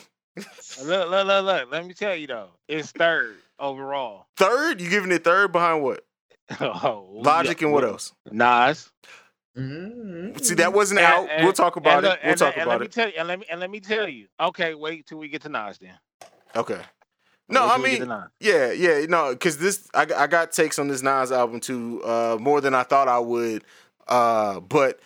look, 0.82 1.10
look, 1.10 1.26
look, 1.26 1.44
look. 1.44 1.70
Let 1.70 1.86
me 1.86 1.92
tell 1.92 2.16
you 2.16 2.26
though, 2.28 2.48
it's 2.66 2.92
third 2.92 3.36
overall. 3.60 4.26
third. 4.36 4.80
You 4.80 4.90
giving 4.90 5.12
it 5.12 5.22
third 5.24 5.52
behind 5.52 5.82
what? 5.82 6.04
oh, 6.60 7.06
Logic 7.12 7.60
yeah, 7.60 7.66
and 7.66 7.74
what 7.74 7.84
else? 7.84 8.12
Nas. 8.30 8.90
Mm. 9.56 10.42
See, 10.44 10.54
that 10.54 10.72
wasn't 10.72 11.00
And- 11.00 11.06
out. 11.06 11.28
and- 11.30 11.44
we'll 11.44 11.52
talk 11.52 11.76
about 11.76 12.04
and 12.04 12.06
it. 12.14 12.18
We'll 12.22 12.30
and 12.30 12.38
talk 12.38 12.46
let- 12.48 12.54
and 12.56 12.62
about 12.62 12.70
let 12.72 12.80
me 12.80 12.86
it. 12.86 12.92
tell 12.92 13.06
you, 13.08 13.14
and 13.18 13.28
let 13.28 13.38
me 13.38 13.46
and 13.50 13.60
let 13.60 13.70
me 13.70 13.80
tell 13.80 14.08
you. 14.08 14.26
Okay, 14.40 14.74
wait 14.74 15.06
till 15.06 15.18
we 15.18 15.28
get 15.28 15.42
to 15.42 15.48
Nas 15.48 15.78
then. 15.78 15.94
Okay. 16.56 16.80
No, 17.48 17.66
I 17.66 17.74
till 17.74 17.82
we 17.82 17.90
get 17.90 17.98
to 18.00 18.06
mean, 18.06 18.24
yeah, 18.38 18.70
yeah, 18.72 19.06
no, 19.08 19.30
because 19.32 19.58
this 19.58 19.88
I, 19.92 20.04
got- 20.04 20.18
I 20.18 20.26
got 20.28 20.52
takes 20.52 20.78
on 20.78 20.86
this 20.88 21.02
Nas 21.02 21.32
album 21.32 21.58
too, 21.60 22.00
uh, 22.04 22.36
more 22.40 22.60
than 22.60 22.74
I 22.74 22.84
thought 22.84 23.08
I 23.08 23.18
would. 23.18 23.64
Uh, 24.06 24.60
but 24.60 24.98
I 24.98 25.00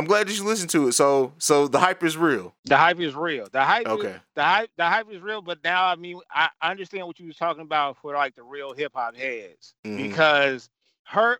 I'm 0.00 0.06
glad 0.06 0.28
that 0.28 0.34
you 0.38 0.44
listened 0.44 0.70
to 0.70 0.88
it. 0.88 0.92
So 0.92 1.34
so 1.36 1.68
the 1.68 1.78
hype 1.78 2.02
is 2.02 2.16
real. 2.16 2.54
The 2.64 2.78
hype 2.78 3.00
is 3.00 3.14
real. 3.14 3.48
The 3.52 3.62
hype 3.62 3.86
is, 3.86 3.92
Okay. 3.92 4.16
the 4.34 4.42
hype 4.42 4.70
the 4.78 4.86
hype 4.86 5.12
is 5.12 5.20
real, 5.20 5.42
but 5.42 5.62
now 5.62 5.84
I 5.88 5.96
mean 5.96 6.18
I, 6.30 6.48
I 6.62 6.70
understand 6.70 7.06
what 7.06 7.20
you 7.20 7.26
was 7.26 7.36
talking 7.36 7.60
about 7.60 7.98
for 7.98 8.14
like 8.14 8.34
the 8.34 8.42
real 8.42 8.72
hip 8.72 8.92
hop 8.94 9.14
heads. 9.14 9.74
Mhm. 9.84 9.98
Because 9.98 10.70
her 11.04 11.38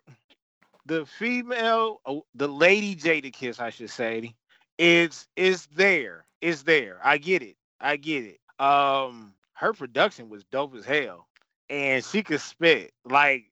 the 0.85 1.07
female 1.07 2.01
oh, 2.05 2.23
the 2.35 2.47
lady 2.47 2.95
Jadakiss, 2.95 3.59
I 3.59 3.71
should 3.71 3.89
say, 3.89 4.35
is 4.77 5.27
is 5.35 5.65
there. 5.75 6.25
Is 6.41 6.61
there. 6.61 6.99
I 7.03 7.17
get 7.17 7.41
it. 7.41 7.55
I 7.79 7.97
get 7.97 8.23
it. 8.25 8.39
Um 8.63 9.33
her 9.53 9.73
production 9.73 10.29
was 10.29 10.43
dope 10.51 10.75
as 10.75 10.85
hell. 10.85 11.25
And 11.67 12.05
she 12.05 12.21
could 12.21 12.41
spit. 12.41 12.91
Like 13.05 13.45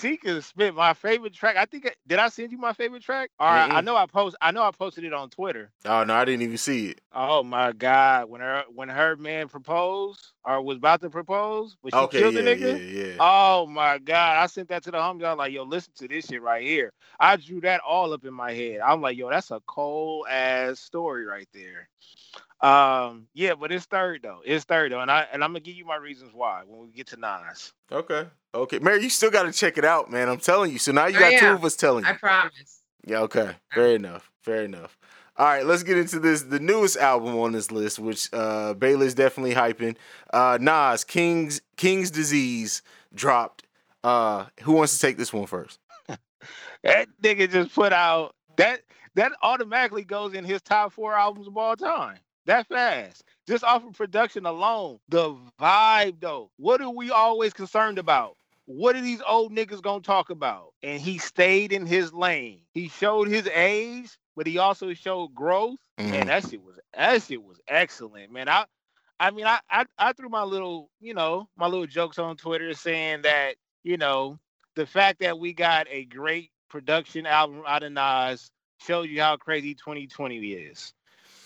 she 0.00 0.16
could 0.16 0.44
spit 0.44 0.74
my 0.74 0.94
favorite 0.94 1.34
track. 1.34 1.56
I 1.56 1.66
think 1.66 1.94
did 2.06 2.18
I 2.18 2.28
send 2.28 2.52
you 2.52 2.58
my 2.58 2.72
favorite 2.72 3.02
track? 3.02 3.30
All 3.38 3.48
right, 3.50 3.68
I 3.70 3.80
Mm-mm. 3.80 3.82
know 3.82 3.96
I 3.96 4.06
post 4.06 4.36
I 4.40 4.50
know 4.52 4.62
I 4.62 4.70
posted 4.72 5.04
it 5.04 5.12
on 5.14 5.30
Twitter. 5.30 5.70
Oh 5.86 6.04
no, 6.04 6.14
I 6.14 6.24
didn't 6.24 6.42
even 6.42 6.58
see 6.58 6.88
it. 6.90 7.00
Oh 7.12 7.42
my 7.42 7.72
God! 7.72 8.28
When 8.30 8.40
her 8.40 8.64
when 8.74 8.88
her 8.88 9.16
man 9.16 9.48
proposed 9.48 10.32
or 10.44 10.62
was 10.62 10.78
about 10.78 11.00
to 11.02 11.10
propose, 11.10 11.76
when 11.82 11.92
she 11.92 12.06
Okay, 12.06 12.08
killed 12.08 12.34
yeah, 12.34 12.36
the 12.36 12.42
nigga. 12.42 12.80
yeah, 12.80 13.02
yeah. 13.14 13.20
Oh 13.20 13.66
my 13.66 13.98
God! 13.98 14.36
I 14.38 14.46
sent 14.46 14.68
that 14.68 14.84
to 14.84 14.90
the 14.92 14.98
homies. 14.98 15.24
I 15.24 15.30
was 15.32 15.38
like, 15.38 15.52
"Yo, 15.52 15.64
listen 15.64 15.92
to 15.96 16.08
this 16.08 16.26
shit 16.26 16.42
right 16.42 16.62
here." 16.62 16.92
I 17.20 17.36
drew 17.36 17.60
that 17.62 17.80
all 17.86 18.12
up 18.12 18.24
in 18.24 18.34
my 18.34 18.52
head. 18.52 18.80
I'm 18.80 19.00
like, 19.02 19.16
"Yo, 19.16 19.30
that's 19.30 19.50
a 19.50 19.60
cold 19.66 20.26
ass 20.28 20.80
story 20.80 21.24
right 21.26 21.48
there." 21.52 21.88
Um, 22.62 23.26
yeah, 23.34 23.54
but 23.54 23.72
it's 23.72 23.86
third 23.86 24.20
though. 24.22 24.40
It's 24.44 24.64
third 24.64 24.92
though, 24.92 25.00
and 25.00 25.10
I 25.10 25.26
and 25.32 25.42
I'm 25.42 25.50
gonna 25.50 25.60
give 25.60 25.74
you 25.74 25.84
my 25.84 25.96
reasons 25.96 26.30
why 26.32 26.62
when 26.66 26.80
we 26.82 26.92
get 26.92 27.08
to 27.08 27.16
Nas. 27.16 27.72
Okay. 27.90 28.26
Okay. 28.54 28.78
Mary, 28.78 29.02
you 29.02 29.10
still 29.10 29.30
got 29.30 29.44
to 29.44 29.52
check 29.52 29.78
it 29.78 29.84
out, 29.84 30.10
man. 30.10 30.28
I'm 30.28 30.38
telling 30.38 30.70
you. 30.70 30.78
So 30.78 30.92
now 30.92 31.06
you 31.06 31.16
Oh, 31.16 31.20
got 31.20 31.40
two 31.40 31.46
of 31.48 31.64
us 31.64 31.74
telling 31.74 32.04
you. 32.04 32.10
I 32.10 32.14
promise. 32.14 32.82
Yeah, 33.06 33.20
okay. 33.20 33.56
Fair 33.74 33.94
enough. 33.96 34.30
Fair 34.42 34.62
enough. 34.64 34.96
All 35.36 35.46
right, 35.46 35.64
let's 35.64 35.82
get 35.82 35.96
into 35.96 36.20
this. 36.20 36.42
The 36.42 36.60
newest 36.60 36.96
album 36.98 37.36
on 37.38 37.52
this 37.52 37.72
list, 37.72 37.98
which 37.98 38.28
uh 38.32 38.74
Baylor's 38.74 39.14
definitely 39.14 39.54
hyping. 39.54 39.96
Uh 40.32 40.58
Nas, 40.60 41.02
King's 41.04 41.62
King's 41.76 42.10
Disease 42.10 42.82
dropped. 43.14 43.64
Uh 44.04 44.46
who 44.62 44.72
wants 44.72 44.94
to 44.94 45.00
take 45.06 45.16
this 45.16 45.32
one 45.32 45.46
first? 45.46 45.78
That 46.82 47.08
nigga 47.22 47.50
just 47.50 47.74
put 47.74 47.92
out 47.92 48.34
that 48.56 48.82
that 49.14 49.32
automatically 49.42 50.02
goes 50.04 50.34
in 50.34 50.44
his 50.44 50.60
top 50.62 50.92
four 50.92 51.14
albums 51.14 51.46
of 51.46 51.56
all 51.56 51.76
time. 51.76 52.18
That 52.46 52.66
fast. 52.68 53.24
Just 53.46 53.64
off 53.64 53.84
of 53.86 53.94
production 53.94 54.46
alone. 54.46 54.98
The 55.08 55.34
vibe 55.60 56.20
though. 56.20 56.50
What 56.56 56.80
are 56.80 56.90
we 56.90 57.10
always 57.10 57.52
concerned 57.52 57.98
about? 57.98 58.36
What 58.66 58.96
are 58.96 59.00
these 59.00 59.22
old 59.26 59.52
niggas 59.52 59.82
gonna 59.82 60.00
talk 60.00 60.30
about? 60.30 60.72
And 60.82 61.00
he 61.00 61.18
stayed 61.18 61.72
in 61.72 61.86
his 61.86 62.12
lane. 62.12 62.60
He 62.72 62.88
showed 62.88 63.28
his 63.28 63.46
age, 63.48 64.16
but 64.36 64.46
he 64.46 64.58
also 64.58 64.92
showed 64.94 65.34
growth. 65.34 65.78
Mhm. 65.98 66.10
Man, 66.10 66.26
that 66.28 66.48
shit 66.48 66.62
was 66.62 66.76
that 66.94 67.22
shit 67.22 67.42
was 67.42 67.60
excellent, 67.68 68.32
man. 68.32 68.48
I 68.48 68.64
I 69.20 69.30
mean 69.30 69.46
I, 69.46 69.60
I 69.70 69.84
I 69.98 70.12
threw 70.12 70.28
my 70.28 70.42
little, 70.42 70.90
you 71.00 71.14
know, 71.14 71.48
my 71.56 71.66
little 71.66 71.86
jokes 71.86 72.18
on 72.18 72.36
Twitter 72.36 72.74
saying 72.74 73.22
that, 73.22 73.56
you 73.84 73.96
know, 73.96 74.38
the 74.74 74.86
fact 74.86 75.20
that 75.20 75.38
we 75.38 75.52
got 75.52 75.86
a 75.90 76.04
great 76.06 76.50
production 76.68 77.26
album 77.26 77.62
out 77.66 77.82
of 77.82 77.92
Nas 77.92 78.50
shows 78.78 79.06
you 79.08 79.20
how 79.20 79.36
crazy 79.36 79.74
2020 79.74 80.38
is. 80.52 80.94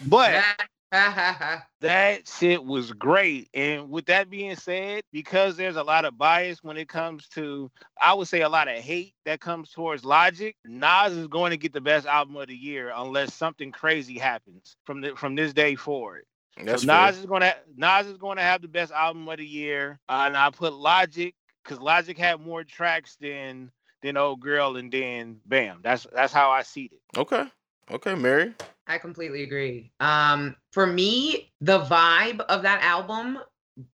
But 0.07 0.45
that 1.81 2.29
shit 2.29 2.65
was 2.65 2.93
great. 2.93 3.49
And 3.53 3.91
with 3.91 4.07
that 4.07 4.31
being 4.31 4.57
said, 4.57 5.03
because 5.13 5.57
there's 5.57 5.77
a 5.77 5.83
lot 5.83 6.05
of 6.05 6.17
bias 6.17 6.63
when 6.63 6.77
it 6.77 6.89
comes 6.89 7.29
to, 7.31 7.71
I 8.01 8.15
would 8.15 8.29
say 8.29 8.43
a 8.43 8.49
lot 8.49 8.69
of 8.69 8.77
hate 8.77 9.15
that 9.25 9.41
comes 9.41 9.71
towards 9.71 10.05
Logic, 10.05 10.55
Nas 10.65 11.13
is 11.13 11.27
going 11.27 11.51
to 11.51 11.57
get 11.57 11.73
the 11.73 11.81
best 11.81 12.07
album 12.07 12.37
of 12.37 12.49
the 12.49 12.57
year 12.57 12.93
unless 12.95 13.35
something 13.35 13.73
crazy 13.73 14.19
happens 14.19 14.77
from 14.85 15.01
the, 15.01 15.17
from 15.17 15.35
this 15.35 15.53
day 15.53 15.75
forward. 15.75 16.25
That's 16.65 16.83
so 16.83 16.89
fair. 16.89 17.07
Nas 17.07 17.19
is 17.19 17.27
gonna 17.27 17.55
Nas 17.77 18.07
is 18.07 18.17
gonna 18.17 18.41
have 18.41 18.63
the 18.63 18.69
best 18.69 18.91
album 18.91 19.29
of 19.29 19.37
the 19.37 19.47
year, 19.47 19.99
uh, 20.09 20.25
and 20.27 20.37
I 20.37 20.49
put 20.51 20.73
Logic 20.73 21.35
because 21.63 21.79
Logic 21.79 22.17
had 22.17 22.41
more 22.41 22.65
tracks 22.65 23.17
than 23.21 23.71
than 24.03 24.17
Old 24.17 24.41
Girl, 24.41 24.77
and 24.77 24.91
then 24.91 25.41
Bam. 25.45 25.81
That's 25.83 26.07
that's 26.15 26.33
how 26.33 26.51
I 26.51 26.63
see 26.63 26.91
it. 26.93 27.19
Okay. 27.19 27.45
Okay, 27.91 28.15
Mary. 28.15 28.55
I 28.87 28.99
completely 28.99 29.43
agree. 29.43 29.93
Um, 30.01 30.57
for 30.73 30.87
me, 30.87 31.53
the 31.61 31.81
vibe 31.81 32.41
of 32.41 32.63
that 32.63 32.83
album 32.83 33.39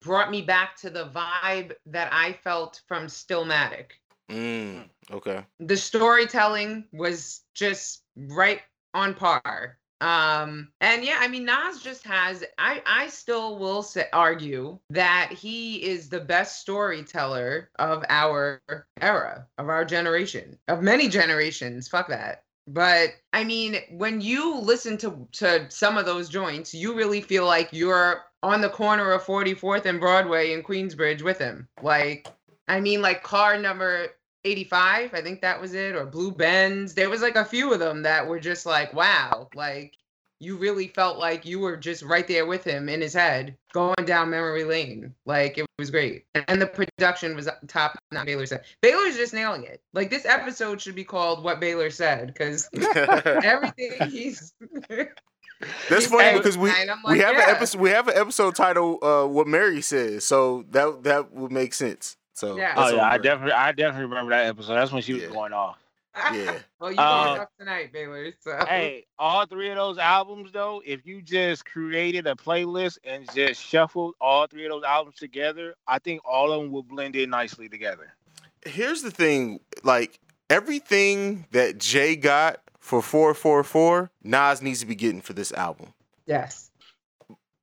brought 0.00 0.30
me 0.30 0.42
back 0.42 0.76
to 0.76 0.90
the 0.90 1.06
vibe 1.06 1.72
that 1.86 2.12
I 2.12 2.34
felt 2.44 2.82
from 2.86 3.06
Stillmatic. 3.06 3.86
Mm, 4.30 4.88
okay. 5.10 5.44
The 5.58 5.76
storytelling 5.76 6.84
was 6.92 7.42
just 7.54 8.02
right 8.16 8.60
on 8.94 9.14
par. 9.14 9.78
Um, 10.00 10.72
and 10.80 11.04
yeah, 11.04 11.18
I 11.20 11.28
mean, 11.28 11.44
Nas 11.44 11.82
just 11.82 12.04
has. 12.06 12.42
I 12.56 12.82
I 12.86 13.08
still 13.08 13.58
will 13.58 13.82
say, 13.82 14.06
argue 14.14 14.78
that 14.88 15.30
he 15.30 15.76
is 15.82 16.08
the 16.08 16.20
best 16.20 16.60
storyteller 16.62 17.70
of 17.78 18.04
our 18.08 18.62
era, 19.00 19.46
of 19.58 19.68
our 19.68 19.84
generation, 19.84 20.58
of 20.68 20.82
many 20.82 21.08
generations. 21.08 21.86
Fuck 21.86 22.08
that. 22.08 22.44
But 22.72 23.14
I 23.32 23.42
mean, 23.44 23.78
when 23.90 24.20
you 24.20 24.58
listen 24.58 24.96
to 24.98 25.26
to 25.32 25.66
some 25.70 25.98
of 25.98 26.06
those 26.06 26.28
joints, 26.28 26.72
you 26.72 26.94
really 26.94 27.20
feel 27.20 27.44
like 27.44 27.68
you're 27.72 28.22
on 28.42 28.60
the 28.60 28.68
corner 28.68 29.10
of 29.10 29.24
44th 29.24 29.84
and 29.86 30.00
Broadway 30.00 30.52
in 30.52 30.62
Queensbridge 30.62 31.22
with 31.22 31.38
him. 31.38 31.68
Like, 31.82 32.28
I 32.68 32.80
mean, 32.80 33.02
like 33.02 33.22
car 33.22 33.58
number 33.58 34.08
85, 34.44 35.12
I 35.12 35.20
think 35.20 35.40
that 35.42 35.60
was 35.60 35.74
it, 35.74 35.94
or 35.94 36.06
Blue 36.06 36.32
Benz. 36.32 36.94
There 36.94 37.10
was 37.10 37.22
like 37.22 37.36
a 37.36 37.44
few 37.44 37.72
of 37.72 37.80
them 37.80 38.02
that 38.02 38.26
were 38.26 38.40
just 38.40 38.64
like, 38.64 38.94
wow, 38.94 39.48
like 39.54 39.94
you 40.40 40.56
really 40.56 40.88
felt 40.88 41.18
like 41.18 41.44
you 41.44 41.58
were 41.60 41.76
just 41.76 42.02
right 42.02 42.26
there 42.26 42.46
with 42.46 42.64
him 42.64 42.88
in 42.88 43.00
his 43.02 43.12
head 43.12 43.56
going 43.74 44.04
down 44.06 44.30
memory 44.30 44.64
lane. 44.64 45.14
Like 45.26 45.58
it 45.58 45.66
was 45.78 45.90
great. 45.90 46.24
And 46.48 46.60
the 46.60 46.66
production 46.66 47.36
was 47.36 47.48
top, 47.68 47.98
not 48.10 48.24
Baylor 48.26 48.46
said. 48.46 48.64
Baylor's 48.80 49.16
just 49.16 49.34
nailing 49.34 49.64
it. 49.64 49.82
Like 49.92 50.08
this 50.08 50.24
episode 50.24 50.80
should 50.80 50.94
be 50.94 51.04
called 51.04 51.44
What 51.44 51.60
Baylor 51.60 51.90
Said 51.90 52.28
because 52.28 52.68
everything 53.44 53.92
he's. 54.10 54.54
That's 54.88 56.04
he's 56.04 56.06
funny 56.06 56.22
saying 56.22 56.36
because 56.38 56.56
we 56.56 56.70
tonight, 56.70 56.88
I'm 56.90 57.12
we 57.12 57.18
have 57.18 57.34
yeah. 57.36 57.50
an 57.50 57.56
episode 57.56 57.80
we 57.82 57.90
have 57.90 58.08
an 58.08 58.16
episode 58.16 58.54
title 58.54 58.98
uh 59.04 59.26
what 59.26 59.46
Mary 59.46 59.82
says. 59.82 60.24
So 60.24 60.64
that 60.70 61.02
that 61.04 61.32
would 61.32 61.52
make 61.52 61.74
sense. 61.74 62.16
So 62.32 62.56
Yeah. 62.56 62.72
Oh 62.76 62.88
yeah, 62.94 63.06
I 63.06 63.18
definitely 63.18 63.52
I 63.52 63.72
definitely 63.72 64.06
remember 64.06 64.30
that 64.30 64.46
episode. 64.46 64.74
That's 64.74 64.90
when 64.90 65.02
she 65.02 65.12
was 65.12 65.24
Yeah. 65.24 65.28
going 65.28 65.52
off. 65.52 65.79
Yeah. 66.14 66.58
well, 66.80 66.90
you 66.90 66.98
Uh, 66.98 67.24
going 67.24 67.40
up 67.40 67.50
tonight, 67.58 67.92
Baylor. 67.92 68.32
So. 68.40 68.58
Hey, 68.68 69.06
all 69.18 69.46
three 69.46 69.70
of 69.70 69.76
those 69.76 69.98
albums 69.98 70.52
though, 70.52 70.82
if 70.84 71.06
you 71.06 71.22
just 71.22 71.64
created 71.64 72.26
a 72.26 72.34
playlist 72.34 72.98
and 73.04 73.32
just 73.34 73.62
shuffled 73.62 74.14
all 74.20 74.46
three 74.46 74.64
of 74.64 74.70
those 74.70 74.84
albums 74.84 75.16
together, 75.16 75.74
I 75.86 75.98
think 75.98 76.20
all 76.24 76.52
of 76.52 76.62
them 76.62 76.72
will 76.72 76.82
blend 76.82 77.16
in 77.16 77.30
nicely 77.30 77.68
together. 77.68 78.14
Here's 78.64 79.02
the 79.02 79.10
thing, 79.10 79.60
like 79.84 80.18
everything 80.48 81.46
that 81.52 81.78
Jay 81.78 82.16
got 82.16 82.60
for 82.78 83.00
444, 83.02 84.10
Nas 84.24 84.62
needs 84.62 84.80
to 84.80 84.86
be 84.86 84.94
getting 84.94 85.20
for 85.20 85.32
this 85.32 85.52
album. 85.52 85.94
Yes. 86.26 86.70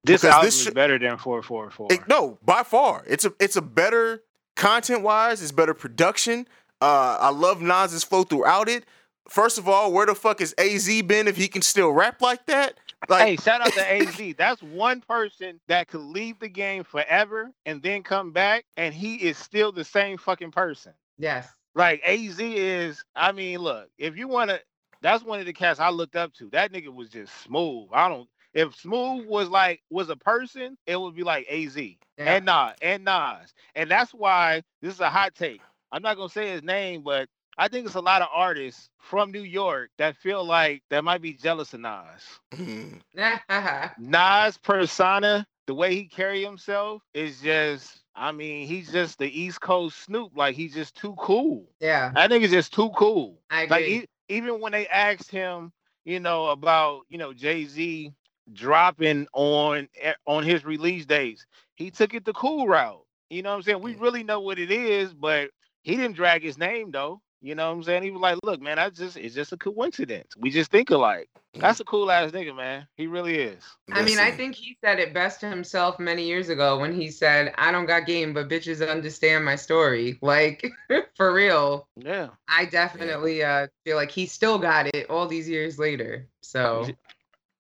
This 0.04 0.22
Because 0.22 0.34
album 0.34 0.46
this 0.46 0.68
is 0.68 0.74
better 0.74 0.98
than 0.98 1.18
444. 1.18 1.88
It- 1.92 2.08
no, 2.08 2.40
by 2.44 2.64
far. 2.64 3.04
It's 3.08 3.26
a 3.26 3.34
it's 3.40 3.56
a 3.58 3.62
better 3.62 4.24
content 4.56 5.02
wise, 5.02 5.42
it's 5.42 5.52
better 5.52 5.74
production. 5.74 6.48
Uh 6.82 7.18
I 7.20 7.30
love 7.30 7.62
Nas's 7.62 8.04
flow 8.04 8.24
throughout 8.24 8.70
it. 8.70 8.86
First 9.30 9.58
of 9.58 9.68
all, 9.68 9.92
where 9.92 10.06
the 10.06 10.16
fuck 10.16 10.40
is 10.42 10.56
AZ 10.58 10.88
been 11.04 11.28
if 11.28 11.36
he 11.36 11.48
can 11.48 11.62
still 11.62 11.92
rap 11.92 12.22
like 12.22 12.46
that? 12.46 12.80
Like 13.10 13.28
hey, 13.28 13.36
shout 13.36 13.62
out 13.62 13.74
to 13.74 13.92
AZ. 13.94 14.36
That's 14.38 14.62
one 14.64 15.02
person 15.02 15.60
that 15.68 15.88
could 15.88 16.02
leave 16.02 16.40
the 16.40 16.50
game 16.50 16.84
forever 16.84 17.52
and 17.66 17.82
then 17.82 18.04
come 18.04 18.32
back, 18.32 18.66
and 18.78 18.94
he 18.94 19.16
is 19.16 19.38
still 19.38 19.72
the 19.72 19.84
same 19.84 20.18
fucking 20.18 20.52
person. 20.52 20.94
Yes. 21.18 21.48
Like 21.76 22.02
AZ 22.06 22.40
is, 22.40 23.04
I 23.16 23.32
mean, 23.32 23.60
look, 23.60 23.90
if 24.00 24.18
you 24.18 24.28
want 24.28 24.50
to, 24.50 24.60
that's 25.02 25.24
one 25.24 25.40
of 25.40 25.46
the 25.46 25.54
cats 25.54 25.80
I 25.80 25.90
looked 25.90 26.16
up 26.16 26.34
to. 26.36 26.50
That 26.50 26.72
nigga 26.72 26.88
was 26.94 27.10
just 27.10 27.32
smooth. 27.44 27.90
I 27.94 28.10
don't. 28.10 28.28
If 28.54 28.76
Smooth 28.76 29.28
was 29.28 29.50
like 29.50 29.84
was 29.92 30.10
a 30.10 30.16
person, 30.16 30.76
it 30.88 31.00
would 31.00 31.14
be 31.16 31.22
like 31.24 31.46
AZ 31.52 31.78
Yeah. 31.78 31.96
and 32.18 32.46
Nas 32.46 32.74
and 32.82 33.04
Nas, 33.04 33.54
and 33.76 33.92
that's 33.92 34.12
why 34.14 34.64
this 34.82 34.96
is 34.96 35.00
a 35.02 35.10
hot 35.10 35.36
take. 35.36 35.62
I'm 35.92 36.02
not 36.02 36.18
gonna 36.18 36.30
say 36.30 36.50
his 36.50 36.64
name, 36.64 37.04
but 37.04 37.28
I 37.58 37.68
think 37.68 37.86
it's 37.86 37.96
a 37.96 38.02
lot 38.02 38.22
of 38.22 38.30
artists 38.34 38.90
from 39.00 39.32
New 39.32 39.42
York 39.44 39.90
that 39.98 40.16
feel 40.18 40.44
like 40.46 40.84
that 40.90 41.04
might 41.04 41.22
be 41.22 41.34
jealous 41.34 41.74
of 41.74 41.82
Nas. 41.82 42.40
mm, 42.54 43.02
Nas 43.98 44.58
persona, 44.58 45.46
the 45.68 45.74
way 45.74 45.94
he 45.96 46.06
carry 46.06 46.44
himself 46.44 47.04
is 47.14 47.42
just, 47.42 48.04
I 48.16 48.32
mean, 48.32 48.68
he's 48.68 48.92
just 48.92 49.18
the 49.20 49.28
East 49.28 49.62
Coast 49.62 50.00
Snoop. 50.04 50.32
Like 50.36 50.56
he's 50.56 50.74
just 50.74 50.96
too 50.96 51.16
cool. 51.18 51.68
yeah. 51.80 52.14
I 52.16 52.28
think 52.28 52.44
it's 52.44 52.54
just 52.54 52.74
too 52.74 52.90
cool. 52.96 53.42
I 53.50 53.64
agree. 53.64 53.70
Like 53.70 53.86
e- 53.86 54.06
even 54.30 54.60
when 54.62 54.72
they 54.74 54.88
asked 54.88 55.32
him, 55.32 55.72
you 56.06 56.20
know, 56.20 56.48
about 56.48 57.02
you 57.10 57.18
know 57.18 57.34
Jay 57.34 57.66
Z 57.66 58.12
dropping 58.54 59.28
on 59.34 59.90
eh, 60.00 60.14
on 60.26 60.44
his 60.44 60.66
release 60.66 61.06
dates, 61.06 61.46
he 61.76 61.92
took 61.92 62.14
it 62.14 62.26
the 62.26 62.34
cool 62.34 62.68
route. 62.68 63.06
You 63.30 63.42
know 63.44 63.50
what 63.52 63.58
I'm 63.58 63.62
saying? 63.64 63.82
We 63.82 63.96
really 63.96 64.24
know 64.24 64.40
what 64.42 64.60
it 64.60 64.72
is, 64.72 65.14
but 65.14 65.50
he 65.88 65.96
didn't 65.96 66.18
drag 66.18 66.44
his 66.44 66.58
name 66.58 66.92
though. 66.92 67.22
You 67.42 67.56
know 67.56 67.70
what 67.70 67.78
I'm 67.78 67.84
saying? 67.84 68.04
He 68.04 68.12
was 68.12 68.20
like, 68.20 68.38
look, 68.44 68.62
man, 68.62 68.76
that's 68.76 69.00
just 69.00 69.16
it's 69.16 69.34
just 69.34 69.54
a 69.54 69.58
coincidence. 69.58 70.34
We 70.38 70.50
just 70.50 70.70
think 70.70 70.90
alike. 70.90 71.30
That's 71.54 71.80
a 71.80 71.86
cool 71.86 72.12
ass 72.12 72.32
nigga, 72.32 72.56
man. 72.56 72.88
He 72.96 73.08
really 73.08 73.38
is. 73.38 73.64
I 73.92 74.04
mean, 74.04 74.20
I 74.20 74.32
think 74.32 74.54
he 74.54 74.78
said 74.84 75.00
it 75.00 75.14
best 75.14 75.40
himself 75.42 75.98
many 75.98 76.24
years 76.24 76.50
ago 76.50 76.78
when 76.78 76.94
he 76.94 77.10
said, 77.10 77.54
I 77.58 77.72
don't 77.72 77.86
got 77.86 78.06
game, 78.06 78.34
but 78.34 78.50
bitches 78.50 78.88
understand 78.88 79.46
my 79.46 79.56
story. 79.56 80.20
Like, 80.22 80.70
for 81.16 81.34
real. 81.34 81.88
Yeah. 81.96 82.30
I 82.50 82.66
definitely 82.66 83.44
uh, 83.44 83.68
feel 83.86 83.96
like 83.96 84.12
he 84.12 84.26
still 84.26 84.60
got 84.60 84.88
it 84.94 85.10
all 85.10 85.26
these 85.26 85.48
years 85.48 85.80
later. 85.80 86.28
So, 86.42 86.88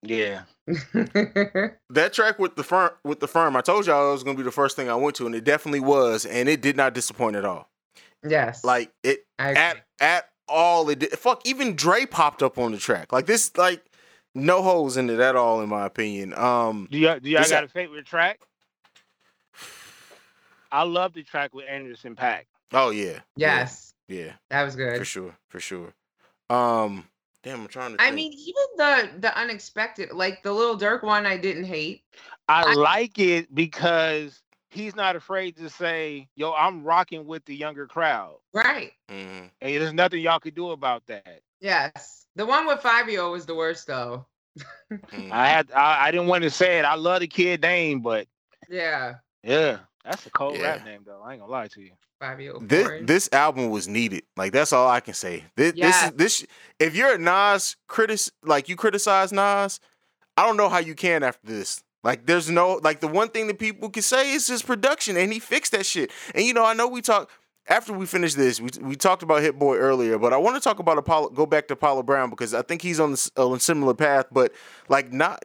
Yeah. 0.03 0.43
that 0.67 2.11
track 2.11 2.39
with 2.39 2.55
the 2.55 2.63
firm 2.63 2.91
with 3.03 3.21
the 3.21 3.27
firm, 3.27 3.55
I 3.55 3.61
told 3.61 3.87
y'all 3.87 4.09
it 4.09 4.11
was 4.11 4.23
gonna 4.23 4.37
be 4.37 4.43
the 4.43 4.51
first 4.51 4.75
thing 4.75 4.89
I 4.89 4.95
went 4.95 5.15
to, 5.15 5.25
and 5.25 5.33
it 5.33 5.45
definitely 5.45 5.79
was, 5.79 6.25
and 6.25 6.49
it 6.49 6.61
did 6.61 6.75
not 6.75 6.93
disappoint 6.93 7.37
at 7.37 7.45
all. 7.45 7.69
Yes. 8.27 8.63
Like 8.63 8.91
it 9.03 9.25
at 9.39 9.77
at 9.99 10.29
all. 10.47 10.89
It 10.89 10.99
did, 10.99 11.11
fuck 11.11 11.45
even 11.45 11.75
Dre 11.75 12.05
popped 12.05 12.41
up 12.43 12.57
on 12.57 12.71
the 12.71 12.77
track. 12.77 13.11
Like 13.11 13.25
this, 13.25 13.55
like 13.57 13.83
no 14.35 14.61
holes 14.61 14.97
in 14.97 15.09
it 15.09 15.19
at 15.19 15.35
all, 15.35 15.61
in 15.61 15.69
my 15.69 15.85
opinion. 15.85 16.33
Um, 16.37 16.87
Do 16.91 16.97
y'all 16.97 17.19
do 17.19 17.29
y'all 17.29 17.47
got 17.49 17.63
a 17.63 17.67
favorite 17.67 18.05
track? 18.05 18.39
I 20.71 20.83
love 20.83 21.13
the 21.13 21.23
track 21.23 21.53
with 21.53 21.65
Anderson 21.69 22.15
.Paak. 22.15 22.43
oh 22.73 22.89
yeah, 22.89 23.19
yes. 23.35 23.93
yeah, 24.07 24.33
That 24.49 24.63
was 24.63 24.75
good. 24.75 24.97
for 24.97 25.05
sure, 25.05 25.35
for 25.49 25.59
sure. 25.59 25.93
Um, 26.49 27.05
damn, 27.43 27.61
I'm 27.61 27.67
trying 27.67 27.95
to. 27.95 28.01
I 28.01 28.05
think. 28.07 28.15
mean, 28.15 28.33
even 28.33 28.63
the 28.75 29.09
the 29.21 29.37
unexpected, 29.39 30.11
like 30.11 30.43
the 30.43 30.51
Lil 30.51 30.77
Durk 30.77 31.03
one, 31.03 31.25
I 31.25 31.37
didn't 31.37 31.63
hate. 31.65 32.03
I, 32.49 32.63
I- 32.63 32.73
like 32.73 33.17
it 33.19 33.53
because 33.55 34.41
he's 34.77 34.95
not 34.95 35.15
afraid 35.15 35.55
to 35.57 35.69
say, 35.69 36.27
"Yo, 36.35 36.53
I'm 36.53 36.83
rocking 36.83 37.25
with 37.25 37.43
the 37.45 37.55
younger 37.55 37.87
crowd," 37.87 38.37
Right. 38.53 38.93
Mhm. 39.09 39.49
and 39.61 39.73
there's 39.81 39.93
nothing 39.93 40.21
y'all 40.21 40.39
could 40.39 40.55
do 40.55 40.71
about 40.71 41.05
that. 41.07 41.41
Yes. 41.59 42.27
The 42.35 42.45
one 42.45 42.67
with 42.67 42.79
Fivio 42.81 43.31
was 43.31 43.45
the 43.45 43.55
worst 43.55 43.87
though. 43.87 44.25
Mhm. 44.91 45.31
I 45.31 45.47
had 45.49 45.71
I, 45.71 46.07
I 46.07 46.11
didn't 46.11 46.27
want 46.27 46.43
to 46.43 46.49
say 46.49 46.79
it. 46.79 46.85
I 46.85 46.95
love 46.95 47.19
the 47.21 47.27
kid 47.27 47.61
name, 47.61 48.01
but 48.01 48.27
Yeah. 48.69 49.15
yeah, 49.43 49.79
that's 50.03 50.25
a 50.25 50.29
cold 50.31 50.57
Yeah. 50.57 50.63
rap 50.63 50.85
name 50.85 51.03
though. 51.05 51.21
I 51.23 51.33
ain't 51.33 51.41
gonna 51.41 51.51
lie 51.51 51.67
to 51.67 51.81
you. 51.81 51.93
Fivio. 52.21 52.67
this 52.67 52.83
Foreign. 52.87 53.05
this 53.05 53.29
album 53.31 53.69
was 53.69 53.87
needed. 53.87 54.23
Like 54.35 54.51
that's 54.51 54.73
all 54.73 54.87
I 54.87 54.99
can 55.01 55.13
say. 55.13 55.43
This, 55.55 55.73
this 55.73 55.77
Yeah. 56.01 56.07
is 56.07 56.11
this. 56.13 56.45
If 56.79 56.95
you're 56.95 57.13
a 57.13 57.17
Nas 57.19 57.75
critic, 57.87 58.19
like 58.43 58.69
you 58.69 58.75
criticize 58.75 59.31
Nas, 59.31 59.79
I 60.35 60.43
don't 60.45 60.57
know 60.57 60.69
how 60.69 60.79
you 60.79 60.95
can 60.95 61.21
after 61.23 61.45
this. 61.45 61.83
Like 62.07 62.25
there's 62.25 62.49
no 62.49 62.79
like 62.81 63.01
the 63.01 63.07
one 63.09 63.27
thing 63.27 63.47
that 63.47 63.59
people 63.59 63.89
can 63.89 64.01
say 64.01 64.31
is 64.31 64.47
his 64.47 64.61
production, 64.61 65.17
and 65.17 65.33
he 65.33 65.39
fixed 65.39 65.73
that 65.73 65.85
shit. 65.85 66.09
And 66.33 66.45
you 66.45 66.53
know, 66.53 66.63
I 66.63 66.73
know 66.73 66.87
we 66.87 67.01
talk 67.01 67.29
after 67.67 67.91
we 67.91 68.05
finish 68.05 68.33
this. 68.33 68.61
We 68.61 68.69
we 68.81 68.95
talked 68.95 69.23
about 69.23 69.41
Hit 69.41 69.59
Boy 69.59 69.75
earlier, 69.75 70.17
but 70.17 70.31
I 70.31 70.37
want 70.37 70.55
to 70.55 70.61
talk 70.61 70.79
about 70.79 70.97
Apollo. 70.97 71.31
Go 71.31 71.45
back 71.45 71.67
to 71.67 71.73
Apollo 71.73 72.03
Brown 72.03 72.29
because 72.29 72.53
I 72.53 72.61
think 72.61 72.81
he's 72.81 73.01
on 73.01 73.09
the, 73.11 73.15
s- 73.17 73.29
on 73.35 73.57
a 73.57 73.59
similar 73.59 73.93
path. 73.93 74.27
But 74.31 74.53
like 74.87 75.11
not 75.11 75.43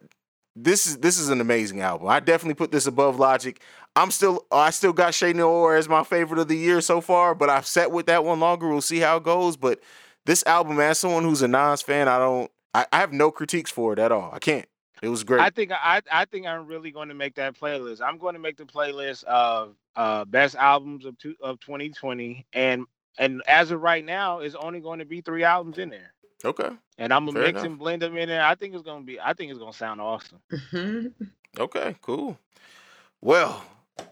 this 0.55 0.87
is 0.87 0.99
this 0.99 1.19
is 1.19 1.31
an 1.31 1.41
amazing 1.41 1.81
album. 1.81 2.07
I 2.07 2.21
definitely 2.21 2.55
put 2.55 2.71
this 2.71 2.87
above 2.87 3.19
Logic. 3.19 3.61
I'm 3.97 4.13
still 4.13 4.47
I 4.53 4.71
still 4.71 4.93
got 4.93 5.15
Che 5.15 5.33
Noir 5.33 5.75
as 5.75 5.89
my 5.89 6.05
favorite 6.05 6.39
of 6.39 6.47
the 6.47 6.57
year 6.57 6.81
so 6.81 7.01
far, 7.01 7.35
but 7.35 7.51
I've 7.51 7.67
sat 7.67 7.91
with 7.91 8.07
that 8.07 8.25
one 8.25 8.39
longer. 8.39 8.69
We'll 8.69 8.83
see 8.83 9.01
how 9.01 9.17
it 9.17 9.25
goes. 9.25 9.57
But 9.57 9.81
this 10.27 10.45
album, 10.47 10.79
as 10.79 11.01
someone 11.01 11.25
who's 11.25 11.43
a 11.43 11.49
Nas 11.49 11.83
fan, 11.83 12.07
I 12.07 12.19
don't 12.21 12.53
I, 12.73 12.87
I 12.93 12.99
have 12.99 13.13
no 13.13 13.33
critiques 13.33 13.73
for 13.73 13.93
it 13.93 13.99
at 13.99 14.13
all. 14.13 14.31
I 14.33 14.39
can't. 14.39 14.67
It 15.03 15.09
was 15.09 15.25
great. 15.25 15.41
I 15.43 15.51
think 15.51 15.73
I 15.73 16.01
I 16.11 16.25
think 16.25 16.47
I'm 16.47 16.67
really 16.67 16.91
going 16.93 17.09
to 17.09 17.15
make 17.15 17.35
that 17.35 17.59
playlist. 17.59 18.01
I'm 18.01 18.19
going 18.19 18.35
to 18.35 18.41
make 18.41 18.57
the 18.57 18.65
playlist 18.65 19.25
of 19.25 19.75
uh 19.97 20.25
best 20.25 20.55
albums 20.57 21.05
of 21.05 21.19
two, 21.19 21.35
of 21.43 21.59
2020, 21.61 22.47
and 22.55 22.87
and 23.19 23.43
as 23.47 23.71
of 23.73 23.83
right 23.83 24.05
now, 24.05 24.39
it's 24.39 24.55
only 24.55 24.81
going 24.81 25.01
to 25.01 25.05
be 25.05 25.21
three 25.21 25.45
albums 25.45 25.77
in 25.79 25.91
there. 25.91 26.13
okay. 26.45 26.71
And 26.99 27.13
I'm 27.13 27.27
gonna 27.27 27.33
Fair 27.39 27.43
mix 27.49 27.53
enough. 27.57 27.67
and 27.67 27.79
blend 27.79 28.03
them 28.03 28.17
in 28.17 28.29
there. 28.29 28.45
I 28.45 28.55
think 28.55 28.75
it's 28.75 28.85
gonna 28.85 29.05
be. 29.05 29.19
I 29.21 29.33
think 29.35 29.51
it's 29.51 29.59
gonna 29.59 29.73
sound 29.73 30.01
awesome. 30.01 30.39
Mhm. 30.53 31.13
Okay, 31.59 31.97
cool. 32.01 32.39
Well, 33.21 33.63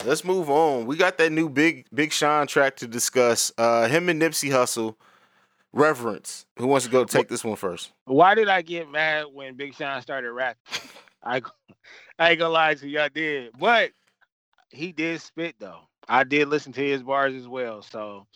let's 0.05 0.24
move 0.24 0.51
on. 0.51 0.86
We 0.86 0.97
got 0.97 1.16
that 1.18 1.30
new 1.32 1.49
big 1.49 1.86
Big 1.95 2.12
Sean 2.12 2.47
track 2.47 2.76
to 2.76 2.86
discuss. 2.88 3.53
Uh 3.57 3.86
him 3.88 4.09
and 4.09 4.20
Nipsey 4.20 4.51
Hussle. 4.51 4.97
Reverence. 5.73 6.47
Who 6.59 6.66
wants 6.66 6.87
to 6.87 6.93
go 6.93 7.05
take 7.05 7.29
this 7.29 7.45
one 7.45 7.57
first? 7.57 7.93
Why 8.05 8.35
did 8.35 8.49
I 8.49 8.62
get 8.62 8.91
mad 8.91 9.27
when 9.33 9.55
Big 9.55 9.75
Sean 9.75 10.01
started 10.03 10.33
rapping? 10.33 10.61
I 11.23 11.43
I 12.18 12.31
ain't 12.31 12.39
gonna 12.39 12.53
lie 12.53 12.75
to 12.75 12.89
you, 12.89 13.01
I 13.01 13.09
did, 13.09 13.53
but 13.59 13.91
he 14.71 14.93
did 14.93 15.21
spit 15.21 15.55
though. 15.59 15.81
I 16.09 16.25
did 16.25 16.49
listen 16.49 16.73
to 16.73 16.81
his 16.81 17.03
bars 17.03 17.35
as 17.35 17.47
well. 17.47 17.83
So, 17.83 18.27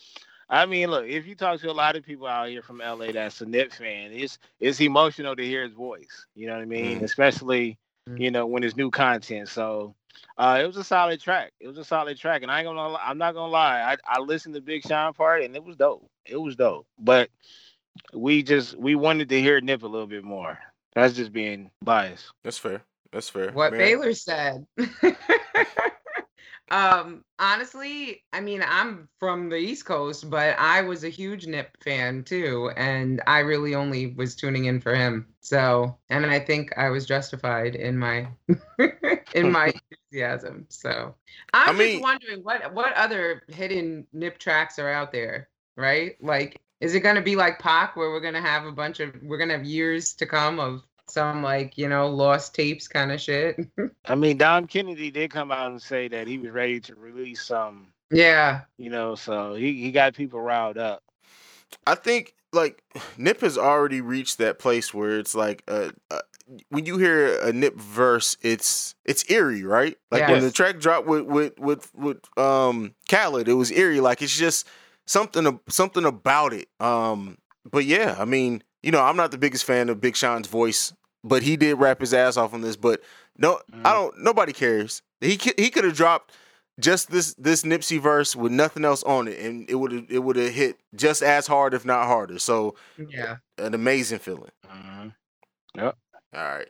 I 0.49 0.65
mean, 0.65 0.89
look, 0.89 1.05
if 1.07 1.25
you 1.27 1.35
talk 1.35 1.59
to 1.59 1.71
a 1.71 1.73
lot 1.73 1.95
of 1.95 2.03
people 2.05 2.27
out 2.27 2.47
here 2.47 2.61
from 2.61 2.77
LA 2.77 3.11
that's 3.11 3.41
a 3.41 3.45
Nip 3.45 3.73
fan, 3.73 4.11
it's 4.13 4.37
it's 4.59 4.79
emotional 4.79 5.35
to 5.35 5.43
hear 5.43 5.63
his 5.63 5.73
voice. 5.73 6.25
You 6.35 6.47
know 6.47 6.53
what 6.53 6.61
I 6.61 6.65
mean? 6.65 6.99
Mhm. 6.99 7.03
Especially 7.03 7.77
Mhm. 8.09 8.19
you 8.21 8.31
know 8.31 8.45
when 8.45 8.63
it's 8.63 8.77
new 8.77 8.91
content. 8.91 9.49
So. 9.49 9.95
Uh, 10.37 10.59
it 10.61 10.67
was 10.67 10.77
a 10.77 10.83
solid 10.83 11.19
track. 11.19 11.51
It 11.59 11.67
was 11.67 11.77
a 11.77 11.83
solid 11.83 12.17
track, 12.17 12.41
and 12.41 12.49
I 12.51 12.59
ain't 12.59 12.65
gonna. 12.67 12.97
I'm 13.01 13.17
not 13.17 13.33
gonna 13.33 13.51
lie. 13.51 13.81
I, 13.81 13.97
I 14.07 14.19
listened 14.19 14.55
to 14.55 14.61
Big 14.61 14.83
Sean 14.85 15.13
part, 15.13 15.43
and 15.43 15.55
it 15.55 15.63
was 15.63 15.75
dope. 15.75 16.09
It 16.25 16.37
was 16.37 16.55
dope. 16.55 16.87
But 16.99 17.29
we 18.13 18.43
just 18.43 18.77
we 18.77 18.95
wanted 18.95 19.29
to 19.29 19.41
hear 19.41 19.61
Nip 19.61 19.83
a 19.83 19.87
little 19.87 20.07
bit 20.07 20.23
more. 20.23 20.57
That's 20.93 21.13
just 21.13 21.33
being 21.33 21.71
biased. 21.83 22.31
That's 22.43 22.57
fair. 22.57 22.81
That's 23.11 23.29
fair. 23.29 23.51
what 23.51 23.71
Man. 23.71 23.79
Baylor 23.79 24.13
said. 24.13 24.65
um, 26.71 27.23
honestly, 27.37 28.23
I 28.33 28.41
mean, 28.41 28.63
I'm 28.67 29.07
from 29.19 29.49
the 29.49 29.57
East 29.57 29.85
Coast, 29.85 30.29
but 30.29 30.57
I 30.57 30.81
was 30.81 31.03
a 31.03 31.09
huge 31.09 31.47
Nip 31.47 31.77
fan 31.83 32.23
too, 32.23 32.71
and 32.75 33.21
I 33.27 33.39
really 33.39 33.75
only 33.75 34.07
was 34.07 34.35
tuning 34.35 34.65
in 34.65 34.81
for 34.81 34.95
him. 34.95 35.27
So, 35.41 35.97
and 36.09 36.25
I 36.25 36.39
think 36.39 36.77
I 36.77 36.89
was 36.89 37.05
justified 37.05 37.75
in 37.75 37.97
my 37.97 38.27
in 39.33 39.51
my 39.51 39.73
enthusiasm. 40.11 40.65
So, 40.69 41.15
I'm 41.53 41.69
I 41.75 41.77
mean- 41.77 41.91
just 41.99 42.03
wondering 42.03 42.39
what 42.43 42.73
what 42.73 42.93
other 42.93 43.43
hidden 43.47 44.07
Nip 44.11 44.39
tracks 44.39 44.79
are 44.79 44.89
out 44.89 45.11
there, 45.11 45.49
right? 45.75 46.15
Like, 46.21 46.59
is 46.81 46.95
it 46.95 47.01
gonna 47.01 47.21
be 47.21 47.35
like 47.35 47.59
Pac, 47.59 47.95
where 47.95 48.09
we're 48.09 48.21
gonna 48.21 48.41
have 48.41 48.65
a 48.65 48.71
bunch 48.71 48.99
of 48.99 49.13
we're 49.23 49.37
gonna 49.37 49.57
have 49.57 49.65
years 49.65 50.13
to 50.15 50.25
come 50.25 50.59
of 50.59 50.83
some 51.07 51.43
like 51.43 51.77
you 51.77 51.87
know 51.87 52.07
lost 52.07 52.55
tapes 52.55 52.87
kind 52.87 53.11
of 53.11 53.21
shit? 53.21 53.57
I 54.05 54.15
mean, 54.15 54.37
Don 54.37 54.67
Kennedy 54.67 55.11
did 55.11 55.31
come 55.31 55.51
out 55.51 55.71
and 55.71 55.81
say 55.81 56.07
that 56.09 56.27
he 56.27 56.37
was 56.37 56.51
ready 56.51 56.79
to 56.81 56.95
release 56.95 57.43
some. 57.43 57.87
Yeah. 58.11 58.61
You 58.77 58.89
know, 58.89 59.15
so 59.15 59.55
he, 59.55 59.81
he 59.81 59.91
got 59.91 60.13
people 60.13 60.39
riled 60.39 60.77
up. 60.77 61.03
I 61.87 61.95
think 61.95 62.35
like 62.53 62.81
Nip 63.17 63.41
has 63.41 63.57
already 63.57 64.01
reached 64.01 64.37
that 64.37 64.59
place 64.59 64.93
where 64.93 65.19
it's 65.19 65.35
like 65.35 65.63
uh, 65.67 65.89
uh, 66.09 66.21
when 66.69 66.85
you 66.85 66.97
hear 66.97 67.39
a 67.41 67.51
Nip 67.51 67.75
verse, 67.75 68.37
it's 68.41 68.95
it's 69.03 69.29
eerie, 69.29 69.63
right? 69.63 69.97
Like 70.11 70.27
when 70.27 70.41
the 70.41 70.51
track 70.51 70.79
dropped 70.79 71.07
with 71.07 71.23
with 71.23 71.59
with 71.59 71.93
with 71.95 72.19
um 72.37 72.95
Khaled, 73.09 73.47
it 73.47 73.53
was 73.53 73.71
eerie. 73.71 73.99
Like 73.99 74.21
it's 74.21 74.35
just 74.35 74.67
something 75.07 75.59
something 75.69 76.05
about 76.05 76.53
it. 76.53 76.67
Um, 76.79 77.37
but 77.69 77.85
yeah, 77.85 78.15
I 78.19 78.25
mean, 78.25 78.63
you 78.83 78.91
know, 78.91 79.01
I'm 79.01 79.17
not 79.17 79.31
the 79.31 79.37
biggest 79.37 79.65
fan 79.65 79.89
of 79.89 79.99
Big 80.01 80.15
Sean's 80.15 80.47
voice, 80.47 80.93
but 81.23 81.43
he 81.43 81.57
did 81.57 81.75
rap 81.79 81.99
his 82.01 82.13
ass 82.13 82.37
off 82.37 82.53
on 82.53 82.61
this. 82.61 82.75
But 82.75 83.01
no, 83.37 83.59
I 83.73 83.77
Mhm. 83.77 83.83
don't. 83.83 84.17
Nobody 84.19 84.53
cares. 84.53 85.01
He 85.21 85.37
could, 85.37 85.53
he 85.57 85.69
could 85.69 85.83
have 85.83 85.95
dropped 85.95 86.31
just 86.79 87.09
this 87.11 87.33
this 87.35 87.63
Nipsey 87.63 87.99
verse 87.99 88.35
with 88.35 88.51
nothing 88.51 88.85
else 88.85 89.01
on 89.03 89.27
it, 89.27 89.39
and 89.39 89.69
it 89.69 89.75
would 89.75 89.91
have 89.91 90.05
it 90.09 90.19
would 90.19 90.35
have 90.35 90.51
hit 90.53 90.77
just 90.95 91.21
as 91.23 91.47
hard, 91.47 91.73
if 91.73 91.85
not 91.85 92.05
harder. 92.07 92.37
So 92.39 92.75
Yeah. 92.97 93.37
an 93.57 93.73
amazing 93.73 94.19
feeling. 94.19 94.51
Mhm. 94.67 95.13
All 95.79 95.93
right. 96.33 96.67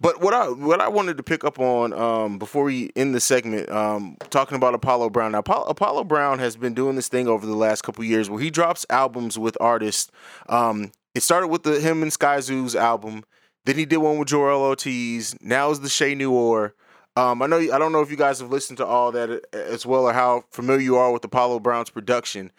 But 0.00 0.22
what 0.22 0.32
I 0.32 0.48
what 0.48 0.80
I 0.80 0.88
wanted 0.88 1.18
to 1.18 1.22
pick 1.22 1.44
up 1.44 1.58
on 1.58 1.92
um, 1.92 2.38
before 2.38 2.64
we 2.64 2.90
end 2.96 3.14
the 3.14 3.20
segment, 3.20 3.68
um, 3.68 4.16
talking 4.30 4.56
about 4.56 4.74
Apollo 4.74 5.10
Brown. 5.10 5.32
Now, 5.32 5.40
Apollo, 5.40 5.66
Apollo 5.66 6.04
Brown 6.04 6.38
has 6.38 6.56
been 6.56 6.72
doing 6.72 6.96
this 6.96 7.08
thing 7.08 7.28
over 7.28 7.46
the 7.46 7.54
last 7.54 7.82
couple 7.82 8.02
years 8.04 8.30
where 8.30 8.40
he 8.40 8.50
drops 8.50 8.86
albums 8.88 9.38
with 9.38 9.58
artists. 9.60 10.10
Um, 10.48 10.92
it 11.14 11.22
started 11.22 11.48
with 11.48 11.64
the 11.64 11.80
him 11.80 12.02
and 12.02 12.10
Skyzoo's 12.10 12.74
album. 12.74 13.24
Then 13.66 13.76
he 13.76 13.84
did 13.84 13.98
one 13.98 14.16
with 14.16 14.28
Joell 14.28 14.60
Ortiz. 14.60 15.36
Now 15.42 15.70
is 15.70 15.80
the 15.80 15.90
Che 15.90 16.14
Noir. 16.14 16.74
Um, 17.14 17.42
I 17.42 17.46
know 17.46 17.58
I 17.58 17.78
don't 17.78 17.92
know 17.92 18.00
if 18.00 18.10
you 18.10 18.16
guys 18.16 18.40
have 18.40 18.50
listened 18.50 18.78
to 18.78 18.86
all 18.86 19.12
that 19.12 19.30
uh, 19.30 19.56
as 19.56 19.84
well 19.84 20.04
or 20.04 20.14
how 20.14 20.44
familiar 20.50 20.80
you 20.80 20.96
are 20.96 21.12
with 21.12 21.24
Apollo 21.24 21.60
Brown's 21.60 21.90
production. 21.90 22.52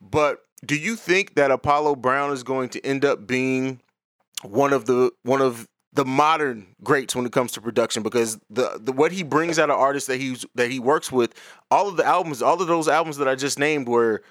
But 0.00 0.42
do 0.66 0.74
you 0.74 0.96
think 0.96 1.36
that 1.36 1.52
Apollo 1.52 1.96
Brown 1.96 2.32
is 2.32 2.42
going 2.42 2.70
to 2.70 2.84
end 2.84 3.04
up 3.04 3.28
being 3.28 3.80
one 4.42 4.72
of 4.72 4.86
the 4.86 5.12
one 5.22 5.40
of 5.40 5.68
the 5.92 6.04
modern 6.04 6.66
greats 6.84 7.14
when 7.14 7.26
it 7.26 7.32
comes 7.32 7.52
to 7.52 7.60
production 7.60 8.02
because 8.02 8.38
the, 8.48 8.78
the 8.80 8.92
what 8.92 9.12
he 9.12 9.22
brings 9.22 9.58
out 9.58 9.70
of 9.70 9.78
artists 9.78 10.06
that 10.08 10.20
he's 10.20 10.46
that 10.54 10.70
he 10.70 10.78
works 10.78 11.10
with 11.10 11.34
all 11.70 11.88
of 11.88 11.96
the 11.96 12.04
albums 12.04 12.42
all 12.42 12.60
of 12.60 12.68
those 12.68 12.88
albums 12.88 13.16
that 13.16 13.28
I 13.28 13.34
just 13.34 13.58
named 13.58 13.88
were 13.88 14.22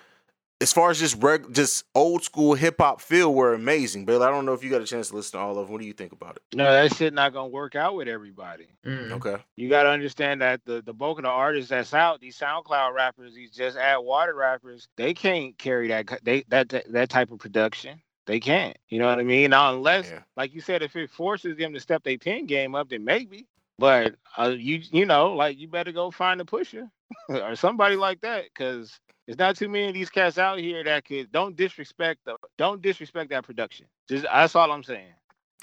as 0.62 0.74
far 0.74 0.90
as 0.90 1.00
just 1.00 1.22
reg- 1.22 1.54
just 1.54 1.86
old 1.96 2.24
school 2.24 2.54
hip 2.54 2.76
hop 2.80 3.00
feel 3.00 3.34
were 3.34 3.54
amazing. 3.54 4.06
But 4.06 4.22
I 4.22 4.30
don't 4.30 4.46
know 4.46 4.54
if 4.54 4.64
you 4.64 4.70
got 4.70 4.82
a 4.82 4.86
chance 4.86 5.10
to 5.10 5.16
listen 5.16 5.40
to 5.40 5.46
all 5.46 5.52
of 5.52 5.68
them. 5.68 5.72
What 5.72 5.82
do 5.82 5.88
you 5.88 5.94
think 5.94 6.12
about 6.12 6.36
it? 6.36 6.42
No, 6.56 6.66
that 6.66 6.94
shit 6.96 7.14
not 7.14 7.34
gonna 7.34 7.48
work 7.48 7.76
out 7.76 7.96
with 7.96 8.08
everybody. 8.08 8.68
Mm. 8.86 9.12
Okay. 9.12 9.38
You 9.56 9.70
gotta 9.70 9.90
understand 9.90 10.42
that 10.42 10.62
the, 10.66 10.82
the 10.82 10.94
bulk 10.94 11.20
of 11.20 11.24
the 11.24 11.30
artists 11.30 11.70
that's 11.70 11.94
out, 11.94 12.20
these 12.20 12.38
SoundCloud 12.38 12.94
rappers, 12.94 13.36
these 13.36 13.52
just 13.52 13.78
add 13.78 13.98
water 13.98 14.36
rappers, 14.36 14.88
they 14.98 15.14
can't 15.14 15.58
carry 15.58 15.88
that 15.90 16.20
they 16.24 16.44
that 16.50 16.70
that, 16.70 16.92
that 16.92 17.10
type 17.10 17.32
of 17.32 17.40
production. 17.40 18.02
They 18.30 18.40
can't. 18.40 18.78
You 18.90 19.00
know 19.00 19.08
what 19.08 19.18
I 19.18 19.24
mean? 19.24 19.50
Now 19.50 19.74
unless 19.74 20.12
Yeah. 20.12 20.22
like 20.38 20.54
you 20.54 20.62
said, 20.62 20.84
if 20.84 20.96
it 20.96 21.10
forces 21.10 21.58
them 21.58 21.74
to 21.74 21.80
step 21.80 22.04
their 22.04 22.20
pen 22.20 22.46
game 22.46 22.76
up, 22.76 22.90
then 22.90 23.04
maybe. 23.04 23.48
But 23.80 24.18
uh, 24.38 24.50
you 24.56 24.82
you 24.92 25.08
know, 25.08 25.34
like 25.34 25.58
you 25.58 25.68
better 25.68 25.92
go 25.92 26.12
find 26.12 26.40
a 26.40 26.44
Pusha 26.44 26.92
or 27.30 27.56
somebody 27.56 27.96
like 27.96 28.22
that, 28.22 28.44
because 28.44 29.00
it's 29.26 29.40
not 29.40 29.56
too 29.56 29.68
many 29.68 29.88
of 29.88 29.96
these 29.96 30.12
cats 30.12 30.38
out 30.38 30.60
here 30.60 30.84
that 30.84 31.06
could 31.06 31.32
don't 31.32 31.56
disrespect 31.56 32.20
the 32.26 32.38
don't 32.56 32.84
disrespect 32.84 33.32
that 33.32 33.46
production. 33.46 33.88
Just 34.08 34.26
that's 34.26 34.56
all 34.56 34.72
I'm 34.72 34.84
saying. 34.84 35.14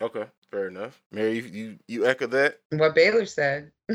Okay. 0.02 0.24
Fair 0.50 0.66
enough. 0.66 1.00
Mary, 1.12 1.36
you 1.38 1.42
you, 1.42 1.78
you 1.86 2.06
echo 2.06 2.26
that? 2.26 2.58
What 2.70 2.96
Baylor 2.96 3.26
said. 3.26 3.70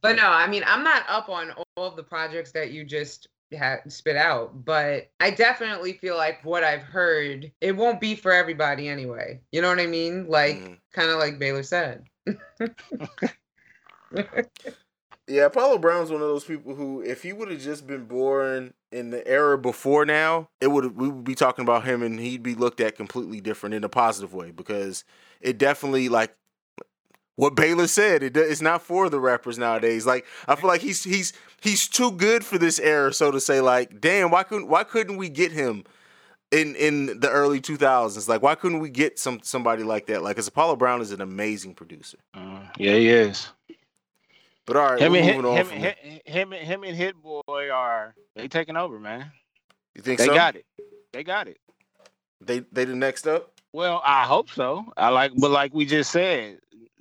But 0.00 0.16
no, 0.16 0.30
I 0.30 0.46
mean, 0.46 0.62
I'm 0.66 0.82
not 0.82 1.02
up 1.10 1.28
on 1.28 1.50
all 1.76 1.84
of 1.88 1.94
the 1.96 2.02
projects 2.02 2.52
that 2.52 2.70
you 2.70 2.84
just 2.84 3.28
had 3.52 3.90
spit 3.90 4.16
out, 4.16 4.64
but 4.64 5.10
I 5.20 5.30
definitely 5.30 5.94
feel 5.94 6.16
like 6.16 6.44
what 6.44 6.64
I've 6.64 6.82
heard, 6.82 7.50
it 7.60 7.76
won't 7.76 8.00
be 8.00 8.14
for 8.14 8.32
everybody 8.32 8.88
anyway. 8.88 9.40
You 9.52 9.62
know 9.62 9.68
what 9.68 9.80
I 9.80 9.86
mean? 9.86 10.28
Like, 10.28 10.56
Mhm. 10.56 10.78
kind 10.92 11.10
of 11.10 11.18
like 11.18 11.38
Baylor 11.38 11.62
said. 11.62 12.04
Yeah, 15.28 15.44
Apollo 15.44 15.78
Brown's 15.78 16.10
one 16.10 16.22
of 16.22 16.28
those 16.28 16.44
people 16.44 16.74
who, 16.74 17.02
if 17.02 17.22
he 17.22 17.34
would 17.34 17.50
have 17.50 17.60
just 17.60 17.86
been 17.86 18.06
born 18.06 18.72
in 18.90 19.10
the 19.10 19.26
era 19.28 19.58
before 19.58 20.06
now, 20.06 20.48
it 20.58 20.68
would 20.68 20.96
we 20.96 21.08
would 21.08 21.24
be 21.24 21.34
talking 21.34 21.62
about 21.62 21.84
him, 21.84 22.02
and 22.02 22.18
he'd 22.18 22.42
be 22.42 22.54
looked 22.54 22.80
at 22.80 22.96
completely 22.96 23.42
different 23.42 23.74
in 23.74 23.84
a 23.84 23.90
positive 23.90 24.32
way 24.32 24.52
because 24.52 25.04
it 25.42 25.58
definitely 25.58 26.08
like 26.08 26.34
what 27.38 27.54
Baylor 27.54 27.86
said. 27.86 28.24
It, 28.24 28.36
it's 28.36 28.60
not 28.60 28.82
for 28.82 29.08
the 29.08 29.20
rappers 29.20 29.58
nowadays. 29.58 30.04
Like 30.04 30.26
I 30.48 30.56
feel 30.56 30.66
like 30.66 30.80
he's 30.80 31.04
he's 31.04 31.32
he's 31.62 31.86
too 31.86 32.10
good 32.10 32.44
for 32.44 32.58
this 32.58 32.80
era, 32.80 33.12
so 33.12 33.30
to 33.30 33.40
say. 33.40 33.60
Like, 33.60 34.00
damn, 34.00 34.32
why 34.32 34.42
couldn't 34.42 34.66
why 34.68 34.82
couldn't 34.82 35.16
we 35.16 35.28
get 35.28 35.52
him? 35.52 35.84
In, 36.50 36.76
in 36.76 37.20
the 37.20 37.28
early 37.28 37.60
2000s 37.60 38.26
like 38.26 38.40
why 38.40 38.54
couldn't 38.54 38.78
we 38.80 38.88
get 38.88 39.18
some 39.18 39.38
somebody 39.42 39.82
like 39.82 40.06
that 40.06 40.22
like 40.22 40.36
because 40.36 40.48
apollo 40.48 40.76
brown 40.76 41.02
is 41.02 41.12
an 41.12 41.20
amazing 41.20 41.74
producer 41.74 42.16
Uh, 42.32 42.60
yeah, 42.78 42.94
he 42.94 43.10
is. 43.10 43.48
but 44.64 44.74
all 44.78 44.92
right 44.92 44.98
him 44.98 45.12
we're 45.12 45.18
and 45.18 45.26
moving 45.26 45.40
him, 45.40 45.46
on 45.50 45.56
him, 45.58 45.66
from 45.66 45.76
him, 45.76 46.20
him, 46.24 46.52
and 46.54 46.66
him 46.66 46.84
and 46.84 46.96
Hit 46.96 47.22
Boy 47.22 47.68
are 47.70 48.14
they 48.34 48.48
taking 48.48 48.78
over, 48.78 48.98
man. 48.98 49.30
you 49.94 50.00
think? 50.00 50.20
They 50.20 50.24
so 50.24 50.34
got 50.34 50.56
it. 50.56 50.64
They 51.12 51.22
got 51.22 51.48
it. 51.48 51.58
They 52.40 52.60
they 52.72 52.86
the 52.86 52.96
next 52.96 53.26
up. 53.26 53.52
Well, 53.74 54.00
I 54.02 54.24
hope 54.24 54.48
so. 54.48 54.90
I 54.96 55.10
like, 55.10 55.32
but 55.36 55.50
like 55.50 55.74
we 55.74 55.84
just 55.84 56.10
said, 56.10 56.60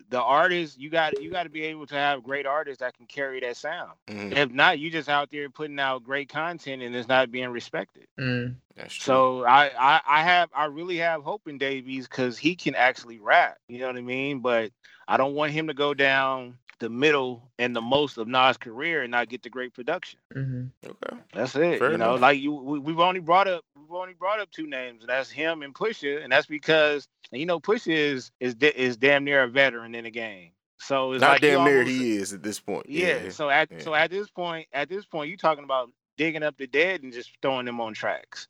the 0.09 0.21
artists 0.21 0.77
you 0.77 0.89
got 0.89 1.21
you 1.21 1.29
got 1.29 1.43
to 1.43 1.49
be 1.49 1.63
able 1.63 1.85
to 1.87 1.95
have 1.95 2.23
great 2.23 2.45
artists 2.45 2.79
that 2.79 2.95
can 2.95 3.05
carry 3.07 3.39
that 3.41 3.57
sound. 3.57 3.91
Mhm. 4.07 4.35
If 4.35 4.51
not, 4.51 4.79
you 4.79 4.89
just 4.89 5.09
out 5.09 5.29
there 5.31 5.49
putting 5.49 5.79
out 5.79 6.03
great 6.03 6.29
content 6.29 6.81
and 6.81 6.95
it's 6.95 7.07
not 7.07 7.31
being 7.31 7.49
respected. 7.49 8.07
Mm. 8.19 8.55
That's 8.75 8.93
true. 8.93 9.13
So 9.13 9.45
I, 9.45 9.71
I 9.77 10.01
I 10.07 10.23
have 10.23 10.49
I 10.53 10.65
really 10.65 10.97
have 10.97 11.23
hope 11.23 11.47
in 11.47 11.57
Davies 11.57 12.07
because 12.07 12.37
he 12.37 12.55
can 12.55 12.75
actually 12.75 13.19
rap. 13.19 13.57
You 13.67 13.79
know 13.79 13.87
what 13.87 13.97
I 13.97 14.01
mean? 14.01 14.39
But 14.39 14.71
I 15.07 15.17
don't 15.17 15.35
want 15.35 15.51
him 15.51 15.67
to 15.67 15.73
go 15.73 15.93
down 15.93 16.57
the 16.79 16.89
middle 16.89 17.49
and 17.57 17.75
the 17.75 17.81
most 17.81 18.17
of 18.17 18.27
Nas' 18.27 18.57
career 18.57 19.01
and 19.03 19.11
not 19.11 19.29
get 19.29 19.43
the 19.43 19.49
great 19.49 19.73
production. 19.73 20.19
hmm 20.33 20.65
okay. 20.85 21.17
That's 21.33 21.55
it. 21.55 21.79
Fair 21.79 21.91
you 21.91 21.97
know, 21.97 22.11
enough. 22.11 22.21
like 22.21 22.39
you, 22.39 22.53
we, 22.53 22.79
we've 22.79 22.99
only 22.99 23.19
brought 23.19 23.47
up 23.47 23.63
we've 23.75 23.91
only 23.91 24.13
brought 24.13 24.39
up 24.39 24.51
two 24.51 24.67
names, 24.67 25.01
and 25.01 25.09
that's 25.09 25.29
him 25.29 25.61
and 25.61 25.73
Pusha, 25.73 26.23
and 26.23 26.31
that's 26.31 26.47
because 26.47 27.07
and 27.31 27.39
you 27.39 27.45
know 27.45 27.59
Pusha 27.59 27.93
is 27.93 28.31
is 28.39 28.55
is 28.61 28.97
damn 28.97 29.23
near 29.23 29.43
a 29.43 29.47
veteran 29.47 29.95
in 29.95 30.03
the 30.03 30.11
game. 30.11 30.51
So 30.79 31.13
it's 31.13 31.21
Not 31.21 31.31
like 31.31 31.41
damn 31.41 31.63
near 31.65 31.79
almost- 31.79 31.89
he 31.97 32.15
is 32.17 32.33
at 32.33 32.43
this 32.43 32.59
point. 32.59 32.87
Yeah. 32.87 33.29
So 33.29 33.49
at 33.49 33.71
yeah. 33.71 33.79
so 33.79 33.95
at 33.95 34.11
this 34.11 34.29
point, 34.29 34.67
at 34.73 34.89
this 34.89 35.05
point, 35.05 35.29
you're 35.29 35.37
talking 35.37 35.63
about 35.63 35.89
digging 36.17 36.43
up 36.43 36.57
the 36.57 36.67
dead 36.67 37.03
and 37.03 37.11
just 37.13 37.31
throwing 37.41 37.65
them 37.65 37.79
on 37.81 37.93
tracks 37.93 38.47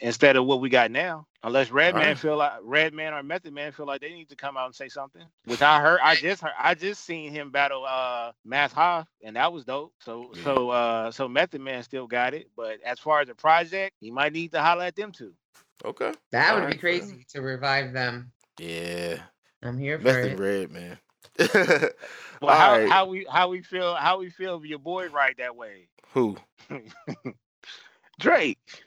instead 0.00 0.36
of 0.36 0.44
what 0.46 0.60
we 0.60 0.68
got 0.68 0.90
now. 0.90 1.26
Unless 1.42 1.70
Redman 1.70 2.16
Alright. 2.16 2.16
feel 2.16 2.36
like 2.36 2.52
Redman 2.62 3.12
or 3.14 3.22
Method 3.22 3.52
Man 3.52 3.72
feel 3.72 3.86
like 3.86 4.00
they 4.00 4.12
need 4.12 4.28
to 4.30 4.36
come 4.36 4.56
out 4.56 4.66
and 4.66 4.74
say 4.74 4.88
something. 4.88 5.22
Which 5.44 5.62
I 5.62 5.80
heard, 5.80 6.00
I 6.02 6.14
just 6.16 6.42
heard, 6.42 6.52
I 6.58 6.74
just 6.74 7.04
seen 7.04 7.30
him 7.32 7.50
battle 7.50 7.84
uh 7.86 8.32
Math 8.44 8.72
Hoff, 8.72 9.08
and 9.22 9.36
that 9.36 9.52
was 9.52 9.64
dope. 9.64 9.92
So 10.00 10.32
Yeah. 10.34 10.42
so 10.42 10.70
uh 10.70 11.10
so 11.10 11.28
Method 11.28 11.60
Man 11.60 11.82
still 11.82 12.06
got 12.06 12.34
it, 12.34 12.48
but 12.56 12.80
as 12.84 12.98
far 12.98 13.20
as 13.20 13.28
the 13.28 13.34
project, 13.34 13.94
he 14.00 14.10
might 14.10 14.32
need 14.32 14.52
to 14.52 14.62
holler 14.62 14.84
at 14.84 14.96
them 14.96 15.12
too. 15.12 15.34
okay. 15.84 16.12
That 16.32 16.54
would 16.54 16.66
Alright, 16.66 16.74
be 16.74 16.78
crazy 16.78 17.24
to 17.30 17.40
revive 17.42 17.92
them. 17.92 18.32
Yeah. 18.58 19.18
I'm 19.62 19.78
here 19.78 19.98
for 20.00 20.18
Method 20.18 20.32
it. 20.32 20.40
red, 20.40 20.70
man. 20.70 20.98
Well, 22.40 22.54
how, 22.54 22.78
Alright. 22.78 22.88
how 22.88 23.06
we 23.06 23.26
how 23.30 23.48
we 23.48 23.62
feel 23.62 23.94
how 23.94 24.18
we 24.18 24.30
feel 24.30 24.56
if 24.58 24.64
your 24.64 24.78
boy 24.78 25.08
right 25.08 25.36
that 25.38 25.56
way, 25.56 25.88
Who? 26.12 26.36
Drake. 28.20 28.84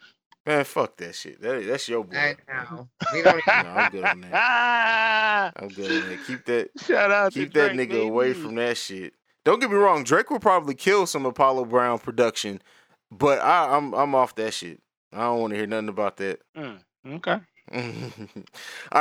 Man, 0.48 0.64
fuck 0.64 0.96
that 0.98 1.14
shit. 1.14 1.42
That, 1.42 1.66
that's 1.68 1.90
your 1.90 2.06
boy. 2.06 2.16
I 2.18 2.36
know. 2.48 2.88
We 3.14 3.22
don't 3.22 3.42
No, 3.48 3.54
even 3.54 3.68
I'm 3.68 3.92
good 3.92 4.06
on 4.06 4.22
that. 4.22 5.54
I'm 5.58 5.68
good 5.68 5.92
on 6.04 6.10
that. 6.10 6.20
Keep 6.26 6.46
that 6.46 6.70
Shout 6.88 7.12
out 7.12 7.34
keep 7.34 7.54
that 7.54 7.74
Drake, 7.74 7.90
nigga 7.90 8.08
away 8.08 8.34
from 8.34 8.56
that 8.56 8.78
shit. 8.78 9.14
Don't 9.44 9.60
get 9.60 9.70
me 9.70 9.76
wrong, 9.78 10.04
Drake 10.04 10.30
will 10.30 10.40
probably 10.40 10.74
kill 10.76 11.06
some 11.06 11.26
Apollo 11.26 11.66
Brown 11.66 12.00
production, 12.00 12.62
but 13.12 13.40
I, 13.40 13.76
I'm 13.76 13.94
I'm 13.94 14.16
off 14.16 14.36
that 14.36 14.54
shit. 14.54 14.80
I 15.14 15.20
don't 15.22 15.40
want 15.42 15.52
to 15.52 15.58
hear 15.58 15.68
nothing 15.68 15.90
about 15.90 16.18
that. 16.18 16.42
Mm, 16.58 16.80
okay. 17.16 17.40
All 17.74 17.82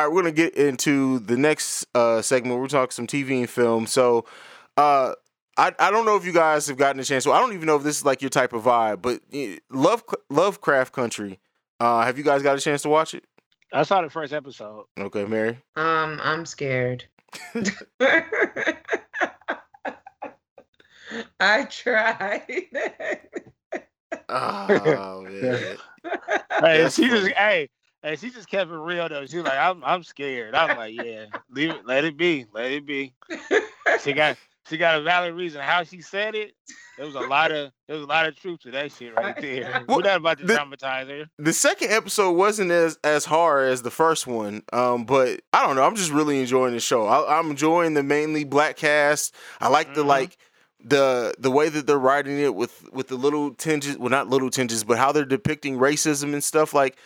right, 0.05 0.09
we're 0.09 0.23
gonna 0.23 0.33
get 0.33 0.55
into 0.55 1.21
the 1.21 1.37
next 1.37 1.87
uh, 1.95 2.23
segment. 2.23 2.61
We're 2.61 2.67
talking 2.69 2.91
some 2.93 3.07
TV 3.07 3.39
and 3.39 3.51
film. 3.51 3.87
So, 3.87 4.25
uh, 4.77 5.13
I 5.57 5.73
I 5.79 5.91
don't 5.91 6.05
know 6.05 6.17
if 6.17 6.25
you 6.25 6.33
guys 6.33 6.67
have 6.69 6.77
gotten 6.77 7.01
a 7.01 7.05
chance. 7.05 7.25
So 7.25 7.33
I 7.33 7.41
don't 7.41 7.53
even 7.53 7.67
know 7.67 7.77
if 7.77 7.83
this 7.83 7.99
is 7.99 8.05
like 8.05 8.23
your 8.23 8.31
type 8.31 8.53
of 8.53 8.65
vibe, 8.65 9.03
but 9.03 9.21
Love 9.71 10.05
Lovecraft 10.31 10.93
Country. 10.93 11.39
Uh, 11.79 12.03
have 12.05 12.17
you 12.19 12.25
guys 12.25 12.43
got 12.43 12.57
a 12.57 12.61
chance 12.61 12.83
to 12.83 12.89
watch 12.89 13.15
it? 13.15 13.25
I 13.73 13.83
saw 13.83 14.01
the 14.01 14.11
first 14.11 14.33
episode. 14.33 14.87
Okay, 14.99 15.25
Mary. 15.25 15.59
Um, 15.77 16.21
I'm 16.23 16.47
scared. 16.47 17.05
I 21.41 21.65
tried. 21.65 22.67
Oh 24.29 25.23
man. 25.23 25.77
Hey, 26.61 26.89
she 26.89 27.09
just 27.09 27.27
hey, 27.33 27.69
hey, 28.03 28.17
she 28.17 28.31
just 28.31 28.49
kept 28.49 28.71
it 28.71 28.75
real 28.75 29.09
though. 29.09 29.27
She 29.27 29.37
was 29.37 29.45
like, 29.45 29.59
I'm 29.59 29.85
I'm 29.85 30.03
scared. 30.05 30.55
I'm 30.55 30.77
like, 30.77 30.95
yeah, 30.95 31.27
leave 31.51 31.71
it, 31.71 31.85
let 31.85 32.05
it 32.05 32.17
be, 32.17 32.47
let 32.55 32.71
it 32.71 32.87
be. 32.87 33.13
She 34.03 34.13
got 34.15 34.39
she 34.69 34.77
got 34.77 34.99
a 34.99 35.03
valid 35.03 35.35
reason. 35.35 35.61
How 35.61 35.83
she 35.85 36.01
said 36.01 36.35
it, 36.35 36.55
there 36.97 37.07
was 37.07 37.15
a 37.15 37.21
lot 37.21 37.53
of 37.53 37.71
there 37.89 37.97
was 37.97 38.05
a 38.05 38.09
lot 38.09 38.27
of 38.27 38.37
truth 38.37 38.61
to 38.61 38.71
that 38.73 38.93
shit 38.93 39.15
right 39.15 39.37
there. 39.41 39.85
Well, 39.87 39.99
We're 39.99 40.03
not 40.05 40.17
about 40.19 40.39
to 40.39 40.47
the- 40.47 40.55
dramatize 40.55 41.09
her. 41.09 41.25
the 41.39 41.53
second 41.53 41.93
episode 41.93 42.33
wasn't 42.33 42.71
as 42.71 42.99
as 43.05 43.25
hard 43.27 43.69
as 43.69 43.83
the 43.83 43.91
first 43.91 44.27
one, 44.27 44.63
um, 44.73 45.05
but 45.05 45.41
I 45.53 45.67
don't 45.67 45.77
know. 45.77 45.83
I'm 45.85 45.95
just 45.97 46.11
really 46.11 46.41
enjoying 46.41 46.75
the 46.75 46.81
show. 46.81 47.07
I, 47.07 47.39
I'm 47.39 47.51
enjoying 47.51 47.95
the 47.95 48.03
mainly 48.03 48.45
black 48.45 48.77
cast. 48.77 49.35
I 49.61 49.69
like 49.69 49.95
the 49.95 50.03
Mhm. 50.05 50.07
like 50.09 50.37
the 50.85 51.35
the 51.39 51.51
way 51.51 51.69
that 51.69 51.87
they're 51.87 51.99
writing 51.99 52.39
it 52.39 52.55
with 52.55 52.85
with 52.93 53.09
the 53.09 53.17
little 53.17 53.55
tinges. 53.55 53.97
Well, 53.99 54.11
not 54.11 54.29
little 54.29 54.51
tinges, 54.51 54.85
but 54.85 54.99
how 54.99 55.13
they're 55.13 55.25
depicting 55.25 55.79
racism 55.79 56.33
and 56.33 56.45
stuff. 56.45 56.75
Like 56.75 56.97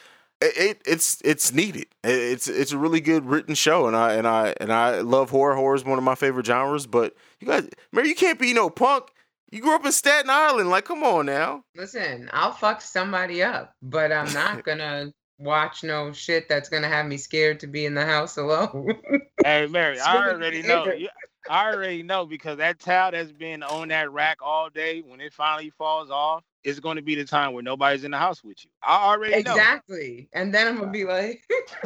it, 0.40 0.56
it 0.56 0.82
it's 0.86 1.20
it's 1.24 1.52
needed. 1.52 1.86
It's 2.04 2.48
it's 2.48 2.72
a 2.72 2.78
really 2.78 3.00
good 3.00 3.24
written 3.26 3.54
show, 3.54 3.86
and 3.86 3.96
I 3.96 4.14
and 4.14 4.26
I 4.26 4.54
and 4.60 4.72
I 4.72 5.00
love 5.00 5.30
horror. 5.30 5.54
Horror 5.54 5.74
is 5.74 5.84
one 5.84 5.98
of 5.98 6.04
my 6.04 6.14
favorite 6.14 6.46
genres. 6.46 6.86
But 6.86 7.14
you 7.40 7.46
guys, 7.46 7.68
Mary, 7.92 8.08
you 8.08 8.14
can't 8.14 8.38
be 8.38 8.52
no 8.52 8.70
punk. 8.70 9.04
You 9.50 9.60
grew 9.60 9.74
up 9.74 9.84
in 9.84 9.92
Staten 9.92 10.30
Island. 10.30 10.70
Like, 10.70 10.84
come 10.84 11.02
on 11.02 11.26
now. 11.26 11.64
Listen, 11.76 12.30
I'll 12.32 12.52
fuck 12.52 12.80
somebody 12.80 13.42
up, 13.42 13.74
but 13.82 14.12
I'm 14.12 14.32
not 14.32 14.64
gonna 14.64 15.12
watch 15.38 15.82
no 15.82 16.12
shit 16.12 16.48
that's 16.48 16.68
gonna 16.68 16.88
have 16.88 17.06
me 17.06 17.16
scared 17.16 17.60
to 17.60 17.66
be 17.66 17.84
in 17.86 17.94
the 17.94 18.04
house 18.06 18.36
alone. 18.36 18.88
Hey 19.42 19.66
Mary, 19.66 19.98
I 19.98 20.28
already 20.28 20.60
know. 20.62 20.84
You- 20.92 21.08
I 21.48 21.72
already 21.72 22.02
know 22.02 22.26
because 22.26 22.58
that 22.58 22.78
towel 22.78 23.12
that's 23.12 23.32
been 23.32 23.62
on 23.62 23.88
that 23.88 24.12
rack 24.12 24.36
all 24.42 24.68
day, 24.68 25.00
when 25.00 25.20
it 25.22 25.32
finally 25.32 25.70
falls 25.70 26.10
off, 26.10 26.44
it's 26.64 26.80
going 26.80 26.96
to 26.96 27.02
be 27.02 27.14
the 27.14 27.24
time 27.24 27.52
where 27.52 27.62
nobody's 27.62 28.04
in 28.04 28.10
the 28.10 28.18
house 28.18 28.42
with 28.44 28.64
you. 28.64 28.70
I 28.82 29.08
already 29.08 29.42
know. 29.42 29.52
exactly. 29.52 30.28
And 30.32 30.52
then 30.52 30.68
I'm 30.68 30.78
gonna 30.78 30.90
be 30.90 31.04
like, 31.04 31.42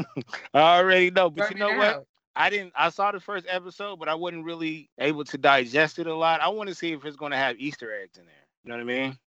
I 0.55 0.79
already 0.79 1.11
know. 1.11 1.31
But 1.31 1.51
you 1.51 1.57
know 1.57 1.71
it 1.71 1.79
what? 1.79 2.05
I 2.37 2.51
didn't. 2.51 2.73
I 2.77 2.91
saw 2.91 3.13
the 3.13 3.21
first 3.21 3.47
episode, 3.49 3.99
but 3.99 4.09
I 4.09 4.15
wasn't 4.15 4.45
really 4.45 4.91
able 4.99 5.25
to 5.25 5.39
digest 5.39 5.99
it 5.99 6.07
a 6.07 6.15
lot. 6.15 6.41
I 6.41 6.49
want 6.49 6.69
to 6.69 6.75
see 6.75 6.93
if 6.93 7.05
it's 7.05 7.17
going 7.17 7.31
to 7.31 7.39
have 7.39 7.57
Easter 7.59 7.95
eggs 7.95 8.19
in 8.19 8.25
there. 8.27 8.35
You 8.65 8.71
know 8.71 8.77
what 8.77 8.81
I 8.81 8.85
mean? 9.07 9.19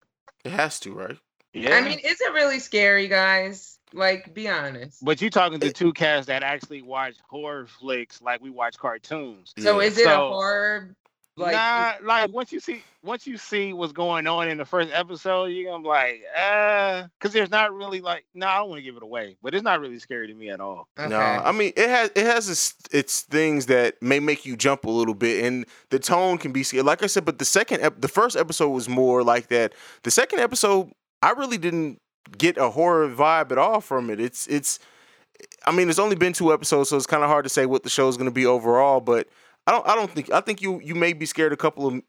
It 0.45 0.53
has 0.53 0.81
to, 0.81 0.93
right? 0.93 1.17
Yeah. 1.53 1.77
I 1.77 1.83
mean, 1.83 1.99
is 2.01 2.21
it 2.21 2.33
really 2.33 2.59
scary, 2.59 3.09
guys? 3.09 3.79
Like, 3.93 4.35
be 4.35 4.49
honest. 4.49 5.05
but 5.05 5.21
you're 5.21 5.31
talking 5.31 5.61
to 5.61 5.73
two 5.73 5.93
cats 5.93 6.27
that 6.27 6.43
actually 6.43 6.83
watch 6.83 7.15
horror 7.29 7.67
flicks 7.67 8.21
like 8.21 8.43
we 8.43 8.51
watch 8.51 8.77
cartoons. 8.79 9.55
So 9.59 9.81
Yeah. 9.81 9.87
is 9.87 9.97
it 9.99 10.07
a 10.07 10.17
horror 10.19 10.97
Like, 11.39 11.53
nah, 11.53 11.93
like 12.03 12.33
once 12.33 12.51
you 12.51 12.61
see 12.61 12.83
once 13.03 13.27
you 13.27 13.37
see 13.37 13.75
what's 13.75 13.93
going 13.93 14.27
on 14.27 14.49
in 14.49 14.57
the 14.57 14.65
first 14.65 14.91
episode, 14.93 15.47
you're 15.47 15.71
gonna 15.71 15.83
be 15.83 15.89
like, 15.89 16.23
uh, 16.35 17.09
because 17.19 17.35
there's 17.35 17.51
not 17.51 17.75
really 17.75 18.01
like, 18.01 18.25
no, 18.35 18.47
I 18.47 18.57
don't 18.57 18.71
want 18.71 18.79
to 18.79 18.83
give 18.83 18.97
it 18.97 19.03
away, 19.03 19.37
but 19.43 19.55
it's 19.55 19.63
not 19.63 19.81
really 19.81 19.99
scary 19.99 20.29
to 20.29 20.35
me 20.35 20.49
at 20.49 20.61
all. 20.61 20.89
okay. 20.99 21.09
No, 21.11 21.19
I 21.19 21.53
mean 21.53 21.75
it 21.77 21.89
has 21.91 22.11
it 22.15 22.25
has 22.25 22.49
its, 22.49 22.75
its 22.91 23.21
things 23.21 23.67
that 23.67 24.01
may 24.01 24.19
make 24.19 24.47
you 24.47 24.57
jump 24.57 24.85
a 24.87 24.91
little 24.91 25.15
bit, 25.15 25.45
and 25.45 25.67
the 25.91 25.99
tone 25.99 26.39
can 26.39 26.53
be 26.53 26.63
scary. 26.63 26.83
Like 26.83 27.03
I 27.03 27.07
said, 27.07 27.27
but 27.27 27.39
the 27.39 27.45
second 27.45 27.83
ep- 27.83 28.01
the 28.01 28.09
first 28.09 28.35
episode 28.35 28.71
was 28.71 28.89
more 28.89 29.23
like 29.23 29.49
that. 29.49 29.75
The 30.05 30.11
second 30.11 30.41
episode, 30.41 30.91
I 31.21 31.33
really 31.33 31.59
didn't 31.59 31.99
get 32.39 32.57
a 32.57 32.71
horror 32.71 33.09
vibe 33.11 33.53
at 33.53 33.59
all 33.59 33.83
from 33.83 34.09
it. 34.09 34.21
It's 34.21 34.47
it's, 34.47 34.79
I 35.67 35.73
mean, 35.73 35.91
it's 35.91 35.99
only 35.99 36.17
been 36.17 36.33
two 36.33 36.51
episodes, 36.51 36.89
so 36.89 36.97
it's 36.97 37.07
kind 37.07 37.23
of 37.23 37.29
hard 37.29 37.45
to 37.45 37.51
say 37.51 37.67
what 37.67 37.83
the 37.83 37.91
show 37.91 38.09
is 38.09 38.17
going 38.17 38.31
to 38.31 38.35
be 38.35 38.47
overall. 38.47 39.01
But 39.01 39.29
I 39.67 39.73
don't 39.73 39.87
I 39.89 39.95
don't 39.95 40.11
think 40.11 40.31
I 40.33 40.41
think 40.41 40.63
you 40.63 40.81
you 40.81 40.95
may 40.95 41.13
be 41.13 41.27
scared 41.27 41.53
a 41.53 41.57
couple 41.57 41.87
of 41.87 42.01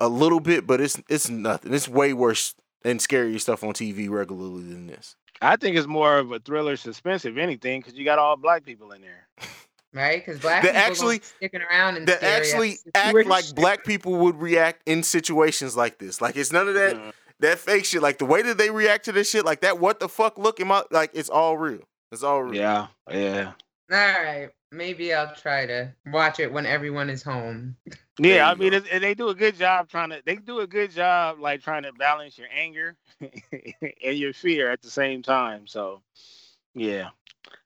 a 0.00 0.08
little 0.08 0.40
bit, 0.40 0.66
but 0.66 0.80
it's 0.80 1.00
it's 1.08 1.28
nothing. 1.28 1.72
It's 1.74 1.88
way 1.88 2.12
worse 2.12 2.54
and 2.84 3.00
scarier 3.00 3.40
stuff 3.40 3.62
on 3.64 3.72
TV 3.74 4.08
regularly 4.10 4.62
than 4.64 4.86
this. 4.86 5.16
I 5.42 5.56
think 5.56 5.76
it's 5.76 5.86
more 5.86 6.18
of 6.18 6.32
a 6.32 6.38
thriller 6.38 6.76
suspense, 6.76 7.24
if 7.24 7.36
anything, 7.36 7.80
because 7.80 7.94
you 7.94 8.04
got 8.04 8.18
all 8.18 8.36
black 8.36 8.64
people 8.64 8.92
in 8.92 9.02
there. 9.02 9.26
right? 9.92 10.24
Because 10.24 10.40
black 10.40 10.62
That 10.62 10.70
people 10.72 10.80
actually- 10.80 11.16
actually 11.16 11.36
sticking 11.36 11.60
around 11.62 11.96
and 11.96 12.08
that 12.08 12.22
actually 12.22 12.78
act 12.94 13.26
like 13.26 13.44
black 13.54 13.84
people 13.84 14.14
would 14.16 14.40
react 14.40 14.82
in 14.86 15.02
situations 15.02 15.76
like 15.76 15.98
this. 15.98 16.20
Like 16.20 16.36
it's 16.36 16.52
none 16.52 16.68
of 16.68 16.74
that 16.74 16.94
Mm. 16.96 17.12
that 17.40 17.58
fake 17.58 17.84
shit. 17.84 18.00
Like 18.02 18.18
the 18.18 18.24
way 18.24 18.42
that 18.42 18.58
they 18.58 18.70
react 18.70 19.04
to 19.06 19.12
this 19.12 19.28
shit, 19.30 19.44
like 19.44 19.60
that 19.60 19.78
what 19.78 20.00
the 20.00 20.08
fuck 20.08 20.38
look 20.38 20.60
in 20.60 20.68
my 20.68 20.82
like 20.90 21.10
it's 21.14 21.28
all 21.28 21.58
real. 21.58 21.80
It's 22.12 22.22
all 22.22 22.42
real. 22.42 22.54
Yeah, 22.54 22.86
yeah, 23.10 23.52
All 23.90 23.98
right, 23.98 24.48
maybe 24.74 25.14
I'll 25.14 25.34
try 25.34 25.66
to 25.66 25.92
watch 26.12 26.40
it 26.40 26.52
when 26.52 26.66
everyone 26.66 27.10
is 27.10 27.22
home. 27.22 27.76
Yeah. 28.16 28.48
I 28.48 28.52
you 28.52 28.58
mean, 28.58 28.70
go. 28.70 28.76
it, 28.76 29.00
they 29.00 29.14
do 29.14 29.28
a 29.30 29.34
good 29.34 29.56
job 29.56 29.88
trying 29.88 30.10
to. 30.10 30.22
They 30.24 30.36
do 30.36 30.60
a 30.60 30.68
good 30.68 30.92
job, 30.92 31.40
like 31.40 31.62
trying 31.62 31.82
to 31.82 31.92
balance 31.92 32.38
your 32.38 32.46
anger 32.56 32.94
and 33.20 34.16
your 34.16 34.32
fear 34.32 34.70
at 34.70 34.82
the 34.82 34.88
same 34.88 35.20
time. 35.20 35.66
So, 35.66 36.00
yeah, 36.76 37.08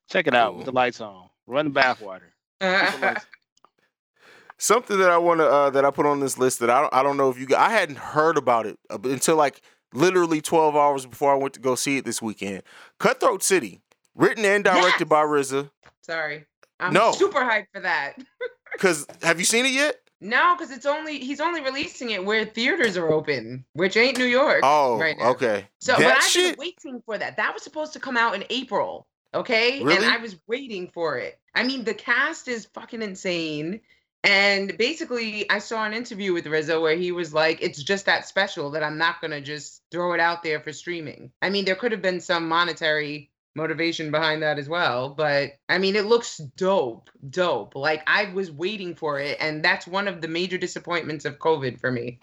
check 0.09 0.27
it 0.27 0.33
out 0.35 0.57
with 0.57 0.65
the 0.65 0.73
lights 0.73 1.03
on. 1.03 1.29
Run 1.47 1.67
the 1.71 1.79
bathwater. 1.79 2.31
Keep 2.63 3.01
the 3.01 3.07
lights- 3.07 3.27
Something 4.61 4.99
that 5.01 5.11
I 5.11 5.19
want 5.19 5.41
to 5.41 5.47
uh, 5.47 5.69
that 5.71 5.85
I 5.85 5.91
put 5.91 6.07
on 6.07 6.21
this 6.21 6.39
list 6.39 6.61
that 6.61 6.71
I 6.71 6.81
don't 6.81 6.95
I 6.95 7.03
don't 7.03 7.19
know 7.19 7.29
if 7.29 7.39
you 7.39 7.45
got, 7.45 7.61
I 7.61 7.71
hadn't 7.71 7.99
heard 7.99 8.39
about 8.39 8.65
it 8.65 8.79
uh, 8.89 8.99
until 9.05 9.37
like 9.37 9.61
literally 9.93 10.41
12 10.41 10.75
hours 10.75 11.05
before 11.05 11.31
I 11.31 11.37
went 11.37 11.53
to 11.55 11.61
go 11.61 11.75
see 11.75 11.99
it 11.99 12.07
this 12.07 12.23
weekend. 12.23 12.63
Cutthroat 12.99 13.43
City, 13.43 13.83
written 14.15 14.47
and 14.47 14.65
directed 14.65 15.01
Yes! 15.01 15.09
by 15.11 15.23
RZA. 15.25 15.71
Sorry, 16.01 16.47
I'm 16.81 16.93
No. 16.93 17.13
super 17.13 17.41
hyped 17.41 17.67
for 17.73 17.81
that. 17.81 18.15
Cause 18.79 19.07
have 19.23 19.39
you 19.39 19.45
seen 19.45 19.67
it 19.67 19.73
yet? 19.73 19.97
No, 20.21 20.55
because 20.57 20.73
it's 20.73 20.87
only 20.87 21.19
he's 21.21 21.41
only 21.41 21.61
releasing 21.61 22.11
it 22.11 22.25
where 22.25 22.45
theaters 22.45 22.97
are 22.97 23.11
open, 23.11 23.65
which 23.75 23.97
ain't 23.97 24.19
New 24.19 24.25
York. 24.25 24.61
Oh, 24.65 24.99
right 24.99 25.17
now. 25.17 25.31
okay. 25.31 25.67
So, 25.81 25.93
that 25.93 25.99
but 26.03 26.17
I've 26.19 26.23
shit. 26.25 26.57
been 26.57 26.67
waiting 26.67 27.03
for 27.07 27.17
that. 27.19 27.37
That 27.37 27.55
was 27.55 27.63
supposed 27.63 27.93
to 27.95 28.01
come 28.01 28.17
out 28.17 28.35
in 28.35 28.45
April. 28.51 29.07
Okay. 29.35 29.83
Really? 29.83 29.97
And 29.97 30.05
I 30.05 30.17
was 30.19 30.37
waiting 30.49 30.91
for 30.93 31.19
it. 31.19 31.39
I 31.55 31.63
mean, 31.63 31.85
the 31.85 31.95
cast 31.95 32.49
is 32.49 32.67
fucking 32.67 33.03
insane. 33.03 33.81
And 34.25 34.77
basically, 34.77 35.49
I 35.49 35.61
saw 35.61 35.85
an 35.85 35.93
interview 35.93 36.33
with 36.33 36.45
RZA 36.47 36.83
where 36.83 36.97
he 36.97 37.13
was 37.13 37.33
like, 37.33 37.63
it's 37.63 37.81
just 37.83 38.07
that 38.07 38.27
special 38.27 38.71
that 38.71 38.83
I'm 38.83 38.99
not 38.99 39.21
going 39.21 39.31
to 39.31 39.41
just 39.41 39.83
throw 39.93 40.13
it 40.15 40.21
out 40.21 40.43
there 40.43 40.59
for 40.59 40.73
streaming. 40.73 41.31
I 41.41 41.51
mean, 41.51 41.65
there 41.65 41.77
could 41.77 41.93
have 41.93 42.03
been 42.03 42.21
some 42.21 42.49
monetary 42.49 43.28
motivation 43.55 44.11
behind 44.11 44.43
that 44.43 44.59
as 44.59 44.69
well. 44.69 45.11
But 45.11 45.53
I 45.69 45.79
mean, 45.79 45.97
it 45.97 46.07
looks 46.07 46.39
dope, 46.57 47.11
dope. 47.29 47.75
Like 47.75 48.03
I 48.07 48.33
was 48.33 48.51
waiting 48.51 48.95
for 48.95 49.19
it. 49.21 49.37
And 49.41 49.65
that's 49.65 49.87
one 49.87 50.09
of 50.09 50.21
the 50.21 50.29
major 50.29 50.59
disappointments 50.59 51.25
of 51.25 51.39
COVID 51.39 51.81
for 51.81 51.91
me. 51.91 52.21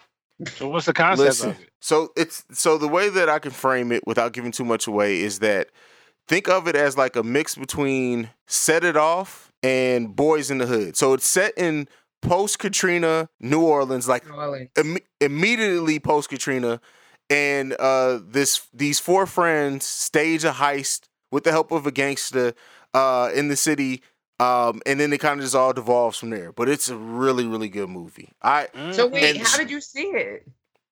So, 0.48 0.68
what's 0.68 0.84
the 0.86 0.92
concept 0.92 1.26
Listen, 1.28 1.50
of 1.50 1.60
it? 1.60 1.70
so 1.80 2.12
it's 2.14 2.44
so 2.52 2.76
the 2.76 2.88
way 2.88 3.08
that 3.08 3.28
I 3.30 3.38
can 3.38 3.52
frame 3.52 3.90
it 3.90 4.06
without 4.06 4.32
giving 4.34 4.52
too 4.52 4.66
much 4.66 4.86
away 4.86 5.20
is 5.20 5.38
that 5.38 5.68
think 6.28 6.48
of 6.48 6.68
it 6.68 6.76
as 6.76 6.96
like 6.96 7.16
a 7.16 7.22
mix 7.22 7.54
between 7.54 8.28
Set 8.46 8.84
It 8.84 8.98
Off 8.98 9.50
and 9.62 10.14
Boyz 10.14 10.50
n 10.50 10.58
the 10.58 10.66
Hood. 10.66 10.96
So 10.96 11.14
it's 11.14 11.26
set 11.26 11.54
in 11.56 11.88
post 12.20 12.58
Katrina 12.58 13.30
New 13.40 13.62
Orleans, 13.62 14.08
like 14.08 14.28
Really. 14.28 14.70
Im- 14.76 14.98
immediately 15.20 15.98
post 15.98 16.28
Katrina, 16.28 16.80
and 17.30 17.72
uh, 17.78 18.18
this 18.22 18.68
these 18.74 19.00
four 19.00 19.24
friends 19.26 19.86
stage 19.86 20.44
a 20.44 20.52
heist 20.52 21.08
with 21.30 21.44
the 21.44 21.50
help 21.50 21.70
of 21.72 21.86
a 21.86 21.90
gangster 21.92 22.54
uh, 22.94 23.30
in 23.34 23.48
the 23.48 23.56
city. 23.56 24.02
Um, 24.38 24.82
and 24.84 25.00
then 25.00 25.12
it 25.14 25.18
kind 25.18 25.40
of 25.40 25.44
just 25.44 25.54
all 25.54 25.72
devolves 25.72 26.18
from 26.18 26.30
there. 26.30 26.52
But 26.52 26.68
it's 26.68 26.88
a 26.90 26.96
really, 26.96 27.46
really 27.46 27.68
good 27.70 27.88
movie. 27.88 28.30
I 28.42 28.68
So 28.92 29.08
Mhm. 29.08 29.12
wait, 29.12 29.36
how 29.38 29.56
did 29.56 29.70
you 29.70 29.80
see 29.80 30.08
it? 30.08 30.46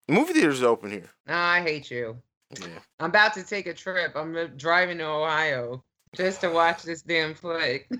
movie 0.09 0.32
theaters 0.35 0.62
are 0.62 0.68
open 0.68 0.91
here. 0.91 1.11
No, 1.26 1.35
I 1.35 1.61
hate 1.61 1.91
you. 1.91 2.16
Yeah. 2.59 2.78
I'm 3.01 3.11
about 3.11 3.35
to 3.35 3.43
take 3.43 3.66
a 3.66 3.74
trip. 3.74 4.12
I'm 4.14 4.35
uh, 4.37 4.47
driving 4.57 4.99
to 4.99 5.05
Ohio 5.05 5.82
just 6.14 6.41
to 6.43 6.49
watch 6.51 6.82
this 6.85 7.03
damn 7.03 7.35
flick. 7.35 7.91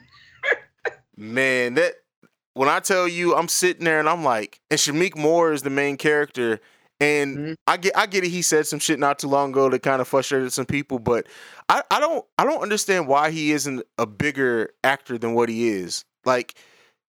Man, 1.16 1.74
that 1.74 1.95
when 2.55 2.68
I 2.68 2.80
tell 2.80 3.07
you, 3.09 3.35
I'm 3.35 3.49
sitting 3.49 3.85
there 3.85 4.01
and 4.01 4.09
I'm 4.09 4.24
like, 4.24 4.61
and 4.70 4.78
Shameik 4.78 5.16
Moore 5.16 5.53
is 5.53 5.62
the 5.62 5.70
main 5.70 5.97
character, 5.97 6.61
and 7.01 7.39
Mhm. 7.39 7.55
I 7.66 7.76
get, 7.76 7.97
I 7.97 8.07
get 8.07 8.24
it. 8.24 8.30
He 8.30 8.43
said 8.43 8.66
some 8.66 8.78
shit 8.78 8.99
not 8.99 9.18
too 9.18 9.28
long 9.28 9.51
ago 9.51 9.68
that 9.70 9.82
kind 9.82 10.01
of 10.01 10.09
frustrated 10.09 10.53
some 10.53 10.66
people, 10.66 10.99
but 10.99 11.26
I, 11.69 11.83
I 11.91 12.01
don't, 12.01 12.25
I 12.39 12.45
don't 12.45 12.62
understand 12.62 13.09
why 13.09 13.31
he 13.31 13.53
isn't 13.53 13.83
a 13.99 14.07
bigger 14.07 14.71
actor 14.83 15.19
than 15.19 15.35
what 15.35 15.49
he 15.49 15.69
is. 15.69 16.05
Like, 16.25 16.55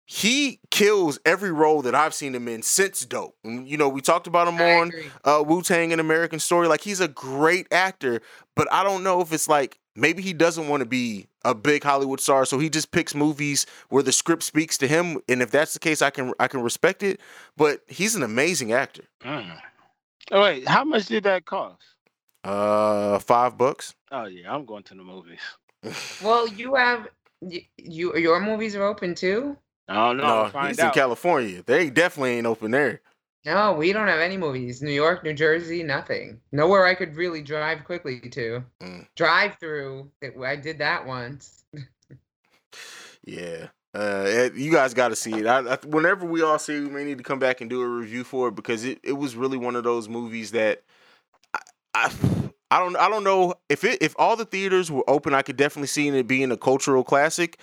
he 0.06 0.60
kills 0.70 1.18
every 1.24 1.50
role 1.50 1.82
that 1.82 1.94
I've 1.94 2.14
seen 2.14 2.34
him 2.34 2.46
in 2.46 2.62
since 2.62 3.04
Dope. 3.04 3.36
And, 3.42 3.66
you 3.66 3.78
know, 3.78 3.88
we 3.88 4.00
talked 4.00 4.26
about 4.26 4.48
him 4.48 4.60
I 4.60 4.74
on 4.74 4.92
uh, 5.24 5.42
Wu 5.46 5.62
Tang 5.62 5.92
and 5.92 6.00
American 6.00 6.38
Story. 6.38 6.68
Like 6.68 6.82
he's 6.82 7.00
a 7.00 7.08
great 7.08 7.66
actor, 7.72 8.20
but 8.54 8.70
I 8.70 8.84
don't 8.84 9.02
know 9.02 9.22
if 9.22 9.32
it's 9.32 9.48
like 9.48 9.78
maybe 9.96 10.22
he 10.22 10.34
doesn't 10.34 10.68
want 10.68 10.82
to 10.82 10.86
be 10.86 11.26
a 11.44 11.54
big 11.54 11.84
Hollywood 11.84 12.20
star, 12.20 12.44
so 12.44 12.58
he 12.58 12.68
just 12.68 12.90
picks 12.90 13.14
movies 13.14 13.66
where 13.88 14.02
the 14.02 14.12
script 14.12 14.42
speaks 14.42 14.76
to 14.78 14.88
him. 14.88 15.18
And 15.28 15.40
if 15.40 15.50
that's 15.50 15.72
the 15.72 15.80
case, 15.80 16.02
I 16.02 16.10
can 16.10 16.32
I 16.38 16.48
can 16.48 16.60
respect 16.60 17.02
it. 17.02 17.20
But 17.56 17.80
he's 17.88 18.14
an 18.14 18.22
amazing 18.22 18.72
actor. 18.72 19.04
Mm. 19.24 19.58
Oh, 20.32 20.42
wait, 20.42 20.68
how 20.68 20.84
much 20.84 21.06
did 21.06 21.24
that 21.24 21.46
cost? 21.46 21.82
Uh, 22.44 23.18
five 23.20 23.56
bucks. 23.56 23.94
Oh 24.12 24.26
yeah, 24.26 24.52
I'm 24.52 24.66
going 24.66 24.82
to 24.84 24.94
the 24.94 25.02
movies. 25.02 25.40
Well, 26.22 26.48
you 26.48 26.76
have 26.76 27.08
you 27.42 28.16
your 28.16 28.40
movies 28.40 28.74
are 28.74 28.84
open 28.84 29.14
too. 29.14 29.54
Oh 29.86 30.14
no, 30.14 30.22
no, 30.22 30.24
I'll 30.24 30.48
find 30.48 30.68
he's 30.68 30.78
in. 30.78 30.90
California. 30.92 31.62
They 31.62 31.90
definitely 31.90 32.38
ain't 32.38 32.46
open 32.46 32.70
there. 32.70 33.02
No, 33.44 33.74
we 33.74 33.92
don't 33.92 34.08
have 34.08 34.20
any 34.20 34.38
movies. 34.38 34.80
New 34.80 34.92
York, 34.92 35.22
New 35.22 35.34
Jersey, 35.34 35.82
nothing. 35.82 36.40
Nowhere 36.52 36.86
I 36.86 36.94
could 36.94 37.16
really 37.16 37.42
drive 37.42 37.84
quickly 37.84 38.20
to. 38.20 38.64
Mm. 38.80 39.06
Drive 39.14 39.56
through. 39.60 40.10
I 40.42 40.56
did 40.56 40.78
that 40.78 41.06
once. 41.06 41.64
Yeah. 43.26 43.68
Uh, 43.92 44.48
you 44.54 44.72
guys 44.72 44.94
got 44.94 45.08
to 45.08 45.16
see 45.16 45.32
it. 45.32 45.46
I, 45.46 45.74
I, 45.74 45.78
whenever 45.86 46.26
we 46.26 46.42
all 46.42 46.58
see 46.58 46.76
it, 46.76 46.80
we 46.80 46.88
may 46.88 47.04
need 47.04 47.18
to 47.18 47.24
come 47.24 47.38
back 47.38 47.60
and 47.60 47.70
do 47.70 47.82
a 47.82 47.86
review 47.86 48.24
for 48.24 48.48
it 48.48 48.54
because 48.54 48.84
it, 48.84 48.98
it 49.02 49.12
was 49.12 49.36
really 49.36 49.58
one 49.58 49.76
of 49.76 49.84
those 49.84 50.08
movies 50.08 50.50
that 50.52 50.82
I, 51.94 52.12
I, 52.70 52.80
don't 52.80 52.96
I 52.96 53.08
don't 53.08 53.24
know 53.24 53.54
if 53.68 53.84
it 53.84 54.02
if 54.02 54.14
all 54.18 54.36
the 54.36 54.44
theaters 54.44 54.90
were 54.90 55.08
open, 55.08 55.34
I 55.34 55.42
could 55.42 55.56
definitely 55.56 55.88
see 55.88 56.08
it 56.08 56.26
being 56.26 56.50
a 56.50 56.56
cultural 56.56 57.04
classic 57.04 57.58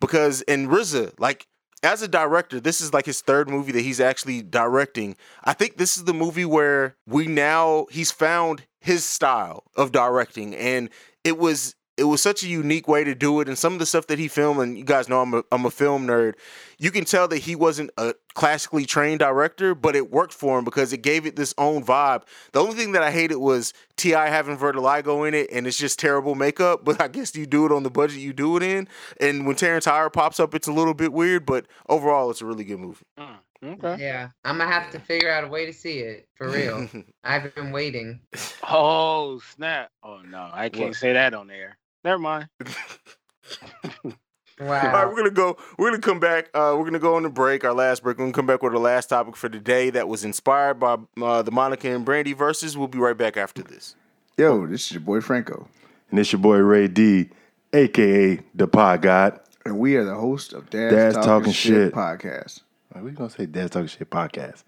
because 0.00 0.42
in 0.42 0.68
RZA, 0.68 1.14
like 1.18 1.46
as 1.82 2.02
a 2.02 2.08
director, 2.08 2.60
this 2.60 2.80
is 2.80 2.92
like 2.94 3.06
his 3.06 3.20
third 3.20 3.48
movie 3.48 3.72
that 3.72 3.82
he's 3.82 4.00
actually 4.00 4.42
directing. 4.42 5.16
I 5.44 5.52
think 5.52 5.76
this 5.76 5.96
is 5.96 6.04
the 6.04 6.14
movie 6.14 6.46
where 6.46 6.96
we 7.06 7.26
now 7.26 7.86
he's 7.90 8.10
found 8.10 8.64
his 8.80 9.04
style 9.04 9.64
of 9.76 9.92
directing, 9.92 10.54
and 10.54 10.88
it 11.22 11.38
was 11.38 11.74
it 11.96 12.04
was 12.04 12.22
such 12.22 12.42
a 12.42 12.48
unique 12.48 12.88
way 12.88 13.04
to 13.04 13.14
do 13.14 13.40
it. 13.40 13.48
And 13.48 13.56
some 13.56 13.74
of 13.74 13.78
the 13.78 13.86
stuff 13.86 14.06
that 14.08 14.18
he 14.18 14.28
filmed, 14.28 14.60
and 14.60 14.78
you 14.78 14.84
guys 14.84 15.08
know 15.08 15.20
I'm 15.20 15.34
a 15.34 15.44
I'm 15.52 15.66
a 15.66 15.70
film 15.70 16.06
nerd. 16.06 16.34
You 16.78 16.90
can 16.90 17.04
tell 17.04 17.28
that 17.28 17.38
he 17.38 17.54
wasn't 17.54 17.90
a 17.98 18.14
classically 18.34 18.84
trained 18.84 19.20
director, 19.20 19.74
but 19.74 19.96
it 19.96 20.10
worked 20.10 20.34
for 20.34 20.58
him 20.58 20.64
because 20.64 20.92
it 20.92 20.98
gave 21.02 21.24
it 21.26 21.36
this 21.36 21.54
own 21.56 21.84
vibe. 21.84 22.22
The 22.52 22.60
only 22.60 22.74
thing 22.74 22.92
that 22.92 23.02
I 23.02 23.10
hated 23.10 23.36
was 23.36 23.72
T.I. 23.96 24.28
having 24.28 24.56
Vertigo 24.56 25.22
in 25.24 25.34
it, 25.34 25.48
and 25.52 25.66
it's 25.66 25.78
just 25.78 25.98
terrible 25.98 26.34
makeup. 26.34 26.84
But 26.84 27.00
I 27.00 27.08
guess 27.08 27.34
you 27.36 27.46
do 27.46 27.64
it 27.66 27.72
on 27.72 27.82
the 27.84 27.90
budget 27.90 28.18
you 28.18 28.32
do 28.32 28.56
it 28.56 28.62
in. 28.62 28.88
And 29.20 29.46
when 29.46 29.56
Terrence 29.56 29.84
Howard 29.84 30.12
pops 30.12 30.38
up, 30.40 30.54
it's 30.54 30.68
a 30.68 30.72
little 30.72 30.94
bit 30.94 31.12
weird, 31.12 31.46
but 31.46 31.66
overall, 31.88 32.30
it's 32.30 32.40
a 32.42 32.46
really 32.46 32.64
good 32.64 32.80
movie. 32.80 33.04
Mm, 33.18 33.36
Okay. 33.64 33.96
Yeah, 34.04 34.28
I'm 34.44 34.58
gonna 34.58 34.70
have 34.70 34.90
to 34.90 34.98
figure 34.98 35.30
out 35.30 35.42
a 35.44 35.48
way 35.48 35.64
to 35.64 35.72
see 35.72 36.00
it 36.00 36.28
for 36.34 36.50
real. 36.50 36.86
I've 37.24 37.54
been 37.54 37.72
waiting. 37.72 38.20
Oh 38.68 39.40
snap! 39.54 39.88
Oh 40.02 40.18
no, 40.18 40.50
I 40.52 40.68
can't 40.68 40.88
What? 40.88 40.96
say 40.96 41.14
that 41.14 41.32
on 41.32 41.50
air. 41.50 41.78
Never 42.04 42.18
mind. 42.18 42.48
All 44.60 44.66
right, 44.68 44.84
Wow. 44.92 45.08
we're 45.08 45.16
gonna 45.16 45.30
go. 45.30 45.56
We're 45.78 45.90
gonna 45.90 46.00
come 46.00 46.20
back. 46.20 46.48
Uh, 46.54 46.74
we're 46.78 46.84
gonna 46.84 46.98
go 47.00 47.16
on 47.16 47.24
the 47.24 47.28
break. 47.30 47.64
Our 47.64 47.72
last 47.74 48.02
break. 48.02 48.18
We're 48.18 48.24
gonna 48.24 48.32
come 48.34 48.46
back 48.46 48.62
with 48.62 48.72
the 48.72 48.78
last 48.78 49.08
topic 49.08 49.34
for 49.36 49.48
today 49.48 49.90
that 49.90 50.06
was 50.08 50.24
inspired 50.24 50.74
by 50.78 50.96
uh, 51.20 51.42
the 51.42 51.50
Monica 51.50 51.88
and 51.90 52.04
Brandy 52.04 52.34
Verzuz. 52.34 52.76
We'll 52.76 52.86
be 52.88 52.98
right 52.98 53.16
back 53.16 53.36
after 53.36 53.62
this. 53.62 53.96
Yo, 54.38 54.66
this 54.66 54.86
is 54.86 54.92
your 54.92 55.00
boy 55.00 55.20
Franco, 55.20 55.68
And 56.10 56.18
it's 56.20 56.32
your 56.32 56.40
boy 56.40 56.58
Ray 56.58 56.86
D, 56.88 57.30
aka 57.72 58.40
the 58.54 58.68
Pod 58.68 59.02
God. 59.02 59.40
and 59.64 59.78
we 59.78 59.96
are 59.96 60.04
the 60.04 60.14
host 60.14 60.52
of 60.52 60.70
Dad's, 60.70 60.94
Dad's 60.94 61.14
Talking, 61.16 61.28
Talking 61.28 61.52
Shit, 61.52 61.72
Shit. 61.72 61.92
podcast. 61.94 62.60
Like, 62.94 63.04
we 63.04 63.10
gonna 63.10 63.30
say 63.30 63.46
Dad's 63.46 63.70
Talking 63.70 63.88
Shit 63.88 64.10
podcast. 64.10 64.62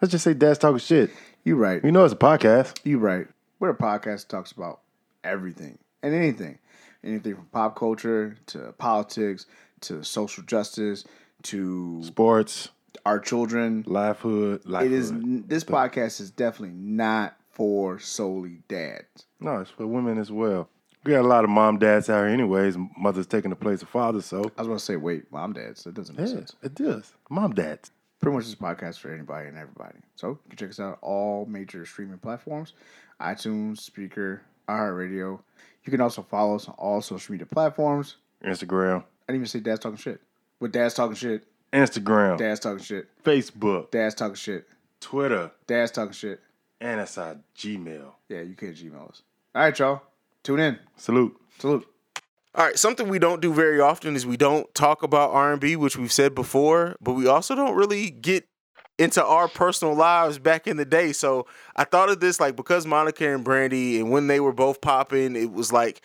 Let's 0.00 0.12
just 0.12 0.22
say 0.24 0.34
Dad's 0.34 0.58
Talking 0.58 0.78
Shit. 0.78 1.10
You 1.44 1.56
right. 1.56 1.82
We 1.82 1.90
know 1.90 2.04
it's 2.04 2.14
a 2.14 2.16
podcast. 2.16 2.78
You 2.84 2.98
right. 2.98 3.26
We're 3.58 3.70
a 3.70 3.76
podcast 3.76 4.22
that 4.22 4.28
talks 4.28 4.52
about 4.52 4.80
everything 5.24 5.78
and 6.02 6.14
anything. 6.14 6.58
Anything 7.04 7.34
from 7.34 7.46
pop 7.46 7.76
culture 7.76 8.36
to 8.46 8.72
politics 8.78 9.46
to 9.82 10.04
social 10.04 10.44
justice 10.44 11.04
to 11.44 12.02
Sports, 12.04 12.68
our 13.04 13.18
children. 13.18 13.84
life 13.86 14.18
hood, 14.20 14.64
life 14.64 14.86
It 14.86 14.92
is 14.92 15.12
this 15.12 15.64
podcast 15.64 16.20
is 16.20 16.30
definitely 16.30 16.76
not 16.76 17.36
for 17.50 17.98
solely 17.98 18.58
dads. 18.68 19.26
No, 19.40 19.60
it's 19.60 19.70
for 19.70 19.86
women 19.86 20.18
as 20.18 20.30
well. 20.30 20.68
We 21.04 21.12
got 21.12 21.22
a 21.24 21.28
lot 21.28 21.42
of 21.42 21.50
mom 21.50 21.78
dads 21.78 22.08
out 22.08 22.24
here, 22.24 22.32
anyways. 22.32 22.76
Mothers 22.96 23.26
taking 23.26 23.50
the 23.50 23.56
place 23.56 23.82
of 23.82 23.88
fathers, 23.88 24.24
so 24.24 24.38
I 24.56 24.60
was 24.60 24.68
going 24.68 24.78
to 24.78 24.84
say, 24.84 24.94
wait, 24.96 25.30
mom, 25.32 25.52
dads. 25.52 25.82
That 25.82 25.94
doesn't 25.94 26.16
make 26.16 26.28
yeah, 26.28 26.34
sense. 26.34 26.54
it 26.62 26.76
does. 26.76 27.12
Mom 27.28 27.52
dads. 27.54 27.90
Pretty 28.20 28.36
much 28.36 28.46
this 28.46 28.54
podcast 28.54 29.00
for 29.00 29.12
anybody 29.12 29.48
and 29.48 29.58
everybody. 29.58 29.98
So 30.14 30.28
you 30.28 30.38
can 30.50 30.56
check 30.56 30.70
us 30.70 30.78
out 30.78 30.92
on 30.92 30.98
all 31.02 31.46
major 31.46 31.84
streaming 31.84 32.18
platforms: 32.18 32.74
iTunes, 33.20 33.90
Spreaker, 33.90 34.40
iHeartRadio. 34.68 35.40
You 35.84 35.90
can 35.90 36.00
also 36.00 36.22
follow 36.22 36.54
us 36.56 36.68
on 36.68 36.74
all 36.78 37.00
social 37.02 37.32
media 37.32 37.46
platforms. 37.46 38.16
Instagram, 38.44 38.98
I 38.98 39.32
didn't 39.32 39.36
even 39.36 39.46
say 39.46 39.60
dad's 39.60 39.80
talking 39.80 39.96
shit. 39.96 40.20
With 40.60 40.72
dad's 40.72 40.94
talking 40.94 41.14
shit, 41.16 41.44
Instagram, 41.72 42.38
dad's 42.38 42.60
talking 42.60 42.82
shit, 42.82 43.08
Facebook, 43.24 43.90
dad's 43.90 44.14
talking 44.14 44.34
shit, 44.34 44.68
Twitter, 45.00 45.50
dad's 45.66 45.90
talking 45.90 46.12
shit. 46.12 46.40
and 46.80 47.00
it's 47.00 47.16
our 47.18 47.36
Gmail. 47.56 48.12
Yeah, 48.28 48.40
you 48.42 48.54
can't 48.54 48.74
Gmail 48.76 49.08
us. 49.08 49.22
All 49.54 49.62
right, 49.62 49.78
y'all. 49.78 50.02
Tune 50.42 50.58
in. 50.60 50.78
Salute. 50.96 51.36
Salute. 51.58 51.86
All 52.54 52.66
right, 52.66 52.78
something 52.78 53.08
we 53.08 53.18
don't 53.18 53.40
do 53.40 53.52
very 53.54 53.80
often 53.80 54.14
is 54.14 54.26
we 54.26 54.36
don't 54.36 54.72
talk 54.74 55.02
about 55.02 55.30
R&B, 55.30 55.76
which 55.76 55.96
we've 55.96 56.12
said 56.12 56.34
before, 56.34 56.96
but 57.00 57.14
we 57.14 57.26
also 57.26 57.54
don't 57.54 57.74
really 57.76 58.10
get 58.10 58.46
into 59.02 59.24
our 59.24 59.48
personal 59.48 59.94
lives 59.94 60.38
back 60.38 60.68
in 60.68 60.76
the 60.76 60.84
day. 60.84 61.12
So 61.12 61.46
I 61.74 61.84
thought 61.84 62.08
of 62.08 62.20
this 62.20 62.38
like 62.38 62.54
because 62.54 62.86
Monica 62.86 63.34
and 63.34 63.42
Brandy 63.42 63.98
and 63.98 64.10
when 64.10 64.28
they 64.28 64.38
were 64.38 64.52
both 64.52 64.80
popping, 64.80 65.34
it 65.34 65.50
was 65.50 65.72
like 65.72 66.02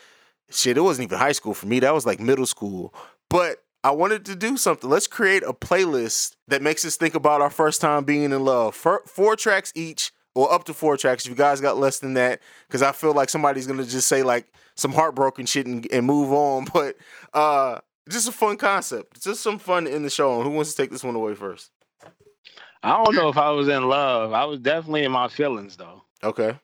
shit, 0.50 0.78
it 0.78 0.82
wasn't 0.82 1.08
even 1.10 1.20
high 1.20 1.32
school 1.32 1.54
for 1.54 1.68
me. 1.68 1.80
That 1.80 1.94
was 1.94 2.06
like 2.06 2.20
middle 2.20 2.48
school. 2.48 2.94
But 3.30 3.64
I 3.84 3.92
wanted 3.92 4.26
to 4.26 4.36
do 4.36 4.58
something. 4.58 4.90
Let's 4.90 5.08
create 5.08 5.44
a 5.44 5.54
playlist 5.54 6.36
that 6.48 6.62
makes 6.64 6.84
us 6.86 6.96
think 6.96 7.14
about 7.14 7.42
our 7.42 7.52
first 7.52 7.82
time 7.82 8.04
being 8.04 8.24
in 8.24 8.44
love. 8.44 8.74
Four, 8.74 9.04
four 9.06 9.36
tracks 9.36 9.72
each, 9.76 10.12
or 10.34 10.52
up 10.52 10.64
to 10.66 10.74
four 10.74 10.98
tracks. 10.98 11.26
If 11.26 11.30
you 11.30 11.36
guys 11.36 11.62
got 11.62 11.78
less 11.78 12.00
than 12.00 12.16
that, 12.16 12.42
because 12.68 12.82
I 12.82 12.94
feel 12.94 13.14
like 13.14 13.30
somebody's 13.30 13.68
gonna 13.68 13.86
just 13.86 14.08
say 14.08 14.24
like 14.24 14.48
some 14.76 14.94
heartbroken 14.94 15.46
shit 15.46 15.68
and, 15.68 15.88
and 15.92 16.06
move 16.06 16.32
on. 16.32 16.66
But 16.74 16.96
uh 17.34 17.80
just 18.10 18.28
a 18.28 18.32
fun 18.32 18.58
concept. 18.58 19.22
Just 19.22 19.42
some 19.42 19.60
fun 19.60 19.86
in 19.86 20.02
the 20.02 20.10
show. 20.10 20.42
Who 20.42 20.50
wants 20.50 20.74
to 20.74 20.82
take 20.82 20.92
this 20.92 21.04
one 21.04 21.16
away 21.16 21.36
first? 21.36 21.72
I 22.84 23.04
don't 23.04 23.16
know 23.16 23.30
if 23.30 23.38
I 23.38 23.52
was 23.52 23.68
in 23.68 23.88
love. 23.88 24.34
I 24.34 24.46
was 24.46 24.60
definitely 24.60 25.04
in 25.04 25.12
my 25.12 25.28
feelings 25.28 25.78
though. 25.78 26.04
Okay. 26.24 26.58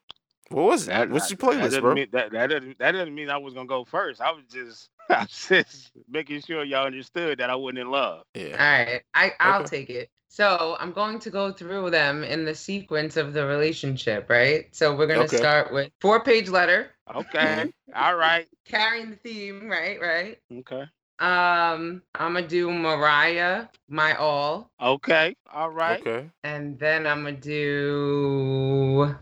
What 0.50 0.66
was? 0.66 0.86
That, 0.86 1.10
What's 1.10 1.30
your 1.30 1.38
that 1.38 1.46
playlist, 1.46 1.62
doesn't 1.64 1.82
bro? 1.82 1.96
Mean, 1.96 2.08
that, 2.12 2.32
that, 2.32 2.48
doesn't, 2.48 2.78
that 2.80 2.92
doesn't 2.92 3.16
mean 3.16 3.30
I 3.30 3.38
was 3.38 3.54
gonna 3.54 3.68
go 3.68 3.84
first. 3.84 4.22
I 4.22 4.32
was 4.32 4.44
just, 4.52 4.90
I 5.10 5.22
was 5.22 5.48
just 5.50 5.92
making 6.10 6.42
sure 6.42 6.64
y'all 6.64 6.86
understood 6.86 7.40
that 7.40 7.50
I 7.50 7.56
wasn't 7.56 7.80
in 7.80 7.92
love. 7.92 8.24
All 8.36 8.42
Yeah. 8.42 8.58
right, 8.86 9.02
I 9.16 9.32
I'll 9.40 9.62
Okay. 9.62 9.70
take 9.70 9.90
it. 9.90 10.10
So 10.28 10.76
I'm 10.80 10.92
going 10.92 11.20
to 11.20 11.30
go 11.30 11.52
through 11.52 11.92
them 11.92 12.24
in 12.24 12.44
the 12.44 12.56
sequence 12.56 13.18
of 13.18 13.34
the 13.34 13.46
relationship, 13.46 14.30
right? 14.30 14.66
So 14.76 14.96
we're 14.96 15.08
gonna 15.08 15.22
Okay. 15.26 15.38
start 15.38 15.72
with 15.72 15.92
four-page 16.02 16.50
letter, 16.50 16.92
Okay. 17.16 17.72
All 17.96 18.16
right. 18.16 18.48
carrying 18.66 19.12
the 19.12 19.16
theme, 19.16 19.68
right? 19.70 20.00
Right. 20.02 20.40
Okay. 20.52 20.86
Um, 21.20 22.02
I'm 22.16 22.34
gonna 22.34 22.48
do 22.48 22.72
Mariah, 22.72 23.68
my 23.88 24.16
all, 24.16 24.70
Okay. 24.82 25.36
All 25.54 25.70
right. 25.70 26.02
Okay. 26.02 26.30
and 26.44 26.78
then 26.80 27.06
I'm 27.08 27.24
gonna 27.24 27.38
do 27.38 29.16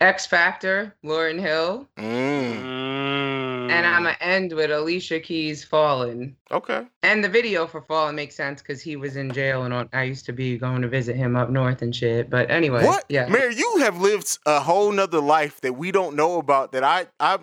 X 0.00 0.26
Factor, 0.26 0.94
Lauryn 1.04 1.40
Hill, 1.40 1.88
Mm. 1.98 2.62
and 3.70 3.86
I'm 3.86 4.02
Mm. 4.02 4.04
gonna 4.04 4.16
end 4.20 4.52
with 4.52 4.70
Alicia 4.70 5.20
Keys, 5.20 5.64
Fallen. 5.64 6.36
Okay. 6.50 6.86
And 7.02 7.22
the 7.22 7.28
video 7.28 7.66
for 7.66 7.82
Fallen 7.82 8.14
makes 8.16 8.34
sense 8.34 8.60
because 8.62 8.80
he 8.80 8.96
was 8.96 9.16
in 9.16 9.32
jail 9.32 9.64
and 9.64 9.74
on, 9.74 9.88
I 9.92 10.04
used 10.04 10.24
to 10.26 10.32
be 10.32 10.56
going 10.58 10.82
to 10.82 10.88
visit 10.88 11.14
him 11.16 11.36
up 11.36 11.48
north 11.50 11.82
and 11.82 11.94
shit. 11.94 12.28
But 12.30 12.50
anyway, 12.50 12.84
What? 12.86 13.04
yeah. 13.08 13.28
Mary, 13.28 13.54
you 13.54 13.76
have 13.78 14.00
lived 14.00 14.38
a 14.46 14.60
whole 14.60 14.90
nother 14.90 15.20
life 15.20 15.60
that 15.60 15.74
we 15.74 15.92
don't 15.92 16.16
know 16.16 16.38
about 16.38 16.72
that 16.72 16.82
I 16.84 17.06
I 17.20 17.38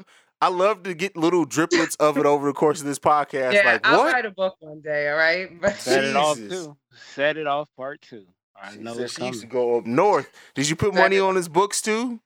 I 0.45 0.49
love 0.49 0.83
to 0.83 0.93
get 0.93 1.17
little 1.17 1.43
driplets 1.43 1.95
of 1.99 2.19
it 2.19 2.25
over 2.27 2.45
the 2.45 2.53
course 2.53 2.79
of 2.79 2.85
this 2.85 2.99
podcast. 2.99 3.53
yeah, 3.53 3.63
like 3.65 3.81
I'll 3.83 3.97
what? 4.03 4.13
write 4.13 4.25
a 4.27 4.29
book 4.29 4.55
one 4.59 4.79
day, 4.79 5.09
all 5.09 5.17
right? 5.17 5.49
But 5.59 5.75
Set 5.77 6.03
it 6.03 6.15
off 6.15 6.37
too. 6.37 6.77
Set 7.15 7.35
it 7.37 7.47
off 7.47 7.67
part 7.75 7.99
two. 8.03 8.27
I 8.55 8.73
She 8.73 8.77
know 8.77 8.93
said 8.93 9.01
it's 9.05 9.15
she 9.15 9.25
used 9.25 9.41
to 9.41 9.47
go 9.47 9.79
up 9.79 9.87
north. 9.87 10.31
Did 10.53 10.69
you 10.69 10.75
put 10.75 10.93
Set 10.93 11.01
money 11.01 11.15
it- 11.15 11.21
on 11.21 11.35
his 11.35 11.49
books 11.49 11.81
too? 11.81 12.19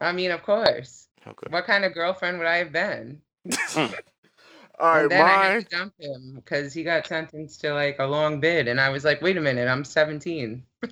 I 0.00 0.10
mean, 0.10 0.32
of 0.32 0.42
course. 0.42 1.06
Okay. 1.24 1.46
What 1.50 1.64
kind 1.64 1.84
of 1.84 1.94
girlfriend 1.94 2.38
would 2.38 2.48
I 2.48 2.56
have 2.56 2.72
been? 2.72 3.20
Hmm. 3.52 3.86
All 4.80 4.88
right, 4.88 5.02
and 5.02 5.10
then 5.12 5.20
I 5.24 5.44
had 5.44 5.68
to 5.70 5.76
dump 5.76 5.92
him 6.00 6.32
because 6.34 6.72
he 6.72 6.82
got 6.82 7.06
sentenced 7.06 7.60
to 7.60 7.72
like 7.72 7.96
a 8.00 8.06
long 8.06 8.40
bid, 8.40 8.66
and 8.66 8.80
I 8.80 8.88
was 8.88 9.04
like, 9.04 9.20
"Wait 9.22 9.36
a 9.36 9.40
minute, 9.40 9.68
I'm 9.68 9.84
17. 9.84 10.64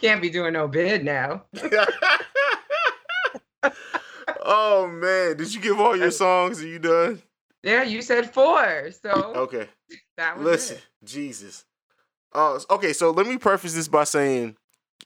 Can't 0.00 0.20
be 0.22 0.30
doing 0.30 0.54
no 0.54 0.66
bid 0.68 1.04
now." 1.04 1.44
Oh 4.46 4.86
man, 4.88 5.36
did 5.36 5.52
you 5.52 5.60
give 5.60 5.78
all 5.80 5.96
your 5.96 6.10
songs? 6.10 6.62
Are 6.62 6.66
you 6.66 6.78
done? 6.78 7.22
Yeah, 7.62 7.82
you 7.82 8.00
said 8.00 8.32
four, 8.32 8.90
so 9.02 9.32
Okay. 9.34 9.68
that 10.16 10.36
was 10.36 10.44
Listen, 10.44 10.76
it. 10.76 10.86
Jesus. 11.04 11.64
Uh, 12.32 12.60
okay, 12.70 12.92
so 12.92 13.10
let 13.10 13.26
me 13.26 13.38
preface 13.38 13.74
this 13.74 13.88
by 13.88 14.04
saying 14.04 14.56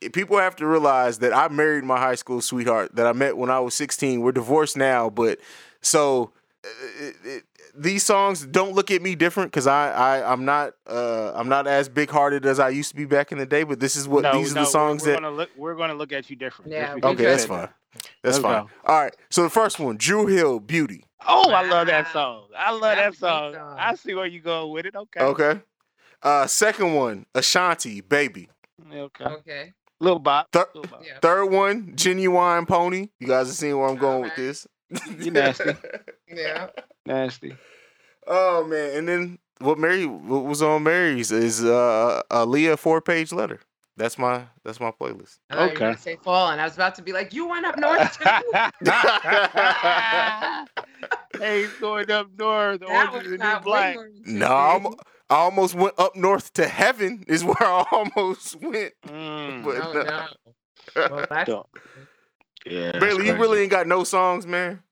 eh, 0.03 0.09
people 0.13 0.37
have 0.37 0.57
to 0.57 0.67
realize 0.67 1.19
that 1.21 1.33
I 1.33 1.49
married 1.49 1.85
my 1.85 1.99
high 1.99 2.17
school 2.17 2.41
sweetheart 2.41 2.97
that 2.97 3.07
I 3.07 3.13
met 3.13 3.37
when 3.37 3.51
I 3.51 3.61
was 3.61 3.75
16. 3.75 4.21
We're 4.21 4.33
divorced 4.33 4.77
now, 4.77 5.09
but 5.11 5.39
so 5.81 6.33
uh, 6.65 6.69
it, 7.01 7.17
it, 7.25 7.45
these 7.75 8.05
songs 8.05 8.45
don't 8.45 8.75
look 8.75 8.91
at 8.91 9.01
me 9.01 9.15
different 9.15 9.53
because 9.53 9.67
I, 9.67 9.91
I 9.93 10.33
I'm 10.33 10.45
not 10.45 10.75
uh 10.87 11.33
I'm 11.35 11.49
not 11.49 11.67
as 11.67 11.89
big 11.89 12.11
hearted 12.11 12.45
as 12.45 12.59
I 12.59 12.71
used 12.71 12.91
to 12.91 12.97
be 12.97 13.05
back 13.05 13.33
in 13.33 13.39
the 13.39 13.47
day. 13.47 13.63
But 13.63 13.81
this 13.81 13.97
is 13.97 14.09
what 14.09 14.23
no, 14.23 14.33
these 14.33 14.51
are 14.55 14.61
the 14.61 14.67
songs 14.67 15.03
we're, 15.03 15.09
we're 15.09 15.15
that. 15.15 15.23
gonna 15.23 15.37
look. 15.37 15.51
We're 15.57 15.77
gonna 15.77 15.95
look 15.95 16.13
at 16.13 16.29
you 16.29 16.37
different. 16.37 16.73
Yeah, 16.73 16.81
just 16.81 16.95
we 16.97 17.01
because 17.01 17.15
Okay, 17.15 17.25
that's 17.25 17.45
fine. 17.47 17.69
That. 17.95 18.03
That's 18.23 18.37
Let's 18.37 18.39
fine. 18.39 18.65
go. 18.65 18.71
All 18.87 19.01
right. 19.03 19.15
So 19.31 19.43
the 19.43 19.51
first 19.51 19.79
one, 19.79 19.97
Dru 19.97 20.27
Hill, 20.27 20.61
Beauty. 20.61 21.05
Oh, 21.27 21.51
I 21.51 21.67
love 21.69 21.87
that 21.89 22.11
song. 22.13 22.47
I 22.57 22.71
love 22.73 22.81
That 22.83 22.97
that, 22.97 23.11
was 23.11 23.17
a 23.19 23.21
great 23.21 23.31
song. 23.31 23.55
song. 23.55 23.77
I 23.79 23.95
see 23.95 24.15
where 24.15 24.27
you 24.27 24.41
go 24.41 24.69
with 24.69 24.87
it. 24.87 24.95
Okay. 24.97 25.21
Okay. 25.21 25.61
Uh, 26.23 26.47
second 26.47 26.95
one, 26.95 27.27
Ashanti, 27.35 28.01
Baby. 28.01 28.49
Okay. 28.93 29.25
Okay. 29.25 29.73
Little 30.01 30.19
bop. 30.19 30.49
Thir- 30.53 30.67
Little 30.75 30.91
bop. 30.91 31.03
Yeah. 31.07 31.19
Third 31.21 31.47
one, 31.47 31.93
Ginuwine 31.95 32.67
Pony. 32.67 33.09
You 33.19 33.27
guys 33.27 33.49
have 33.49 33.57
seen 33.57 33.77
where 33.79 33.89
I'm 33.89 33.97
going 33.97 34.23
with 34.23 34.35
this. 34.37 34.67
You 35.19 35.31
nasty. 35.31 35.71
Yeah. 36.33 36.69
Nasty. 37.07 37.57
oh 38.27 38.65
man, 38.65 38.97
and 38.97 39.09
then 39.09 39.39
what 39.59 39.79
Mary 39.79 40.07
what 40.07 40.45
was 40.45 40.63
on 40.63 40.85
Mary's 40.85 41.33
is 41.33 41.63
uh, 41.65 42.23
Aaliyah 42.31 42.79
four 42.79 43.01
page 43.01 43.33
letter. 43.33 43.61
That's 43.97 44.19
my 44.19 44.45
that's 44.65 44.81
my 44.81 44.91
playlist. 44.91 45.39
I 45.51 45.55
thought 45.55 45.61
you 45.61 45.67
were 45.69 45.71
Okay. 45.73 45.85
gonna 45.87 45.99
say 45.99 46.17
fall, 46.17 46.51
and 46.51 46.61
I 46.61 46.65
was 46.65 46.75
about 46.75 46.95
to 46.97 47.03
be 47.03 47.13
like, 47.13 47.35
"You 47.35 47.49
went 47.49 47.67
up 47.67 47.77
north 47.79 48.19
too." 48.19 48.25
hey, 51.39 51.63
he's 51.63 51.75
going 51.75 52.11
up 52.11 52.29
north. 52.39 52.81
that 52.81 52.89
Orange 52.89 53.13
was 53.13 53.25
is 53.25 53.31
the 53.33 53.39
new 53.39 53.45
not 53.45 53.63
black. 53.63 53.97
No, 54.25 54.47
I'm, 54.47 54.87
I 55.29 55.37
almost 55.37 55.75
went 55.75 55.95
up 55.99 56.17
north 56.17 56.53
to 56.55 56.67
heaven. 56.67 57.25
Is 57.27 57.45
where 57.45 57.57
I 57.61 57.85
almost 57.93 58.57
went. 58.63 58.95
Mm. 59.07 59.65
But 59.65 59.93
baby. 59.93 60.05
No, 60.05 60.27
no. 61.09 61.27
Well. 61.49 61.69
Yeah. 62.67 62.99
Baylor, 62.99 63.23
you 63.23 63.35
really 63.35 63.61
ain't 63.61 63.71
got 63.71 63.87
no 63.87 64.05
songs, 64.05 64.47
man. 64.47 64.83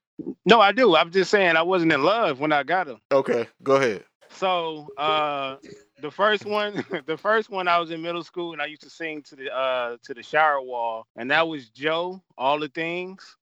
No, 0.45 0.59
I 0.59 0.71
do. 0.71 0.95
I'm 0.95 1.11
just 1.11 1.31
saying 1.31 1.55
I 1.55 1.61
wasn't 1.61 1.91
in 1.93 2.03
love 2.03 2.39
when 2.39 2.51
I 2.51 2.63
got 2.63 2.87
them. 2.87 2.99
Okay, 3.11 3.47
go 3.63 3.75
ahead. 3.75 4.03
So 4.31 4.87
uh 4.97 5.57
the 6.01 6.11
first 6.11 6.45
one 6.45 6.83
the 7.05 7.17
first 7.17 7.49
one 7.49 7.67
I 7.67 7.79
was 7.79 7.91
in 7.91 8.01
middle 8.01 8.23
school 8.23 8.53
and 8.53 8.61
I 8.61 8.65
used 8.65 8.83
to 8.83 8.89
sing 8.89 9.21
to 9.23 9.35
the 9.35 9.53
uh 9.55 9.97
to 10.03 10.13
the 10.13 10.23
shower 10.23 10.61
wall 10.61 11.07
and 11.15 11.31
that 11.31 11.47
was 11.47 11.69
Joe, 11.69 12.21
all 12.37 12.59
the 12.59 12.69
things. 12.69 13.37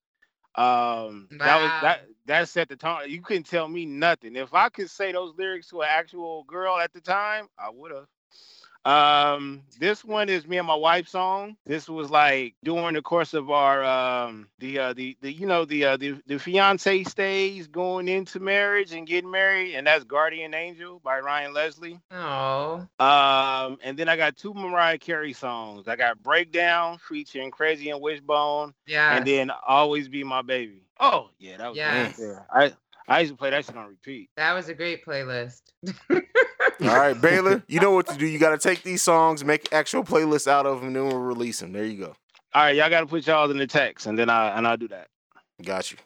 Um 0.55 1.29
that 1.43 1.57
was 1.61 1.73
that 1.81 2.01
that 2.25 2.49
set 2.49 2.69
the 2.69 2.75
tone. 2.75 3.01
You 3.07 3.21
couldn't 3.21 3.45
tell 3.47 3.67
me 3.67 3.85
nothing. 3.85 4.35
If 4.35 4.53
I 4.53 4.69
could 4.69 4.89
say 4.89 5.11
those 5.11 5.33
lyrics 5.37 5.69
to 5.69 5.81
an 5.81 5.87
actual 5.89 6.43
girl 6.43 6.77
at 6.77 6.93
the 6.93 7.01
time, 7.01 7.47
I 7.57 7.69
would 7.69 7.91
have. 7.91 8.07
Um, 8.85 9.63
this 9.79 10.03
one 10.03 10.29
is 10.29 10.47
me 10.47 10.57
and 10.57 10.67
my 10.67 10.75
wife's 10.75 11.11
song. 11.11 11.57
This 11.65 11.89
was 11.89 12.09
like 12.09 12.55
during 12.63 12.93
the 12.95 13.01
course 13.01 13.33
of 13.33 13.49
our 13.49 13.83
um 13.83 14.47
the 14.59 14.79
uh 14.79 14.93
the, 14.93 15.17
the 15.21 15.31
you 15.31 15.45
know 15.45 15.65
the 15.65 15.83
uh 15.85 15.97
the, 15.97 16.21
the 16.25 16.39
fiance 16.39 17.03
stays 17.03 17.67
going 17.67 18.07
into 18.07 18.39
marriage 18.39 18.93
and 18.93 19.05
getting 19.05 19.29
married, 19.31 19.75
and 19.75 19.87
that's 19.87 20.03
Guardian 20.05 20.53
Angel 20.53 20.99
by 21.03 21.19
Ryan 21.19 21.53
Leslie. 21.53 21.99
Oh, 22.11 22.87
Um, 22.99 23.77
and 23.83 23.97
then 23.97 24.07
I 24.09 24.15
got 24.15 24.37
two 24.37 24.53
Mariah 24.53 24.97
Carey 24.97 25.33
songs. 25.33 25.87
I 25.87 25.95
got 25.95 26.21
Breakdown 26.23 26.97
featuring 27.07 27.51
Krayzie 27.51 27.91
and 27.91 28.01
Wishbone, 28.01 28.73
yeah. 28.85 29.17
and 29.17 29.25
then 29.25 29.51
Always 29.67 30.07
Be 30.07 30.23
My 30.23 30.41
Baby. 30.41 30.83
Oh 30.99 31.29
yeah, 31.39 31.57
that 31.57 31.67
was 31.69 31.77
Yes. 31.77 32.19
yeah. 32.19 32.39
I 32.51 32.73
I 33.07 33.21
used 33.21 33.33
to 33.33 33.37
play 33.37 33.49
that 33.51 33.65
shit 33.65 33.75
on 33.75 33.87
repeat. 33.87 34.29
That 34.35 34.53
was 34.53 34.69
a 34.69 34.73
great 34.73 35.05
playlist. 35.05 35.61
All 36.81 36.87
right, 36.95 37.19
Baylor, 37.19 37.63
you 37.67 37.79
know 37.79 37.91
what 37.91 38.07
to 38.07 38.17
do. 38.17 38.25
You 38.27 38.37
got 38.39 38.51
to 38.51 38.57
take 38.57 38.83
these 38.83 39.01
songs, 39.01 39.43
make 39.43 39.71
actual 39.73 40.03
playlists 40.03 40.47
out 40.47 40.65
of 40.65 40.77
them, 40.79 40.87
and 40.87 40.95
then 40.95 41.07
we'll 41.07 41.19
release 41.19 41.59
them. 41.59 41.71
There 41.73 41.85
you 41.85 41.97
go. 41.97 42.15
All 42.53 42.63
right, 42.63 42.75
y'all 42.75 42.89
got 42.89 43.01
to 43.01 43.05
put 43.07 43.25
y'all 43.27 43.49
in 43.51 43.57
the 43.57 43.67
text, 43.67 44.05
and 44.05 44.17
then 44.17 44.29
I 44.29 44.57
and 44.57 44.67
I'll 44.67 44.77
do 44.77 44.87
that. 44.89 45.07
Got 45.63 45.91
you. 45.91 45.97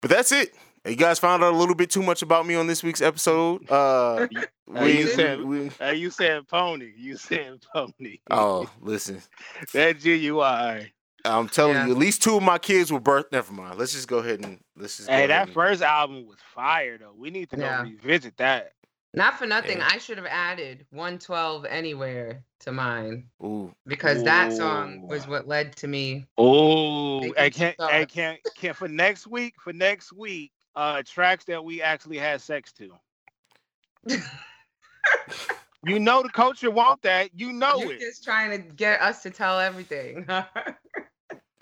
But 0.00 0.10
that's 0.10 0.32
it. 0.32 0.54
You 0.86 0.94
guys 0.96 1.18
found 1.18 1.42
out 1.42 1.52
a 1.52 1.56
little 1.56 1.74
bit 1.74 1.90
too 1.90 2.02
much 2.02 2.22
about 2.22 2.46
me 2.46 2.54
on 2.54 2.66
this 2.68 2.82
week's 2.82 3.02
episode. 3.02 3.68
Uh, 3.70 4.28
Hey, 4.74 4.98
you 4.98 5.06
said- 5.08 5.42
we- 5.42 5.68
Hey, 5.78 5.94
you 5.96 6.10
said 6.10 6.46
pony. 6.48 6.92
You 6.96 7.16
said 7.16 7.60
pony. 7.72 8.18
oh, 8.30 8.68
listen, 8.80 9.22
that 9.72 10.00
GUI. 10.02 10.92
I'm 11.24 11.48
telling 11.48 11.74
Yeah. 11.74 11.86
you, 11.86 11.92
at 11.92 11.98
least 11.98 12.22
two 12.22 12.36
of 12.36 12.42
my 12.44 12.58
kids 12.58 12.92
were 12.92 13.00
birthed. 13.00 13.32
Never 13.32 13.52
mind. 13.52 13.78
Let's 13.78 13.92
just 13.92 14.06
go 14.06 14.18
ahead 14.18 14.44
and 14.44 14.60
let's 14.76 14.96
just. 14.98 15.08
Hey, 15.08 15.26
that 15.26 15.46
and- 15.46 15.52
first 15.54 15.82
album 15.82 16.26
was 16.26 16.36
fire 16.54 16.98
though. 16.98 17.14
We 17.16 17.30
need 17.30 17.50
to 17.50 17.56
go 17.56 17.64
Yeah. 17.64 17.82
revisit 17.82 18.36
that. 18.36 18.72
Not 19.16 19.38
for 19.38 19.46
nothing, 19.46 19.78
Yeah. 19.78 19.88
I 19.90 19.98
should 19.98 20.18
have 20.18 20.26
added 20.26 20.86
112 20.90 21.64
Anywhere 21.64 22.44
to 22.60 22.72
mine 22.72 23.24
Ooh, 23.42 23.74
because 23.86 24.22
that 24.24 24.52
song 24.52 25.06
was 25.08 25.26
what 25.26 25.48
led 25.48 25.74
to 25.76 25.88
me. 25.88 26.26
Oh, 26.36 27.32
I 27.34 27.48
can't. 27.50 27.80
I 27.80 28.04
can't. 28.04 28.38
Can't 28.56 28.76
for 28.76 28.88
next 28.88 29.26
week. 29.26 29.54
For 29.58 29.72
next 29.72 30.12
week, 30.12 30.52
uh, 30.74 31.02
tracks 31.06 31.44
that 31.46 31.64
we 31.64 31.80
actually 31.82 32.18
had 32.18 32.40
sex 32.42 32.72
to. 32.74 32.92
You 35.84 36.00
know 36.00 36.20
the 36.20 36.30
culture 36.30 36.70
want 36.70 37.02
that. 37.02 37.30
You 37.32 37.52
know 37.52 37.78
You're 37.78 37.92
it. 37.92 38.00
just 38.00 38.24
trying 38.24 38.50
to 38.50 38.58
get 38.58 39.00
us 39.00 39.22
to 39.22 39.30
tell 39.30 39.60
everything. 39.60 40.26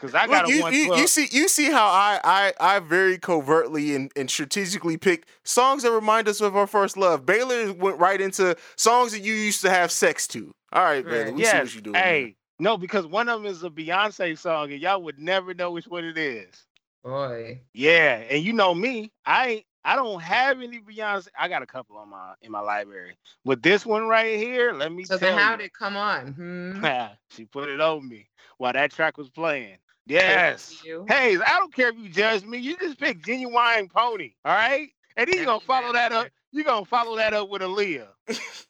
Cause 0.04 0.14
I 0.14 0.26
Look, 0.26 0.30
got 0.32 0.48
a 0.50 0.52
you, 0.54 0.60
one 0.60 0.74
you, 0.74 0.94
you 0.96 1.06
see, 1.06 1.28
you 1.30 1.48
see 1.48 1.70
how 1.70 1.86
I, 1.86 2.20
I, 2.22 2.52
I 2.60 2.78
very 2.80 3.16
covertly 3.16 3.94
and, 3.94 4.12
and 4.14 4.28
strategically 4.30 4.98
picked 4.98 5.30
songs 5.44 5.82
that 5.82 5.92
remind 5.92 6.28
us 6.28 6.42
of 6.42 6.54
our 6.56 6.66
first 6.66 6.98
love. 6.98 7.24
Baylor 7.24 7.72
went 7.72 7.98
right 7.98 8.20
into 8.20 8.54
songs 8.76 9.12
that 9.12 9.20
you 9.20 9.32
used 9.32 9.62
to 9.62 9.70
have 9.70 9.90
sex 9.90 10.26
to. 10.28 10.52
All 10.74 10.82
right, 10.84 11.02
Baylor, 11.02 11.24
Right. 11.24 11.34
we 11.34 11.44
see 11.44 11.56
what 11.56 11.72
you're 11.74 11.80
doing. 11.80 11.94
Hey, 11.94 12.36
no, 12.58 12.76
because 12.76 13.06
one 13.06 13.30
of 13.30 13.42
them 13.42 13.50
is 13.50 13.62
a 13.64 13.70
Beyonce 13.70 14.36
song, 14.36 14.72
and 14.72 14.82
y'all 14.82 15.00
would 15.02 15.18
never 15.18 15.54
know 15.54 15.70
which 15.70 15.86
one 15.86 16.04
it 16.04 16.18
is. 16.18 16.66
Boy. 17.02 17.62
Yeah, 17.72 18.24
and 18.28 18.42
you 18.44 18.52
know 18.52 18.74
me, 18.74 19.10
I. 19.24 19.64
I 19.86 19.96
don't 19.96 20.22
have 20.22 20.62
any 20.62 20.80
Beyonce. 20.80 21.28
I 21.38 21.46
got 21.48 21.62
a 21.62 21.66
couple 21.66 21.98
on 21.98 22.08
my 22.08 22.32
in 22.40 22.50
my 22.50 22.60
library, 22.60 23.18
but 23.44 23.62
this 23.62 23.84
one 23.84 24.06
right 24.08 24.38
here, 24.38 24.72
let 24.72 24.90
me 24.90 25.04
So 25.04 25.18
tell 25.18 25.28
then 25.28 25.38
you. 25.38 25.44
how'd 25.44 25.60
it 25.60 25.74
come 25.74 25.94
on? 25.94 26.32
Hmm? 26.32 26.86
she 27.30 27.44
put 27.44 27.68
it 27.68 27.82
on 27.82 28.08
me 28.08 28.28
while 28.56 28.72
that 28.72 28.92
track 28.92 29.18
was 29.18 29.28
playing. 29.28 29.76
Yes. 30.06 30.82
Hey, 31.08 31.36
I 31.38 31.58
don't 31.58 31.72
care 31.74 31.88
if 31.88 31.96
you 31.96 32.08
judge 32.08 32.44
me. 32.44 32.58
You 32.58 32.76
just 32.76 32.98
pick 32.98 33.22
Ginuwine 33.22 33.90
pony, 33.90 34.32
all 34.44 34.54
right? 34.54 34.88
And 35.16 35.28
then 35.28 35.36
you're 35.36 35.46
gonna 35.46 35.60
follow 35.60 35.92
that 35.92 36.12
up. 36.12 36.28
You're 36.52 36.64
gonna 36.64 36.84
follow 36.84 37.16
that 37.16 37.32
up 37.32 37.48
with 37.48 37.62
Aaliyah. 37.62 38.08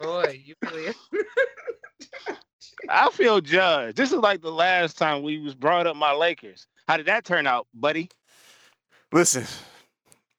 Boy, 0.00 0.42
you 0.44 0.54
really 0.70 0.92
I 2.88 3.10
feel 3.10 3.40
judged. 3.40 3.96
This 3.96 4.12
is 4.12 4.18
like 4.18 4.42
the 4.42 4.50
last 4.52 4.98
time 4.98 5.22
we 5.22 5.38
was 5.38 5.54
brought 5.54 5.86
up 5.86 5.96
my 5.96 6.12
Lakers. 6.12 6.66
How 6.88 6.96
did 6.96 7.06
that 7.06 7.24
turn 7.24 7.46
out, 7.46 7.66
buddy? 7.74 8.10
Listen, 9.12 9.44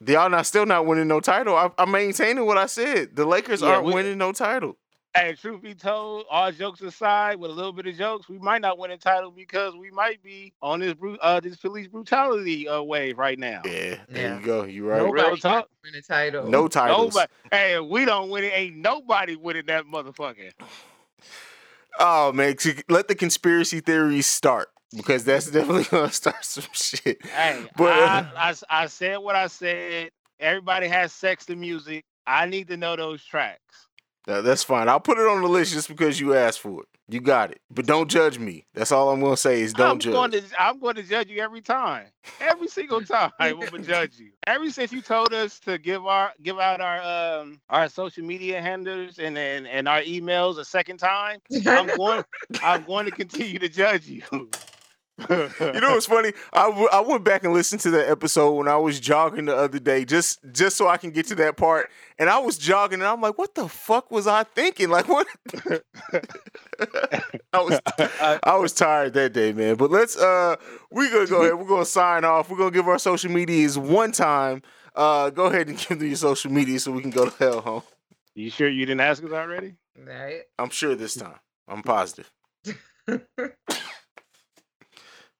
y'all 0.06 0.30
not 0.30 0.46
still 0.46 0.66
not 0.66 0.86
winning 0.86 1.08
no 1.08 1.20
title. 1.20 1.56
I, 1.56 1.72
I'm 1.78 1.92
maintaining 1.92 2.46
what 2.46 2.58
I 2.58 2.68
said. 2.68 3.16
The 3.16 3.26
Lakers 3.26 3.62
Yeah, 3.62 3.70
aren't 3.70 3.86
we- 3.86 3.94
winning 3.94 4.18
no 4.18 4.32
title. 4.32 4.78
Hey, 5.18 5.34
truth 5.34 5.62
be 5.64 5.74
told, 5.74 6.26
all 6.30 6.52
jokes 6.52 6.82
aside, 6.82 7.38
with 7.40 7.50
a 7.50 7.54
little 7.54 7.74
bit 7.74 7.88
of 7.88 7.98
jokes, 7.98 8.30
we 8.30 8.38
might 8.38 8.62
not 8.62 8.78
win 8.78 8.92
a 8.92 8.98
title 8.98 9.32
because 9.32 9.74
we 9.76 9.90
might 9.90 10.22
be 10.22 10.54
on 10.62 10.80
this 10.80 10.94
bru- 10.94 11.18
uh 11.22 11.40
this 11.40 11.56
police 11.58 11.88
brutality 11.88 12.68
uh, 12.70 12.82
wave 12.84 13.18
right 13.18 13.40
now. 13.40 13.62
Yeah, 13.66 13.72
there 13.72 14.00
Yeah. 14.10 14.40
you 14.40 14.46
go. 14.46 14.64
You 14.64 14.88
right. 14.88 14.98
Nobody- 15.00 15.22
nobody 15.24 15.42
talk. 15.42 15.70
win 15.84 15.96
a 15.96 16.02
title. 16.04 16.48
No 16.48 16.68
titles. 16.68 17.16
Nobody, 17.16 17.32
hey, 17.52 17.74
if 17.84 17.86
we 17.90 18.06
don't 18.06 18.30
win 18.30 18.44
it, 18.44 18.52
ain't 18.54 18.76
nobody 18.78 19.36
winning 19.36 19.66
that 19.68 19.86
motherfucker. 19.86 20.52
Oh 22.00 22.32
man, 22.32 22.56
let 22.90 23.08
the 23.08 23.16
conspiracy 23.16 23.80
theories 23.80 24.28
start 24.28 24.70
because 24.96 25.24
that's 25.24 25.48
definitely 25.52 25.86
gonna 25.86 26.12
start 26.12 26.46
some 26.46 26.66
shit. 26.74 27.26
Hey, 27.26 27.66
But, 27.76 27.92
I, 27.92 28.20
uh, 28.20 28.26
I, 28.70 28.84
I 28.84 28.86
said 28.86 29.18
what 29.18 29.36
I 29.36 29.48
said. 29.48 30.12
Everybody 30.40 30.88
has 30.88 31.12
sex 31.12 31.48
to 31.48 31.56
music. 31.56 32.06
I 32.28 32.46
need 32.46 32.68
to 32.68 32.78
know 32.78 32.96
those 32.96 33.24
tracks. 33.26 33.87
That's 34.28 34.64
fine. 34.64 34.90
I'll 34.90 35.00
put 35.00 35.18
it 35.18 35.28
on 35.28 35.42
the 35.42 35.48
list 35.48 35.74
just 35.74 35.88
because 35.88 36.20
you 36.20 36.36
asked 36.36 36.60
for 36.60 36.82
it. 36.82 36.88
You 37.10 37.22
got 37.22 37.52
it, 37.52 37.62
but 37.72 37.86
don't 37.86 38.10
judge 38.12 38.38
me. 38.38 38.66
That's 38.74 38.92
all 38.92 39.10
I'm 39.10 39.22
gonna 39.22 39.38
say 39.38 39.62
is 39.62 39.72
don't 39.72 39.92
I'm 39.92 40.00
judge. 40.00 40.14
going 40.14 40.32
to 40.32 40.44
I'm 40.60 40.78
going 40.78 40.96
to 40.96 41.04
judge 41.04 41.30
you 41.30 41.40
every 41.40 41.62
time. 41.62 42.08
Every 42.42 42.68
single 42.68 43.02
time 43.02 43.32
I'm 43.40 43.58
gonna 43.62 43.82
judge 43.82 44.20
you. 44.20 44.32
Ever 44.46 44.70
since 44.70 44.92
you 44.92 45.02
told 45.02 45.34
us 45.34 45.58
to 45.62 45.78
give 45.78 46.06
our 46.06 46.34
give 46.44 46.60
out 46.60 46.82
our 46.82 47.40
um 47.42 47.62
our 47.70 47.88
social 47.88 48.26
media 48.26 48.62
handles 48.62 49.20
and 49.20 49.38
and, 49.38 49.66
and 49.68 49.88
our 49.88 50.02
emails 50.02 50.58
a 50.58 50.66
second 50.66 50.98
time, 50.98 51.40
I'm 51.66 51.88
going 51.96 52.26
I'm 52.62 52.84
going 52.84 53.06
to 53.06 53.12
continue 53.12 53.60
to 53.60 53.70
judge 53.70 54.06
you. 54.08 54.24
You 55.60 55.82
know 55.82 55.92
what's 55.92 56.06
funny? 56.06 56.32
I, 56.54 56.68
w- 56.70 56.90
I 56.92 57.00
went 57.02 57.24
back 57.24 57.44
and 57.44 57.52
listened 57.54 57.82
to 57.82 57.90
that 57.92 58.08
episode 58.10 58.52
when 58.54 58.68
I 58.68 58.78
was 58.78 59.00
jogging 59.00 59.46
the 59.46 59.56
other 59.56 59.80
day, 59.80 60.06
just 60.06 60.40
just 60.52 60.78
so 60.78 60.88
I 60.88 60.98
can 60.98 61.10
get 61.12 61.26
to 61.28 61.36
that 61.36 61.58
part. 61.58 61.90
And 62.20 62.30
I 62.30 62.38
was 62.40 62.58
jogging, 62.58 63.00
and 63.00 63.08
I'm 63.08 63.20
like, 63.22 63.38
"What 63.38 63.56
the 63.56 63.68
fuck 63.68 64.12
was 64.12 64.28
I 64.28 64.44
thinking? 64.44 64.90
Like, 64.98 65.08
what?" 65.08 65.28
I 67.54 67.62
was 67.62 67.80
I 68.44 68.56
was 68.58 68.74
tired 68.74 69.14
that 69.14 69.34
day, 69.34 69.54
man. 69.54 69.76
But 69.76 69.90
let's 69.92 70.16
uh, 70.18 70.56
we're 70.92 71.12
gonna 71.12 71.26
go 71.28 71.42
ahead. 71.42 71.56
We're 71.56 71.68
gonna 71.68 71.86
sign 71.86 72.24
off. 72.24 72.50
We're 72.50 72.58
gonna 72.58 72.72
give 72.72 72.88
our 72.88 73.00
social 73.00 73.32
medias 73.32 73.78
one 73.78 74.12
time. 74.12 74.62
Uh, 74.96 75.30
go 75.32 75.46
ahead 75.46 75.68
and 75.68 75.78
give 75.78 76.00
them 76.00 76.08
your 76.08 76.16
social 76.16 76.52
media 76.52 76.80
so 76.80 76.92
we 76.92 77.02
can 77.02 77.12
go 77.12 77.30
to 77.30 77.38
hell 77.38 77.62
home. 77.62 77.84
you 78.36 78.50
sure 78.50 78.70
you 78.70 78.86
didn't 78.86 79.02
ask 79.02 79.24
us 79.24 79.32
already? 79.32 79.76
right? 79.98 80.42
I'm 80.60 80.70
sure 80.70 80.96
this 80.96 81.16
time. 81.16 81.40
I'm 81.68 81.82
positive. 81.84 82.32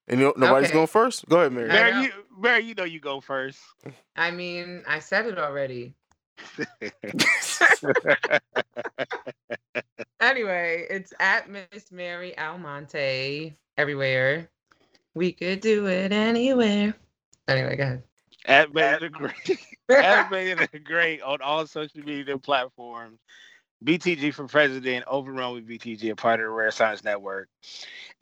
And 0.08 0.20
you 0.20 0.32
nobody's 0.36 0.68
Okay. 0.68 0.74
going 0.74 0.86
first. 0.86 1.28
Go 1.28 1.40
ahead, 1.40 1.52
Mary. 1.52 1.68
Mary, 1.68 2.04
you 2.04 2.12
Mary, 2.38 2.64
you 2.64 2.74
know 2.74 2.84
you 2.84 3.00
go 3.00 3.20
first. 3.20 3.60
I 4.16 4.30
mean, 4.30 4.82
I 4.86 4.98
said 5.00 5.26
it 5.26 5.38
already. 5.38 5.94
Anyway, 10.20 10.84
it's 10.90 11.12
at 11.20 11.48
Miss 11.48 11.92
Mary 11.92 12.36
Almonte 12.36 13.54
everywhere. 13.76 14.50
We 15.14 15.32
could 15.32 15.60
do 15.60 15.86
it 15.86 16.12
anywhere. 16.12 16.94
Anyway, 17.46 17.76
go 17.76 17.82
ahead. 17.84 18.02
At 18.46 18.72
Baylor 18.72 18.98
the 19.00 19.10
Great. 19.10 19.60
At 19.88 20.28
Baylor 20.28 20.66
the 20.72 20.78
Great 20.80 21.22
on 21.22 21.40
all 21.40 21.66
social 21.66 22.02
media 22.02 22.36
platforms. 22.36 23.20
BTG 23.84 24.34
for 24.34 24.46
President, 24.46 25.04
Overrun 25.06 25.54
with 25.54 25.68
BTG, 25.68 26.10
a 26.10 26.16
part 26.16 26.40
of 26.40 26.44
the 26.46 26.50
Rare 26.50 26.70
Science 26.70 27.04
Network. 27.04 27.48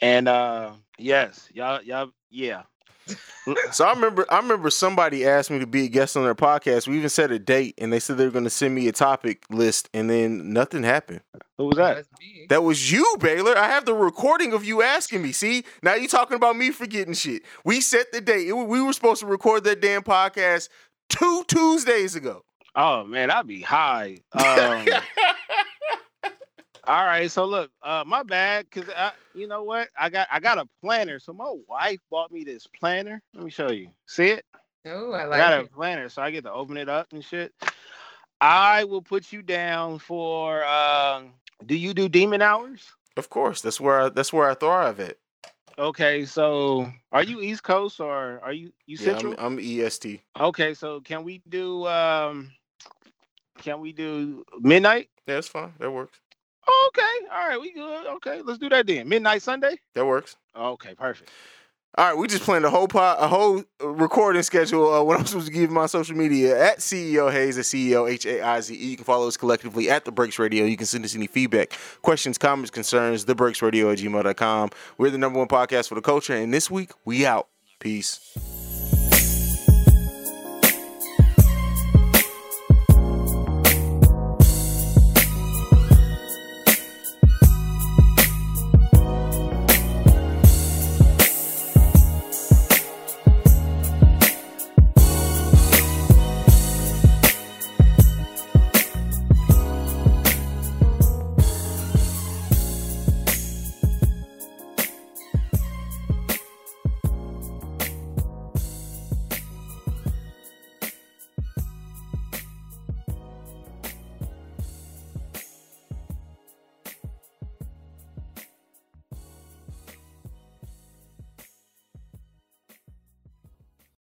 And 0.00 0.28
uh 0.28 0.72
yes, 0.98 1.48
y'all, 1.52 1.82
y'all, 1.82 2.10
yeah. 2.30 2.62
So 3.70 3.84
I 3.84 3.92
remember, 3.92 4.26
I 4.28 4.38
remember 4.38 4.68
somebody 4.70 5.24
asked 5.24 5.52
me 5.52 5.60
to 5.60 5.66
be 5.68 5.84
a 5.84 5.88
guest 5.88 6.16
on 6.16 6.24
their 6.24 6.34
podcast. 6.34 6.88
We 6.88 6.96
even 6.96 7.08
set 7.08 7.30
a 7.30 7.38
date, 7.38 7.74
and 7.78 7.92
they 7.92 8.00
said 8.00 8.16
they 8.18 8.24
were 8.24 8.32
going 8.32 8.42
to 8.42 8.50
send 8.50 8.74
me 8.74 8.88
a 8.88 8.92
topic 8.92 9.44
list, 9.50 9.88
and 9.94 10.10
then 10.10 10.52
nothing 10.52 10.82
happened. 10.82 11.20
Who 11.56 11.66
was 11.66 11.76
that? 11.76 12.06
That 12.48 12.64
was 12.64 12.90
you, 12.90 13.16
Baylor. 13.20 13.56
I 13.56 13.68
have 13.68 13.84
the 13.84 13.94
recording 13.94 14.52
of 14.52 14.64
you 14.64 14.82
asking 14.82 15.22
me. 15.22 15.30
See, 15.30 15.62
now 15.80 15.94
you're 15.94 16.08
talking 16.08 16.34
about 16.36 16.56
me 16.56 16.72
forgetting 16.72 17.14
shit. 17.14 17.42
We 17.64 17.80
set 17.80 18.10
the 18.10 18.20
date. 18.20 18.48
It- 18.48 18.52
we 18.54 18.82
were 18.82 18.92
supposed 18.92 19.20
to 19.20 19.26
record 19.28 19.62
that 19.62 19.80
damn 19.80 20.02
podcast 20.02 20.68
two 21.08 21.44
Tuesdays 21.46 22.16
ago. 22.16 22.42
Oh 22.74 23.04
man, 23.04 23.30
I'd 23.30 23.46
be 23.46 23.60
high. 23.62 24.18
Um, 24.32 24.84
all 26.86 27.04
right, 27.04 27.30
so 27.30 27.44
look, 27.44 27.70
uh, 27.82 28.04
my 28.06 28.22
bad, 28.22 28.70
cause 28.70 28.84
I, 28.96 29.12
you 29.34 29.48
know 29.48 29.62
what, 29.64 29.88
I 29.98 30.08
got 30.08 30.28
I 30.30 30.40
got 30.40 30.58
a 30.58 30.68
planner. 30.82 31.18
So 31.18 31.32
my 31.32 31.52
wife 31.68 32.00
bought 32.10 32.30
me 32.30 32.44
this 32.44 32.66
planner. 32.66 33.22
Let 33.34 33.44
me 33.44 33.50
show 33.50 33.70
you. 33.70 33.88
See 34.06 34.28
it? 34.28 34.44
Oh, 34.86 35.12
I 35.12 35.24
like 35.24 35.40
it. 35.40 35.42
I 35.42 35.48
like 35.48 35.56
got 35.56 35.64
a 35.64 35.68
planner, 35.68 36.08
so 36.08 36.22
I 36.22 36.30
get 36.30 36.44
to 36.44 36.52
open 36.52 36.76
it 36.76 36.88
up 36.88 37.08
and 37.12 37.24
shit. 37.24 37.52
I 38.40 38.84
will 38.84 39.02
put 39.02 39.32
you 39.32 39.42
down 39.42 39.98
for. 39.98 40.64
Um, 40.64 41.32
do 41.64 41.74
you 41.76 41.94
do 41.94 42.08
demon 42.08 42.42
hours? 42.42 42.86
of 43.16 43.30
course, 43.30 43.62
that's 43.62 43.80
where 43.80 44.02
I, 44.02 44.08
that's 44.10 44.32
where 44.32 44.48
I 44.48 44.54
thrive 44.54 45.00
at. 45.00 45.16
Okay, 45.78 46.24
so 46.24 46.90
are 47.12 47.22
you 47.22 47.40
East 47.40 47.62
Coast 47.62 48.00
or 48.00 48.40
are 48.42 48.52
you 48.52 48.72
you 48.86 48.96
Yeah, 48.98 49.06
Central? 49.06 49.34
I'm, 49.38 49.58
I'm 49.58 49.58
EST. 49.58 50.20
okay, 50.38 50.74
so 50.74 51.00
can 51.00 51.24
we 51.24 51.42
do 51.48 51.86
um, 51.86 52.52
can 53.58 53.80
we 53.80 53.92
do 53.92 54.44
midnight? 54.60 55.08
Yeah, 55.26 55.34
that's 55.34 55.48
fine. 55.48 55.72
That 55.78 55.90
works. 55.90 56.18
Okay, 56.68 57.26
all 57.32 57.48
right, 57.48 57.60
we 57.60 57.72
good. 57.72 58.06
Okay, 58.16 58.42
let's 58.42 58.58
do 58.58 58.68
that 58.70 58.86
then. 58.86 59.08
Midnight 59.08 59.42
Sunday. 59.42 59.76
That 59.94 60.04
works. 60.06 60.36
Okay, 60.56 60.94
perfect. 60.94 61.30
All 61.98 62.04
right, 62.04 62.18
we 62.18 62.28
just 62.28 62.42
planned 62.42 62.64
a 62.66 62.70
whole 62.70 62.88
pot, 62.88 63.16
a 63.20 63.26
whole 63.26 63.64
recording 63.80 64.42
schedule. 64.42 64.92
Uh, 64.92 65.02
what 65.02 65.18
I'm 65.18 65.24
supposed 65.26 65.46
to 65.46 65.52
give 65.52 65.70
my 65.70 65.86
social 65.86 66.14
media 66.14 66.60
at 66.60 66.80
CEO 66.80 67.32
Haize, 67.32 67.56
at 67.56 67.64
CEO 67.64 68.10
H 68.10 68.26
A 68.26 68.42
I 68.42 68.60
Z 68.60 68.74
E. 68.74 68.90
You 68.90 68.96
can 68.96 69.04
follow 69.06 69.28
us 69.28 69.36
collectively 69.36 69.88
at 69.88 70.04
The 70.04 70.12
Breaks 70.12 70.38
Radio. 70.38 70.66
You 70.66 70.76
can 70.76 70.86
send 70.86 71.04
us 71.06 71.14
any 71.14 71.26
feedback, 71.26 71.72
questions, 72.02 72.36
comments, 72.36 72.70
concerns, 72.70 73.24
TheBreaksRadio 73.24 73.92
at 73.92 73.98
gmail.com. 73.98 74.70
We're 74.98 75.10
the 75.10 75.18
number 75.18 75.38
one 75.38 75.48
podcast 75.48 75.88
for 75.88 75.94
the 75.94 76.02
culture, 76.02 76.34
and 76.34 76.52
this 76.52 76.70
week, 76.70 76.90
we 77.06 77.24
out. 77.24 77.48
Peace. 77.78 78.36